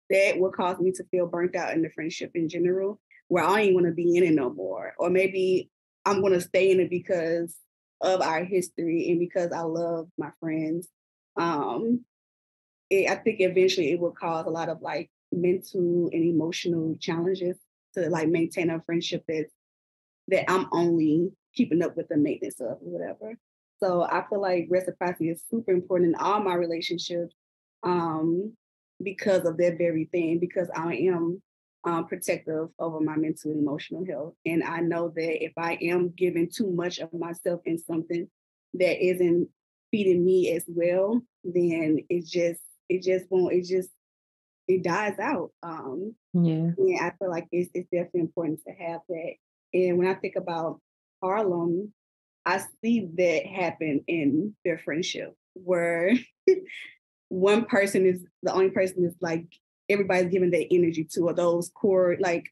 that 0.10 0.40
will 0.40 0.52
cause 0.52 0.80
me 0.80 0.92
to 0.92 1.04
feel 1.06 1.26
burnt 1.28 1.56
out 1.56 1.74
in 1.74 1.82
the 1.82 1.90
friendship 1.90 2.32
in 2.36 2.50
general, 2.50 3.00
where 3.28 3.44
I 3.44 3.64
even 3.64 3.76
want 3.76 3.86
to 3.88 3.94
be 3.94 4.18
in 4.18 4.24
it 4.24 4.34
no 4.34 4.52
more. 4.52 4.94
Or 5.00 5.10
maybe 5.10 5.70
I'm 6.06 6.22
going 6.22 6.34
to 6.34 6.42
stay 6.42 6.72
in 6.72 6.80
it 6.80 6.90
because 6.90 7.56
of 8.02 8.22
our 8.22 8.44
history 8.44 9.10
and 9.10 9.20
because 9.20 9.52
I 9.52 9.62
love 9.62 10.08
my 10.18 10.30
friends. 10.40 10.88
Um, 11.38 12.02
it, 12.90 13.10
I 13.10 13.16
think 13.16 13.40
eventually 13.40 13.92
it 13.92 14.00
will 14.00 14.12
cause 14.12 14.46
a 14.46 14.52
lot 14.52 14.70
of 14.70 14.82
like 14.82 15.10
mental 15.32 16.10
and 16.14 16.24
emotional 16.24 16.96
challenges 17.00 17.58
to 17.96 18.10
like 18.10 18.30
maintain 18.30 18.70
a 18.70 18.82
friendship 18.82 19.24
that 19.28 19.48
that 20.28 20.50
I'm 20.50 20.68
only 20.72 21.32
keeping 21.54 21.84
up 21.84 21.96
with 21.96 22.08
the 22.08 22.18
maintenance 22.18 22.60
of 22.60 22.68
or 22.68 22.78
whatever. 22.82 23.38
So 23.82 24.04
I 24.04 24.24
feel 24.30 24.42
like 24.42 24.68
reciprocity 24.70 25.30
is 25.30 25.44
super 25.52 25.72
important 25.72 26.16
in 26.16 26.22
all 26.22 26.40
my 26.40 26.56
relationships 26.56 27.36
um, 27.84 28.54
because 29.04 29.46
of 29.46 29.58
that 29.58 29.78
very 29.78 30.06
thing, 30.12 30.40
because 30.40 30.70
I 30.76 30.96
am 30.96 31.42
um, 31.84 32.08
protective 32.08 32.70
over 32.80 33.00
my 33.00 33.16
mental 33.16 33.52
and 33.52 33.60
emotional 33.62 34.06
health. 34.06 34.34
And 34.46 34.64
I 34.64 34.80
know 34.80 35.12
that 35.16 35.44
if 35.44 35.54
I 35.58 35.78
am 35.82 36.14
giving 36.18 36.50
too 36.50 36.72
much 36.72 37.00
of 37.00 37.14
myself 37.14 37.62
in 37.66 37.78
something 37.78 38.28
that 38.76 39.06
isn't 39.06 39.50
feeding 39.92 40.26
me 40.26 40.52
as 40.56 40.64
well, 40.68 41.22
then 41.44 42.00
it 42.10 42.26
just, 42.26 42.62
it 42.90 43.04
just 43.04 43.26
won't, 43.30 43.54
it 43.54 43.66
just, 43.66 43.90
it 44.68 44.84
dies 44.84 45.18
out. 45.20 45.52
Um, 45.64 46.16
yeah. 46.34 46.72
And 46.78 47.00
I 47.00 47.12
feel 47.20 47.30
like 47.30 47.48
it's, 47.52 47.70
it's 47.74 47.90
definitely 47.92 48.22
important 48.22 48.60
to 48.68 48.74
have 48.74 49.02
that. 49.10 49.34
And 49.74 49.98
when 49.98 50.08
I 50.08 50.16
think 50.16 50.36
about 50.36 50.80
Harlem, 51.22 51.94
I 52.46 52.62
see 52.84 53.10
that 53.18 53.46
happen 53.46 54.04
in 54.08 54.56
their 54.64 54.78
friendship 54.78 55.34
where 55.54 56.12
one 57.30 57.66
person 57.66 58.06
is 58.06 58.24
the 58.44 58.54
only 58.54 58.70
person 58.70 59.06
is 59.06 59.16
like 59.20 59.46
everybody's 59.90 60.32
giving 60.32 60.52
their 60.52 60.66
energy 60.70 61.08
to, 61.12 61.22
or 61.22 61.34
those 61.34 61.70
core 61.70 62.18
like 62.20 62.46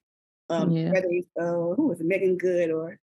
um 0.50 0.72
Yeah. 0.72 0.92
whether 0.92 1.08
it's 1.10 1.28
uh 1.40 1.76
who 1.76 1.88
was 1.88 2.02
it, 2.02 2.08
Meagan 2.08 2.38
Good 2.38 2.72
or 2.72 2.98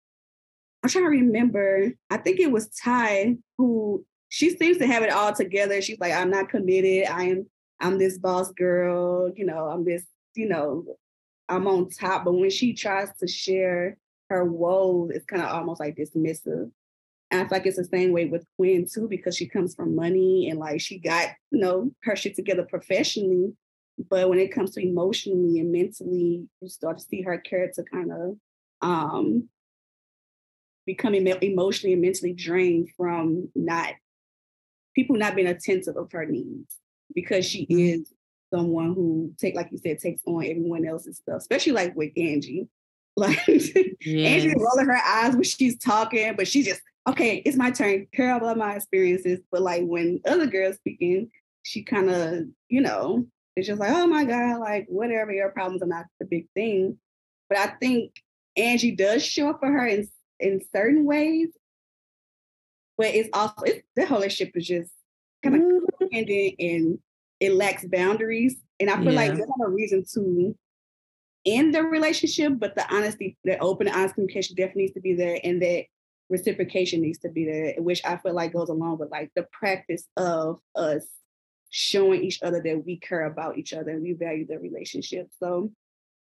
I'm 0.84 0.90
trying 0.90 1.06
to 1.06 1.10
remember. 1.10 1.92
I 2.10 2.18
think 2.18 2.40
it 2.40 2.52
was 2.52 2.70
Tye 2.70 3.36
who 3.58 4.06
she 4.30 4.56
seems 4.56 4.78
to 4.78 4.88
have 4.88 5.04
it 5.04 5.12
all 5.12 5.34
together. 5.34 5.82
She's 5.82 6.00
like, 6.00 6.14
I'm 6.14 6.30
not 6.30 6.50
committed. 6.50 7.08
I 7.10 7.24
am 7.24 7.48
I'm 7.80 7.98
this 7.98 8.18
boss 8.18 8.52
girl, 8.52 9.32
you 9.36 9.46
know, 9.46 9.66
I'm 9.68 9.86
this, 9.86 10.04
you 10.36 10.48
know, 10.48 10.98
I'm 11.50 11.68
on 11.68 11.90
top. 11.90 12.26
But 12.26 12.34
when 12.34 12.50
she 12.50 12.74
tries 12.74 13.10
to 13.20 13.28
share 13.28 13.98
her 14.30 14.44
woes, 14.46 15.12
it's 15.14 15.26
kind 15.26 15.42
of 15.42 15.50
almost 15.50 15.80
like 15.80 15.96
dismissive. 15.96 16.72
And 17.30 17.42
I 17.42 17.44
feel 17.44 17.58
like 17.58 17.66
it's 17.66 17.78
the 17.78 17.84
same 17.84 18.12
way 18.14 18.26
with 18.26 18.46
Quinn 18.56 18.88
too, 18.92 19.08
because 19.08 19.36
she 19.36 19.48
comes 19.48 19.76
from 19.76 19.96
money 19.96 20.50
and 20.50 20.60
like 20.60 20.82
she 20.82 20.98
got, 20.98 21.30
you 21.52 21.60
know, 21.60 21.92
her 22.04 22.16
shit 22.16 22.36
together 22.36 22.64
professionally. 22.64 23.54
But 24.10 24.30
when 24.30 24.40
it 24.40 24.54
comes 24.54 24.72
to 24.72 24.82
emotionally 24.82 25.60
and 25.60 25.72
mentally, 25.72 26.48
you 26.62 26.70
start 26.70 27.00
to 27.00 27.04
see 27.04 27.24
her 27.24 27.38
character 27.38 27.86
kind 27.92 28.12
of 28.12 28.38
um 28.82 29.50
becoming 30.86 31.28
emotionally 31.28 31.94
and 31.94 32.02
mentally 32.02 32.34
drained 32.34 32.90
from 32.96 33.50
not 33.56 33.94
people 34.96 35.16
not 35.16 35.36
being 35.36 35.48
attentive 35.48 35.98
of 35.98 36.12
her 36.12 36.26
needs 36.26 36.78
because 37.18 37.48
she 37.48 37.66
mm-hmm. 37.66 37.80
is 37.80 38.14
someone 38.54 38.94
who 38.94 39.34
take 39.40 39.56
like 39.56 39.70
you 39.72 39.80
said 39.80 39.98
takes 39.98 40.22
on 40.28 40.46
everyone 40.46 40.86
else's 40.86 41.18
stuff, 41.18 41.38
especially 41.38 41.72
like 41.74 41.96
with 41.96 42.12
Angie. 42.16 42.70
Like 43.20 43.50
Angie 43.50 43.98
Yes. 44.06 44.54
rolling 44.56 44.86
her 44.86 45.02
eyes 45.04 45.34
when 45.34 45.42
she's 45.42 45.76
talking, 45.80 46.36
but 46.36 46.48
she's 46.48 46.68
just 46.68 46.82
okay, 47.10 47.38
it's 47.38 47.58
my 47.58 47.72
turn. 47.72 48.06
Care 48.14 48.38
about 48.38 48.60
my 48.60 48.76
experiences, 48.76 49.40
but 49.52 49.64
like 49.64 49.86
when 49.86 50.22
other 50.28 50.46
girls 50.46 50.76
speaking, 50.76 51.32
she 51.64 51.82
kind 51.82 52.12
of 52.12 52.44
you 52.70 52.80
know 52.80 53.26
it's 53.56 53.66
just 53.66 53.80
like 53.80 53.90
oh 53.92 54.06
my 54.06 54.24
god, 54.24 54.60
like 54.60 54.86
whatever 54.88 55.34
your 55.34 55.50
problems 55.50 55.82
are 55.82 55.88
not 55.88 56.06
the 56.20 56.28
big 56.28 56.48
thing. 56.54 57.00
But 57.50 57.58
I 57.58 57.68
think 57.82 58.12
Angie 58.56 58.96
does 58.96 59.26
show 59.26 59.50
up 59.50 59.62
for 59.62 59.72
her 59.72 59.88
in 59.88 60.08
in 60.40 60.62
certain 60.72 61.04
ways, 61.04 61.50
but 63.00 63.08
it's 63.08 63.30
also 63.34 63.64
it's, 63.64 63.82
the 63.96 64.06
whole 64.06 64.20
relationship 64.20 64.56
is 64.56 64.68
just 64.68 64.92
kind 65.44 65.56
of 65.56 65.62
mm-hmm. 65.64 66.04
codependent 66.04 66.56
and 66.60 67.00
it 67.40 67.54
lacks 67.54 67.86
boundaries. 67.86 68.56
And 68.80 68.90
I 68.90 69.02
feel 69.04 69.14
like 69.14 69.30
Yeah. 69.32 69.38
there's 69.38 69.50
not 69.58 69.68
a 69.68 69.72
reason 69.72 70.04
to 70.14 70.56
end 71.46 71.74
the 71.74 71.84
relationship, 71.84 72.54
but 72.58 72.76
the 72.76 72.86
honesty, 72.94 73.38
the 73.44 73.58
open, 73.60 73.88
honest 73.88 74.16
communication 74.16 74.56
definitely 74.56 74.84
needs 74.84 74.94
to 74.94 75.02
be 75.02 75.14
there, 75.14 75.40
and 75.44 75.62
that 75.62 75.86
reciprocation 76.30 77.02
needs 77.02 77.20
to 77.20 77.30
be 77.30 77.46
there, 77.46 77.76
which 77.78 78.04
I 78.06 78.18
feel 78.18 78.34
like 78.34 78.54
goes 78.54 78.70
along 78.70 78.98
with 78.98 79.10
like 79.12 79.32
the 79.36 79.48
practice 79.52 80.08
of 80.18 80.60
us 80.76 81.08
showing 81.70 82.24
each 82.24 82.42
other 82.44 82.62
that 82.62 82.86
we 82.86 82.98
care 82.98 83.26
about 83.26 83.58
each 83.58 83.74
other 83.74 83.92
and 83.92 84.02
we 84.02 84.14
value 84.14 84.46
the 84.48 84.58
relationship. 84.60 85.28
So 85.40 85.72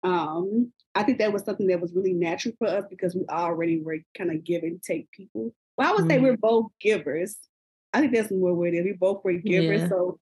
um 0.03 0.73
I 0.95 1.03
think 1.03 1.19
that 1.19 1.33
was 1.33 1.45
something 1.45 1.67
that 1.69 1.81
was 1.81 1.93
really 1.95 2.13
natural 2.15 2.55
for 2.59 2.67
us 2.69 2.85
because 2.91 3.15
we 3.15 3.25
already 3.31 3.81
were 3.81 3.99
kind 4.17 4.31
of 4.31 4.43
give 4.45 4.63
and 4.65 4.83
take 4.83 5.11
people. 5.13 5.55
Well, 5.77 5.89
I 5.91 5.95
would 5.95 6.11
say 6.11 6.19
Mhm. 6.19 6.23
we're 6.23 6.37
both 6.37 6.73
givers. 6.81 7.39
I 7.93 8.01
think 8.01 8.13
that's 8.15 8.31
more 8.31 8.55
what 8.55 8.69
it 8.69 8.75
is. 8.75 8.85
We 8.85 8.93
both 8.93 9.23
were 9.25 9.35
givers. 9.35 9.83
Yeah. 9.83 9.89
So 9.89 10.19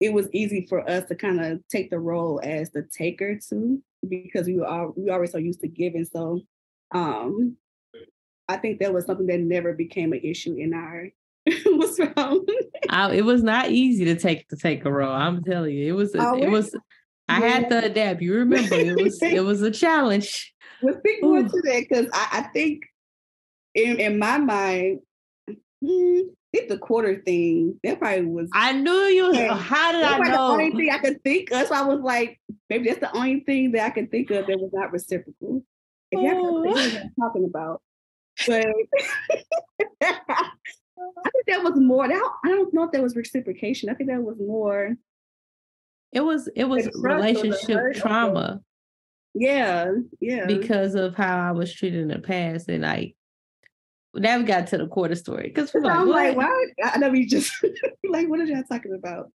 it 0.00 0.12
was 0.12 0.28
easy 0.32 0.66
for 0.68 0.88
us 0.88 1.04
to 1.08 1.14
kind 1.14 1.40
of 1.44 1.60
take 1.68 1.90
the 1.90 1.98
role 1.98 2.40
as 2.42 2.70
the 2.70 2.82
taker 2.82 3.38
too, 3.38 3.82
because 4.06 4.46
we 4.46 4.56
were 4.56 4.66
all, 4.66 4.92
we 4.96 5.10
already 5.10 5.30
so 5.30 5.38
used 5.38 5.60
to 5.60 5.68
giving. 5.68 6.04
So 6.04 6.40
um 6.94 7.56
I 8.48 8.56
think 8.56 8.78
that 8.78 8.94
was 8.94 9.06
something 9.06 9.26
that 9.26 9.40
never 9.40 9.72
became 9.72 10.12
an 10.12 10.20
issue 10.22 10.54
in 10.56 10.72
our 10.72 11.08
what's 11.64 11.98
wrong. 11.98 12.46
I, 12.88 13.12
it 13.14 13.24
was 13.24 13.42
not 13.42 13.70
easy 13.70 14.04
to 14.06 14.16
take 14.16 14.48
to 14.48 14.56
take 14.56 14.84
a 14.84 14.92
role. 14.92 15.12
I'm 15.12 15.42
telling 15.44 15.74
you, 15.74 15.88
it 15.88 15.96
was. 15.96 16.14
A, 16.14 16.20
Oh, 16.20 16.36
it 16.36 16.50
was. 16.50 16.74
I 17.28 17.40
had 17.40 17.68
to 17.70 17.84
adapt. 17.84 18.22
You 18.22 18.34
remember, 18.34 18.74
it 18.76 18.96
was. 19.02 19.20
it 19.22 19.40
was 19.40 19.62
a 19.62 19.70
challenge. 19.70 20.54
Well, 20.80 20.94
speak 20.98 21.22
more 21.22 21.38
Ooh. 21.38 21.48
to 21.48 21.62
that 21.62 21.86
because 21.88 22.06
I, 22.12 22.28
I 22.32 22.42
think 22.52 22.82
in, 23.74 23.98
in 23.98 24.18
my 24.18 24.38
mind, 24.38 25.00
hmm, 25.84 26.20
The 26.68 26.78
quarter 26.78 27.22
thing 27.24 27.78
that 27.82 27.98
probably 27.98 28.26
was. 28.26 28.50
I 28.52 28.72
knew 28.72 28.92
you. 28.92 29.30
Okay. 29.30 29.48
Uh, 29.48 29.54
how 29.54 29.92
did 29.92 30.02
that's 30.02 30.14
I 30.14 30.18
like 30.18 30.32
the 30.32 30.38
only 30.38 30.70
thing 30.70 30.90
I 30.90 30.98
could 30.98 31.22
think 31.22 31.50
of. 31.50 31.66
So 31.66 31.74
I 31.74 31.82
was 31.82 32.00
like, 32.00 32.40
maybe 32.70 32.88
that's 32.88 33.00
the 33.00 33.14
only 33.16 33.40
thing 33.40 33.72
that 33.72 33.86
I 33.86 33.90
could 33.90 34.10
think 34.10 34.30
of 34.30 34.46
that 34.46 34.58
was 34.58 34.70
not 34.72 34.92
reciprocal. 34.92 35.62
If 36.10 36.20
you 36.20 36.28
have 36.28 36.38
to 36.38 36.62
think 36.62 36.74
what 36.74 37.02
I'm 37.02 37.12
talking 37.20 37.44
about, 37.44 37.82
but 38.46 38.66
I 40.02 41.30
think 41.30 41.46
that 41.48 41.62
was 41.62 41.74
more. 41.76 42.08
That, 42.08 42.30
I 42.44 42.48
don't 42.48 42.72
know 42.72 42.84
if 42.84 42.92
that 42.92 43.02
was 43.02 43.16
reciprocation. 43.16 43.88
I 43.88 43.94
think 43.94 44.10
that 44.10 44.22
was 44.22 44.38
more. 44.38 44.94
It 46.12 46.20
was. 46.20 46.48
It 46.54 46.64
was 46.64 46.84
trust 46.84 46.96
or 46.96 47.02
the 47.02 47.08
hurt 47.08 47.16
relationship 47.16 47.94
trauma 47.94 48.60
Yeah, 49.34 49.92
yeah. 50.20 50.46
because 50.46 50.94
of 50.94 51.14
how 51.16 51.48
I 51.48 51.52
was 51.52 51.72
treated 51.72 52.00
in 52.00 52.08
the 52.08 52.20
past, 52.20 52.68
and 52.68 52.82
like 52.82 53.16
now 54.16 54.38
we 54.38 54.44
got 54.44 54.66
to 54.68 54.78
the 54.78 54.86
quarter 54.86 55.14
story 55.14 55.48
because 55.48 55.74
like, 55.74 55.92
I'm 55.92 56.08
like, 56.08 56.36
what? 56.36 56.46
why? 56.46 56.90
I 56.92 56.98
know 56.98 57.10
we 57.10 57.26
just 57.26 57.52
like, 58.08 58.28
what 58.28 58.40
are 58.40 58.44
y'all 58.44 58.62
talking 58.64 58.94
about? 58.94 59.30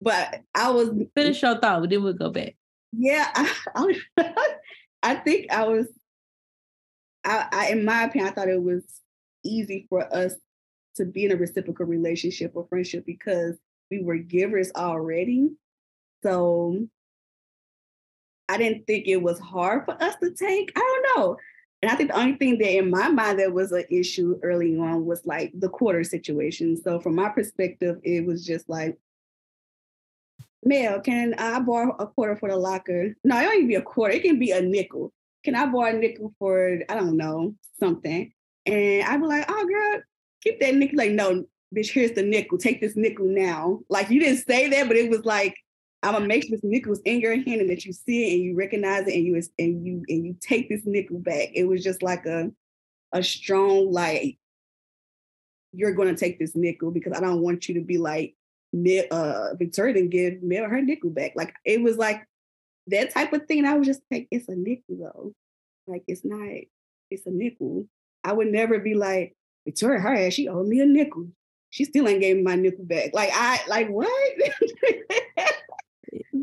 But 0.00 0.42
I 0.54 0.70
was, 0.70 0.90
Finish 1.14 1.42
your 1.42 1.58
thought, 1.58 1.80
but 1.80 1.90
then 1.90 2.02
we'll 2.02 2.12
go 2.12 2.30
back. 2.30 2.54
yeah, 2.92 3.30
I, 3.34 4.00
I, 4.16 4.54
I 5.02 5.14
think 5.16 5.52
I 5.52 5.64
was, 5.66 5.86
I, 7.24 7.48
I, 7.50 7.68
in 7.70 7.84
my 7.84 8.04
opinion, 8.04 8.30
I 8.30 8.32
thought 8.32 8.48
it 8.48 8.62
was 8.62 8.84
easy 9.44 9.86
for 9.88 10.12
us 10.14 10.34
to 10.96 11.04
be 11.04 11.24
in 11.24 11.32
a 11.32 11.36
reciprocal 11.36 11.86
relationship 11.86 12.52
or 12.54 12.66
friendship 12.68 13.04
because 13.06 13.56
we 13.90 14.02
were 14.02 14.18
givers 14.18 14.70
already. 14.76 15.50
So 16.22 16.86
I 18.48 18.58
didn't 18.58 18.86
think 18.86 19.06
it 19.06 19.22
was 19.22 19.38
hard 19.38 19.84
for 19.84 20.00
us 20.02 20.16
to 20.22 20.30
take. 20.30 20.72
I 20.76 20.80
don't 20.80 21.18
know. 21.18 21.36
And 21.80 21.90
I 21.90 21.94
think 21.94 22.10
the 22.10 22.18
only 22.18 22.34
thing 22.34 22.58
that 22.58 22.76
in 22.76 22.90
my 22.90 23.08
mind 23.08 23.38
that 23.38 23.52
was 23.52 23.70
an 23.70 23.84
issue 23.88 24.38
early 24.42 24.76
on 24.78 25.04
was 25.06 25.24
like 25.24 25.52
the 25.54 25.68
quarter 25.68 26.02
situation. 26.02 26.76
So 26.76 26.98
from 26.98 27.14
my 27.14 27.28
perspective, 27.28 27.98
it 28.02 28.26
was 28.26 28.44
just 28.44 28.68
like, 28.68 28.98
Mel, 30.64 31.00
can 31.00 31.34
I 31.34 31.60
borrow 31.60 31.94
a 31.98 32.06
quarter 32.06 32.34
for 32.34 32.48
the 32.48 32.56
locker? 32.56 33.14
No, 33.22 33.38
it 33.38 33.42
don't 33.44 33.54
even 33.54 33.68
be 33.68 33.76
a 33.76 33.82
quarter. 33.82 34.14
It 34.14 34.22
can 34.22 34.40
be 34.40 34.50
a 34.50 34.60
nickel. 34.60 35.12
Can 35.44 35.54
I 35.54 35.66
borrow 35.66 35.94
a 35.94 35.98
nickel 35.98 36.34
for, 36.40 36.80
I 36.88 36.94
don't 36.94 37.16
know, 37.16 37.54
something? 37.78 38.32
And 38.66 39.04
I'd 39.04 39.20
be 39.20 39.26
like, 39.26 39.44
oh 39.48 39.66
girl, 39.66 40.02
keep 40.42 40.58
that 40.58 40.74
nickel. 40.74 40.98
Like, 40.98 41.12
no, 41.12 41.44
bitch, 41.74 41.92
here's 41.92 42.10
the 42.12 42.24
nickel. 42.24 42.58
Take 42.58 42.80
this 42.80 42.96
nickel 42.96 43.26
now. 43.26 43.80
Like 43.88 44.10
you 44.10 44.18
didn't 44.18 44.44
say 44.46 44.68
that, 44.68 44.88
but 44.88 44.96
it 44.96 45.10
was 45.10 45.24
like 45.24 45.54
I'm 46.02 46.12
gonna 46.12 46.26
make 46.26 46.44
sure 46.44 46.56
this 46.56 46.64
nickel's 46.64 47.00
in 47.04 47.20
your 47.20 47.34
hand 47.34 47.60
and 47.60 47.70
that 47.70 47.84
you 47.84 47.92
see 47.92 48.28
it 48.28 48.34
and 48.34 48.42
you 48.42 48.56
recognize 48.56 49.06
it 49.06 49.14
and 49.14 49.24
you 49.24 49.42
and 49.58 49.86
you 49.86 50.04
and 50.08 50.26
you 50.26 50.36
take 50.40 50.68
this 50.68 50.82
nickel 50.84 51.18
back. 51.18 51.50
It 51.54 51.64
was 51.64 51.82
just 51.82 52.02
like 52.02 52.24
a 52.26 52.50
a 53.12 53.22
strong 53.22 53.90
like 53.90 54.38
you're 55.72 55.94
gonna 55.94 56.16
take 56.16 56.38
this 56.38 56.54
nickel 56.54 56.90
because 56.90 57.12
I 57.14 57.20
don't 57.20 57.42
want 57.42 57.68
you 57.68 57.74
to 57.74 57.80
be 57.80 57.98
like 57.98 58.34
uh 59.10 59.54
Victoria 59.54 59.94
didn't 59.94 60.10
give 60.10 60.42
Mel 60.42 60.68
her 60.68 60.80
nickel 60.80 61.10
back. 61.10 61.32
Like 61.34 61.54
it 61.64 61.82
was 61.82 61.96
like 61.96 62.24
that 62.88 63.12
type 63.12 63.32
of 63.32 63.46
thing. 63.46 63.58
And 63.58 63.68
I 63.68 63.74
was 63.74 63.86
just 63.86 64.00
like, 64.10 64.28
it's 64.30 64.48
a 64.48 64.54
nickel 64.54 64.96
though. 65.00 65.32
Like 65.86 66.04
it's 66.06 66.24
not, 66.24 66.48
it's 67.10 67.26
a 67.26 67.30
nickel. 67.30 67.86
I 68.24 68.32
would 68.32 68.48
never 68.48 68.78
be 68.78 68.94
like, 68.94 69.34
Victoria, 69.64 70.00
her 70.00 70.14
ass, 70.14 70.34
she 70.34 70.48
owed 70.48 70.66
me 70.66 70.80
a 70.80 70.86
nickel. 70.86 71.28
She 71.70 71.84
still 71.84 72.08
ain't 72.08 72.20
gave 72.20 72.36
me 72.36 72.42
my 72.42 72.54
nickel 72.54 72.84
back. 72.84 73.10
Like 73.12 73.30
I 73.32 73.60
like 73.68 73.88
what? 73.88 74.08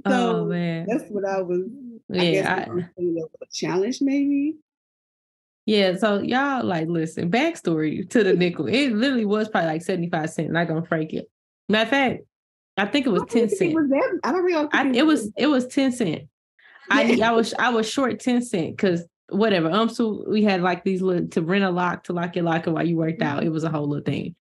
Oh, 0.05 0.11
so 0.11 0.35
oh 0.37 0.45
man. 0.45 0.85
That's 0.87 1.09
what 1.09 1.25
I 1.25 1.41
was 1.41 1.63
yeah, 2.09 2.67
I, 2.67 3.01
a 3.01 3.45
challenge 3.51 3.99
maybe. 4.01 4.57
Yeah, 5.65 5.95
so 5.95 6.21
y'all 6.21 6.63
like 6.63 6.87
listen, 6.87 7.31
backstory 7.31 8.07
to 8.11 8.23
the 8.23 8.33
nickel. 8.33 8.67
It 8.67 8.91
literally 8.91 9.25
was 9.25 9.49
probably 9.49 9.69
like 9.69 9.81
75 9.81 10.29
cents, 10.29 10.51
not 10.51 10.67
gonna 10.67 10.81
break 10.81 11.13
it. 11.13 11.29
Matter 11.67 11.83
of 11.83 11.89
fact, 11.89 12.23
I 12.77 12.85
think 12.85 13.07
it 13.07 13.09
was 13.09 13.23
10 13.29 13.49
cents. 13.49 13.61
It 13.61 13.73
was 13.73 13.89
that, 13.89 14.19
I 14.23 14.31
don't 14.31 14.43
really 14.43 14.67
I, 14.71 14.87
it 14.89 15.05
was 15.05 15.31
it 15.37 15.47
was 15.47 15.67
10 15.67 15.91
cent. 15.91 16.23
I 16.91 17.19
I 17.23 17.31
was 17.31 17.53
I 17.59 17.69
was 17.69 17.89
short 17.89 18.19
10 18.19 18.43
cent 18.43 18.77
because 18.77 19.03
whatever. 19.29 19.71
Um, 19.71 19.89
so 19.89 20.23
we 20.27 20.43
had 20.43 20.61
like 20.61 20.83
these 20.83 21.01
little 21.01 21.27
to 21.29 21.41
rent 21.41 21.63
a 21.63 21.71
lock 21.71 22.03
to 22.05 22.13
lock 22.13 22.35
your 22.35 22.45
locker 22.45 22.71
while 22.71 22.87
you 22.87 22.97
worked 22.97 23.23
out. 23.23 23.43
It 23.43 23.49
was 23.49 23.63
a 23.63 23.69
whole 23.69 23.87
little 23.87 24.05
thing. 24.05 24.35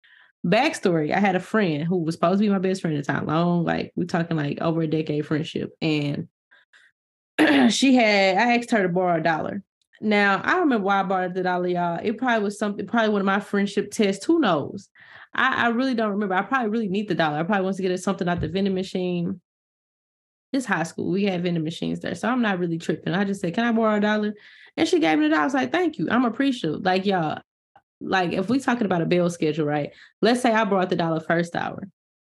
Backstory: 0.44 1.12
I 1.12 1.20
had 1.20 1.36
a 1.36 1.40
friend 1.40 1.84
who 1.84 1.98
was 1.98 2.14
supposed 2.14 2.38
to 2.38 2.46
be 2.46 2.50
my 2.50 2.58
best 2.58 2.82
friend 2.82 2.96
at 2.96 3.06
the 3.06 3.12
time. 3.12 3.26
Long, 3.26 3.64
like 3.64 3.92
we're 3.96 4.04
talking 4.04 4.36
like 4.36 4.60
over 4.60 4.82
a 4.82 4.86
decade 4.86 5.26
friendship, 5.26 5.72
and 5.80 6.28
she 7.72 7.94
had 7.94 8.36
I 8.36 8.56
asked 8.56 8.70
her 8.72 8.82
to 8.82 8.88
borrow 8.88 9.18
a 9.18 9.22
dollar. 9.22 9.62
Now 10.00 10.42
I 10.44 10.58
remember 10.58 10.84
why 10.84 11.00
I 11.00 11.02
borrowed 11.04 11.34
the 11.34 11.42
dollar, 11.42 11.68
y'all. 11.68 12.00
It 12.02 12.18
probably 12.18 12.44
was 12.44 12.58
something, 12.58 12.86
probably 12.86 13.10
one 13.10 13.22
of 13.22 13.26
my 13.26 13.40
friendship 13.40 13.90
tests. 13.90 14.24
Who 14.26 14.40
knows? 14.40 14.90
I, 15.34 15.66
I 15.66 15.68
really 15.68 15.94
don't 15.94 16.10
remember. 16.10 16.34
I 16.34 16.42
probably 16.42 16.68
really 16.68 16.88
need 16.88 17.08
the 17.08 17.14
dollar. 17.14 17.38
I 17.38 17.42
probably 17.42 17.64
want 17.64 17.76
to 17.76 17.82
get 17.82 17.98
something 18.00 18.28
out 18.28 18.40
the 18.40 18.48
vending 18.48 18.74
machine. 18.74 19.40
It's 20.52 20.66
high 20.66 20.84
school. 20.84 21.10
We 21.10 21.24
had 21.24 21.42
vending 21.42 21.64
machines 21.64 22.00
there. 22.00 22.14
So 22.14 22.28
I'm 22.28 22.42
not 22.42 22.60
really 22.60 22.78
tripping. 22.78 23.14
I 23.14 23.24
just 23.24 23.40
said, 23.40 23.54
Can 23.54 23.64
I 23.64 23.72
borrow 23.72 23.96
a 23.96 24.00
dollar? 24.00 24.34
And 24.76 24.88
she 24.88 25.00
gave 25.00 25.18
me 25.18 25.24
the 25.24 25.30
dollar. 25.30 25.42
I 25.42 25.44
was 25.44 25.54
like, 25.54 25.72
Thank 25.72 25.98
you. 25.98 26.08
I'm 26.10 26.24
appreciative. 26.24 26.84
Like, 26.84 27.06
y'all, 27.06 27.40
like 28.04 28.32
if 28.32 28.48
we 28.48 28.58
talking 28.58 28.86
about 28.86 29.02
a 29.02 29.06
bill 29.06 29.30
schedule, 29.30 29.66
right? 29.66 29.90
Let's 30.22 30.40
say 30.40 30.52
I 30.52 30.64
brought 30.64 30.90
the 30.90 30.96
dollar 30.96 31.20
first 31.20 31.56
hour. 31.56 31.88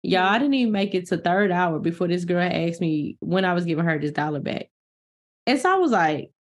Y'all, 0.03 0.23
I 0.23 0.39
didn't 0.39 0.55
even 0.55 0.73
make 0.73 0.95
it 0.95 1.09
to 1.09 1.19
third 1.19 1.51
hour 1.51 1.79
before 1.79 2.09
this 2.09 2.25
girl 2.25 2.49
asked 2.51 2.81
me 2.81 3.17
when 3.21 3.45
I 3.45 3.53
was 3.53 3.65
giving 3.65 3.85
her 3.85 3.99
this 3.99 4.13
dollar 4.13 4.41
back. 4.41 4.67
And 5.47 5.59
so 5.59 5.73
I 5.73 5.77
was 5.77 5.91
like, 5.91 6.31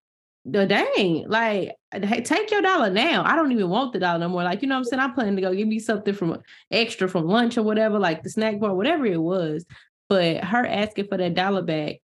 the 0.45 0.67
dang, 0.67 1.29
like 1.29 1.73
hey, 1.93 2.23
take 2.23 2.51
your 2.51 2.63
dollar 2.63 2.91
now. 2.91 3.25
I 3.25 3.35
don't 3.35 3.53
even 3.53 3.69
want 3.69 3.93
the 3.93 3.99
dollar 3.99 4.19
no 4.19 4.29
more. 4.29 4.45
Like, 4.45 4.63
you 4.63 4.69
know 4.69 4.77
what 4.77 4.81
I'm 4.81 4.85
saying? 4.85 5.01
I'm 5.01 5.15
planning 5.15 5.37
to 5.37 5.43
go 5.43 5.55
give 5.55 5.69
me 5.69 5.79
something 5.79 6.15
from 6.15 6.39
extra 6.71 7.09
from 7.09 7.27
lunch 7.27 7.57
or 7.59 7.63
whatever, 7.63 7.99
like 7.99 8.23
the 8.23 8.31
snack 8.31 8.59
bar, 8.61 8.75
whatever 8.75 9.07
it 9.07 9.21
was. 9.21 9.65
But 10.09 10.45
her 10.45 10.67
asking 10.67 11.09
for 11.09 11.19
that 11.19 11.35
dollar 11.35 11.63
back 11.63 11.97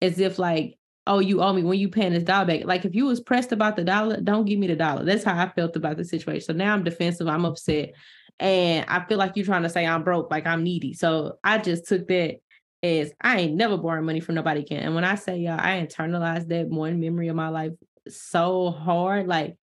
as 0.00 0.18
if 0.18 0.38
like, 0.38 0.78
oh, 1.06 1.20
you 1.20 1.42
owe 1.42 1.52
me 1.52 1.62
when 1.62 1.78
you 1.78 1.88
paying 1.88 2.12
this 2.12 2.24
dollar 2.24 2.46
back. 2.46 2.64
Like 2.64 2.84
if 2.84 2.94
you 2.94 3.06
was 3.06 3.20
pressed 3.20 3.52
about 3.52 3.76
the 3.76 3.84
dollar, 3.84 4.20
don't 4.20 4.44
give 4.44 4.58
me 4.58 4.66
the 4.66 4.76
dollar. 4.76 5.04
That's 5.04 5.24
how 5.24 5.40
I 5.40 5.48
felt 5.48 5.76
about 5.76 5.96
the 5.96 6.04
situation. 6.04 6.42
So 6.42 6.52
now 6.52 6.72
I'm 6.72 6.84
defensive, 6.84 7.28
I'm 7.28 7.44
upset. 7.44 7.92
And 8.38 8.84
I 8.88 9.04
feel 9.04 9.18
like 9.18 9.32
you're 9.36 9.46
trying 9.46 9.62
to 9.62 9.68
say 9.68 9.86
I'm 9.86 10.02
broke, 10.02 10.30
like 10.30 10.46
I'm 10.46 10.62
needy. 10.62 10.94
So 10.94 11.38
I 11.42 11.58
just 11.58 11.86
took 11.86 12.06
that 12.08 12.36
as 12.82 13.12
I 13.20 13.40
ain't 13.40 13.54
never 13.54 13.76
borrowing 13.78 14.04
money 14.04 14.20
from 14.20 14.34
nobody 14.34 14.60
again. 14.60 14.82
And 14.82 14.94
when 14.94 15.04
I 15.04 15.14
say 15.14 15.38
y'all, 15.38 15.58
I 15.58 15.84
internalized 15.84 16.48
that 16.48 16.68
one 16.68 17.00
memory 17.00 17.28
of 17.28 17.36
my 17.36 17.48
life 17.48 17.72
so 18.08 18.70
hard. 18.70 19.26
Like 19.26 19.56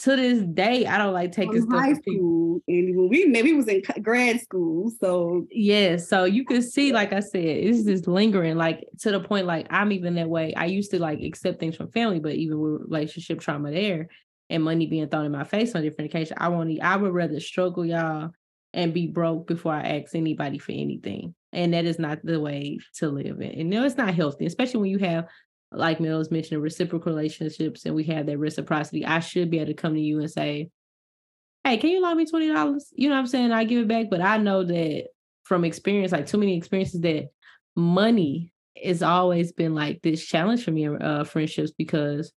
to 0.00 0.14
this 0.14 0.42
day, 0.42 0.86
I 0.86 0.96
don't 0.96 1.12
like 1.12 1.32
taking 1.32 1.62
stuff 1.62 1.80
high 1.80 1.94
school, 1.94 2.60
and 2.68 2.96
when 2.96 3.08
we 3.08 3.24
maybe 3.24 3.52
was 3.52 3.66
in 3.66 3.82
grad 4.00 4.40
school, 4.40 4.92
so 5.00 5.46
yeah. 5.50 5.96
So 5.96 6.24
you 6.24 6.44
could 6.44 6.64
see, 6.72 6.92
like 6.92 7.12
I 7.12 7.20
said, 7.20 7.44
it's 7.44 7.84
just 7.84 8.06
lingering, 8.06 8.56
like 8.56 8.86
to 9.00 9.10
the 9.10 9.20
point, 9.20 9.46
like 9.46 9.66
I'm 9.70 9.90
even 9.92 10.14
that 10.14 10.28
way. 10.28 10.54
I 10.54 10.66
used 10.66 10.92
to 10.92 11.00
like 11.00 11.20
accept 11.20 11.58
things 11.58 11.76
from 11.76 11.90
family, 11.90 12.20
but 12.20 12.34
even 12.34 12.60
with 12.60 12.82
relationship 12.82 13.40
trauma 13.40 13.70
there 13.72 14.08
and 14.50 14.62
money 14.62 14.86
being 14.86 15.08
thrown 15.08 15.26
in 15.26 15.32
my 15.32 15.44
face 15.44 15.74
on 15.74 15.82
different 15.82 16.10
occasions, 16.10 16.38
I 16.40 16.48
won't. 16.48 16.80
I 16.80 16.96
would 16.96 17.12
rather 17.12 17.40
struggle, 17.40 17.84
y'all, 17.84 18.30
and 18.72 18.94
be 18.94 19.08
broke 19.08 19.48
before 19.48 19.72
I 19.72 19.98
ask 19.98 20.14
anybody 20.14 20.58
for 20.58 20.72
anything. 20.72 21.34
And 21.52 21.72
that 21.72 21.86
is 21.86 21.98
not 21.98 22.18
the 22.22 22.38
way 22.38 22.78
to 22.96 23.08
live. 23.08 23.40
And, 23.40 23.52
and 23.52 23.70
no, 23.70 23.84
it's 23.84 23.96
not 23.96 24.14
healthy, 24.14 24.46
especially 24.46 24.80
when 24.80 24.90
you 24.90 24.98
have 24.98 25.26
like 25.72 26.00
Mel's 26.00 26.30
mentioned, 26.30 26.62
reciprocal 26.62 27.12
relationships 27.12 27.84
and 27.84 27.94
we 27.94 28.04
have 28.04 28.26
that 28.26 28.38
reciprocity, 28.38 29.04
I 29.04 29.20
should 29.20 29.50
be 29.50 29.58
able 29.58 29.68
to 29.68 29.74
come 29.74 29.94
to 29.94 30.00
you 30.00 30.20
and 30.20 30.30
say, 30.30 30.70
Hey, 31.64 31.76
can 31.76 31.90
you 31.90 32.00
loan 32.00 32.16
me 32.16 32.24
$20? 32.24 32.80
You 32.94 33.08
know 33.08 33.14
what 33.14 33.20
I'm 33.20 33.26
saying? 33.26 33.52
I 33.52 33.64
give 33.64 33.82
it 33.82 33.88
back. 33.88 34.06
But 34.10 34.22
I 34.22 34.38
know 34.38 34.64
that 34.64 35.08
from 35.44 35.64
experience, 35.64 36.12
like 36.12 36.26
too 36.26 36.38
many 36.38 36.56
experiences, 36.56 37.00
that 37.02 37.28
money 37.76 38.52
has 38.82 39.02
always 39.02 39.52
been 39.52 39.74
like 39.74 40.00
this 40.02 40.24
challenge 40.24 40.64
for 40.64 40.70
me 40.70 40.84
in 40.84 41.02
uh, 41.02 41.24
friendships 41.24 41.72
because 41.76 42.32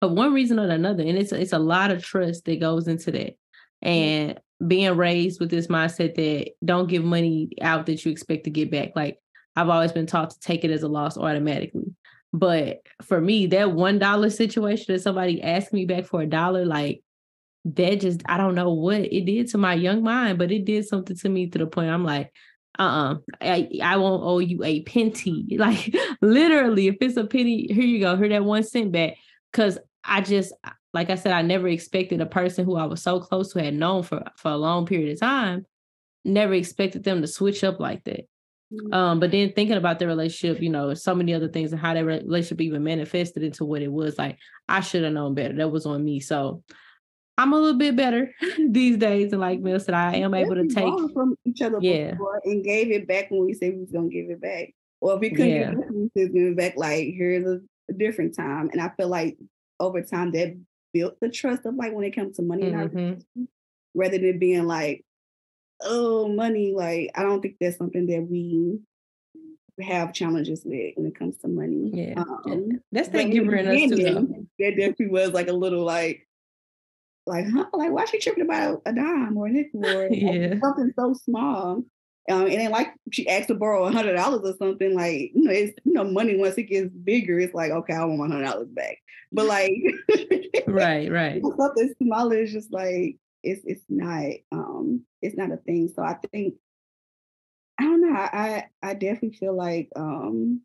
of 0.00 0.12
one 0.12 0.32
reason 0.32 0.58
or 0.58 0.68
another. 0.68 1.02
And 1.02 1.18
it's 1.18 1.32
it's 1.32 1.52
a 1.52 1.58
lot 1.58 1.90
of 1.90 2.02
trust 2.02 2.44
that 2.46 2.60
goes 2.60 2.88
into 2.88 3.10
that. 3.12 3.36
And 3.82 4.38
being 4.66 4.96
raised 4.96 5.40
with 5.40 5.50
this 5.50 5.66
mindset 5.68 6.14
that 6.14 6.52
don't 6.64 6.88
give 6.88 7.04
money 7.04 7.50
out 7.62 7.86
that 7.86 8.04
you 8.04 8.12
expect 8.12 8.44
to 8.44 8.50
get 8.50 8.70
back. 8.70 8.92
Like 8.94 9.18
I've 9.56 9.68
always 9.68 9.92
been 9.92 10.06
taught 10.06 10.30
to 10.30 10.40
take 10.40 10.64
it 10.64 10.70
as 10.70 10.82
a 10.82 10.88
loss 10.88 11.16
automatically. 11.16 11.94
But 12.32 12.80
for 13.02 13.20
me, 13.20 13.46
that 13.46 13.72
one 13.72 13.98
dollar 13.98 14.30
situation 14.30 14.94
that 14.94 15.02
somebody 15.02 15.42
asked 15.42 15.72
me 15.72 15.84
back 15.86 16.04
for 16.04 16.22
a 16.22 16.26
dollar, 16.26 16.64
like 16.64 17.02
that 17.64 18.00
just 18.00 18.22
I 18.26 18.36
don't 18.36 18.54
know 18.54 18.72
what 18.72 19.00
it 19.00 19.24
did 19.24 19.48
to 19.48 19.58
my 19.58 19.74
young 19.74 20.02
mind, 20.02 20.38
but 20.38 20.52
it 20.52 20.64
did 20.64 20.86
something 20.86 21.16
to 21.16 21.28
me 21.28 21.48
to 21.48 21.58
the 21.58 21.66
point 21.66 21.90
I'm 21.90 22.04
like, 22.04 22.32
uh-uh, 22.78 23.16
I, 23.40 23.68
I 23.82 23.96
won't 23.96 24.22
owe 24.24 24.38
you 24.38 24.64
a 24.64 24.82
penny. 24.82 25.46
Like 25.58 25.94
literally, 26.22 26.86
if 26.86 26.96
it's 27.00 27.16
a 27.16 27.24
penny, 27.24 27.66
here 27.70 27.84
you 27.84 28.00
go, 28.00 28.16
here 28.16 28.28
that 28.30 28.44
one 28.44 28.62
cent 28.62 28.92
back. 28.92 29.14
Cause 29.52 29.78
I 30.04 30.20
just 30.20 30.52
like 30.94 31.10
I 31.10 31.16
said, 31.16 31.32
I 31.32 31.42
never 31.42 31.68
expected 31.68 32.20
a 32.20 32.26
person 32.26 32.64
who 32.64 32.76
I 32.76 32.86
was 32.86 33.02
so 33.02 33.20
close 33.20 33.52
to 33.52 33.62
had 33.62 33.74
known 33.74 34.02
for 34.02 34.24
for 34.36 34.50
a 34.50 34.56
long 34.56 34.86
period 34.86 35.12
of 35.12 35.20
time, 35.20 35.66
never 36.24 36.54
expected 36.54 37.04
them 37.04 37.20
to 37.20 37.26
switch 37.26 37.64
up 37.64 37.80
like 37.80 38.04
that. 38.04 38.29
Mm-hmm. 38.72 38.92
Um, 38.92 39.20
but 39.20 39.32
then 39.32 39.52
thinking 39.52 39.76
about 39.76 39.98
the 39.98 40.06
relationship, 40.06 40.62
you 40.62 40.70
know, 40.70 40.94
so 40.94 41.14
many 41.14 41.34
other 41.34 41.48
things 41.48 41.72
and 41.72 41.80
how 41.80 41.94
that 41.94 42.04
relationship 42.04 42.60
even 42.60 42.84
manifested 42.84 43.42
into 43.42 43.64
what 43.64 43.82
it 43.82 43.90
was, 43.90 44.16
like 44.16 44.38
I 44.68 44.80
should 44.80 45.02
have 45.02 45.12
known 45.12 45.34
better. 45.34 45.54
That 45.54 45.70
was 45.70 45.86
on 45.86 46.04
me. 46.04 46.20
So 46.20 46.62
I'm 47.40 47.52
a 47.52 47.56
little 47.56 47.78
bit 47.78 47.96
better 47.96 48.32
these 48.68 48.98
days, 48.98 49.32
and 49.32 49.40
like 49.40 49.60
Mel 49.60 49.80
said, 49.80 49.94
I 49.94 50.16
am 50.16 50.34
able 50.34 50.56
to 50.56 50.68
take 50.68 50.92
from 51.14 51.36
each 51.44 51.62
other 51.62 51.78
yeah. 51.80 52.14
and 52.44 52.62
gave 52.62 52.90
it 52.90 53.08
back 53.08 53.30
when 53.30 53.46
we 53.46 53.54
said 53.54 53.72
we 53.72 53.80
was 53.80 53.90
gonna 53.90 54.08
give 54.08 54.30
it 54.30 54.40
back. 54.40 54.74
Or 55.00 55.14
if 55.14 55.20
we 55.20 55.30
couldn't 55.30 55.48
yeah. 55.48 55.70
give 55.70 55.78
it 55.78 55.80
back, 55.80 55.90
we 55.90 56.10
said 56.16 56.34
give 56.34 56.48
it 56.48 56.56
back. 56.56 56.76
Like 56.76 57.14
here's 57.16 57.46
a, 57.46 57.60
a, 57.88 57.92
different 57.94 58.36
time, 58.36 58.68
and 58.70 58.80
I 58.80 58.90
feel 58.90 59.08
like 59.08 59.38
over 59.80 60.02
time 60.02 60.32
that 60.32 60.54
built 60.92 61.18
the 61.20 61.30
trust 61.30 61.64
of 61.64 61.76
like 61.76 61.94
when 61.94 62.04
it 62.04 62.14
comes 62.14 62.36
to 62.36 62.42
money, 62.42 62.64
mm-hmm. 62.64 63.44
rather 63.94 64.18
than 64.18 64.38
being 64.38 64.66
like 64.66 65.04
oh, 65.82 66.28
money, 66.28 66.72
like 66.74 67.10
I 67.14 67.22
don't 67.22 67.40
think 67.40 67.56
that's 67.60 67.78
something 67.78 68.06
that 68.06 68.26
we 68.28 68.80
have 69.82 70.12
challenges 70.12 70.62
with 70.64 70.92
when 70.96 71.06
it 71.06 71.18
comes 71.18 71.36
to 71.38 71.48
money. 71.48 71.90
Yeah. 71.92 72.22
Um, 72.46 72.80
that's 72.92 73.08
that 73.08 73.30
giver 73.30 73.54
in 73.54 73.68
us 73.68 73.98
too. 73.98 74.46
That 74.58 74.76
definitely 74.76 75.08
was 75.08 75.30
like 75.30 75.48
a 75.48 75.52
little 75.52 75.84
like 75.84 76.26
like, 77.26 77.46
huh? 77.48 77.66
Like, 77.72 77.92
why 77.92 78.04
she 78.06 78.18
tripping 78.18 78.44
about 78.44 78.82
a 78.86 78.92
dime 78.92 79.36
or 79.36 79.46
a 79.46 79.50
nickel 79.50 79.86
or 79.86 80.08
yeah. 80.10 80.58
something 80.60 80.92
so 80.98 81.14
small? 81.14 81.84
Um, 82.30 82.46
and 82.46 82.60
then 82.60 82.70
like 82.70 82.88
she 83.12 83.28
asked 83.28 83.48
to 83.48 83.54
borrow 83.54 83.84
a 83.84 83.92
hundred 83.92 84.14
dollars 84.14 84.42
or 84.44 84.56
something, 84.58 84.94
like, 84.94 85.32
you 85.34 85.44
know, 85.44 85.50
it's 85.50 85.72
you 85.84 85.92
know, 85.92 86.04
money 86.04 86.36
once 86.36 86.58
it 86.58 86.64
gets 86.64 86.90
bigger, 86.94 87.38
it's 87.38 87.54
like, 87.54 87.70
okay, 87.70 87.94
I 87.94 88.04
want 88.04 88.18
my 88.18 88.28
hundred 88.28 88.44
dollars 88.44 88.68
back. 88.68 88.98
But 89.32 89.46
like 89.46 89.72
right, 90.66 91.10
right. 91.10 91.42
Something 91.56 91.94
smaller 92.02 92.36
is 92.36 92.52
just 92.52 92.72
like 92.72 93.16
it's 93.42 93.62
it's 93.64 93.84
not 93.88 94.26
um 94.52 95.02
it's 95.22 95.36
not 95.36 95.52
a 95.52 95.56
thing. 95.56 95.92
So 95.94 96.02
I 96.02 96.14
think 96.32 96.54
I 97.78 97.84
don't 97.84 98.00
know. 98.00 98.16
I 98.16 98.66
I 98.82 98.94
definitely 98.94 99.36
feel 99.38 99.56
like 99.56 99.88
um 99.96 100.62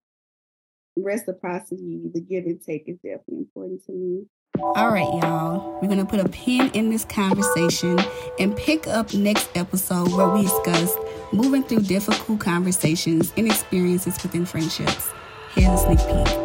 reciprocity, 0.98 2.02
the 2.14 2.22
give 2.22 2.46
and 2.46 2.62
take 2.62 2.88
is 2.88 2.98
definitely 2.98 3.40
important 3.40 3.86
to 3.86 3.92
me. 3.92 4.26
All 4.60 4.90
right, 4.90 5.22
y'all. 5.22 5.80
We're 5.82 5.90
going 5.90 6.00
to 6.00 6.06
put 6.06 6.22
a 6.22 6.30
pin 6.30 6.70
in 6.72 6.90
this 6.90 7.04
conversation 7.04 8.00
and 8.40 8.56
pick 8.56 8.88
up 8.88 9.14
next 9.14 9.50
episode 9.56 10.14
where 10.14 10.30
we 10.30 10.44
discuss 10.44 10.96
moving 11.34 11.64
through 11.64 11.82
difficult 11.82 12.40
conversations 12.40 13.34
and 13.36 13.48
experiences 13.48 14.22
within 14.24 14.46
friendships. 14.46 15.12
Here's 15.54 15.82
a 15.82 15.96
sneak 15.96 16.00
peek. 16.00 16.45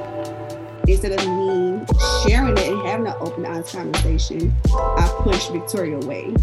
Instead 0.91 1.13
of 1.13 1.27
me 1.29 1.81
sharing 2.27 2.57
it 2.59 2.69
and 2.69 2.87
having 2.87 3.07
an 3.07 3.15
open, 3.21 3.47
honest 3.47 3.75
conversation, 3.75 4.53
I 4.75 5.09
pushed 5.23 5.53
Victoria 5.53 5.97
away. 5.99 6.35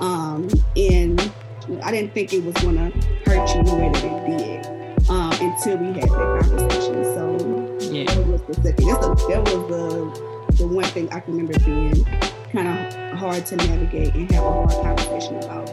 Um, 0.00 0.48
and 0.76 1.20
I 1.82 1.90
didn't 1.92 2.14
think 2.14 2.32
it 2.32 2.42
was 2.42 2.54
going 2.56 2.76
to 2.76 2.90
hurt 3.26 3.54
you 3.54 3.62
the 3.62 3.74
way 3.74 3.90
that 3.92 4.04
it 4.04 4.38
did 4.38 5.10
um, 5.10 5.32
until 5.40 5.76
we 5.76 5.86
had 6.00 6.08
that 6.08 6.40
conversation. 6.40 7.04
So 7.14 7.76
Yeah. 7.92 8.04
that 8.04 8.26
was 8.26 8.42
the 8.42 8.54
second. 8.54 8.86
That's 8.86 9.06
the, 9.06 9.26
that 9.28 9.42
was 9.44 9.68
the 9.68 10.30
the 10.56 10.66
one 10.66 10.84
thing 10.84 11.08
I 11.10 11.20
can 11.20 11.36
remember 11.36 11.58
being 11.60 12.04
kind 12.52 12.68
of 12.68 13.18
hard 13.18 13.46
to 13.46 13.56
navigate 13.56 14.14
and 14.14 14.30
have 14.32 14.44
a 14.44 14.50
hard 14.52 14.70
conversation 14.70 15.36
about. 15.36 15.70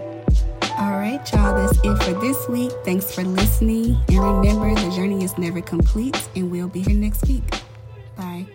All 0.80 0.91
right, 0.99 1.19
y'all, 1.34 1.55
that's 1.55 1.78
it 1.84 2.03
for 2.03 2.19
this 2.21 2.47
week. 2.47 2.71
Thanks 2.86 3.13
for 3.13 3.23
listening. 3.23 3.97
And 4.09 4.19
remember, 4.19 4.73
the 4.80 4.91
journey 4.95 5.23
is 5.23 5.38
never 5.38 5.59
complete, 5.61 6.17
and 6.36 6.51
we'll 6.51 6.67
be 6.69 6.82
here 6.82 6.95
next 6.95 7.28
week. 7.28 7.43
Bye. 8.18 8.47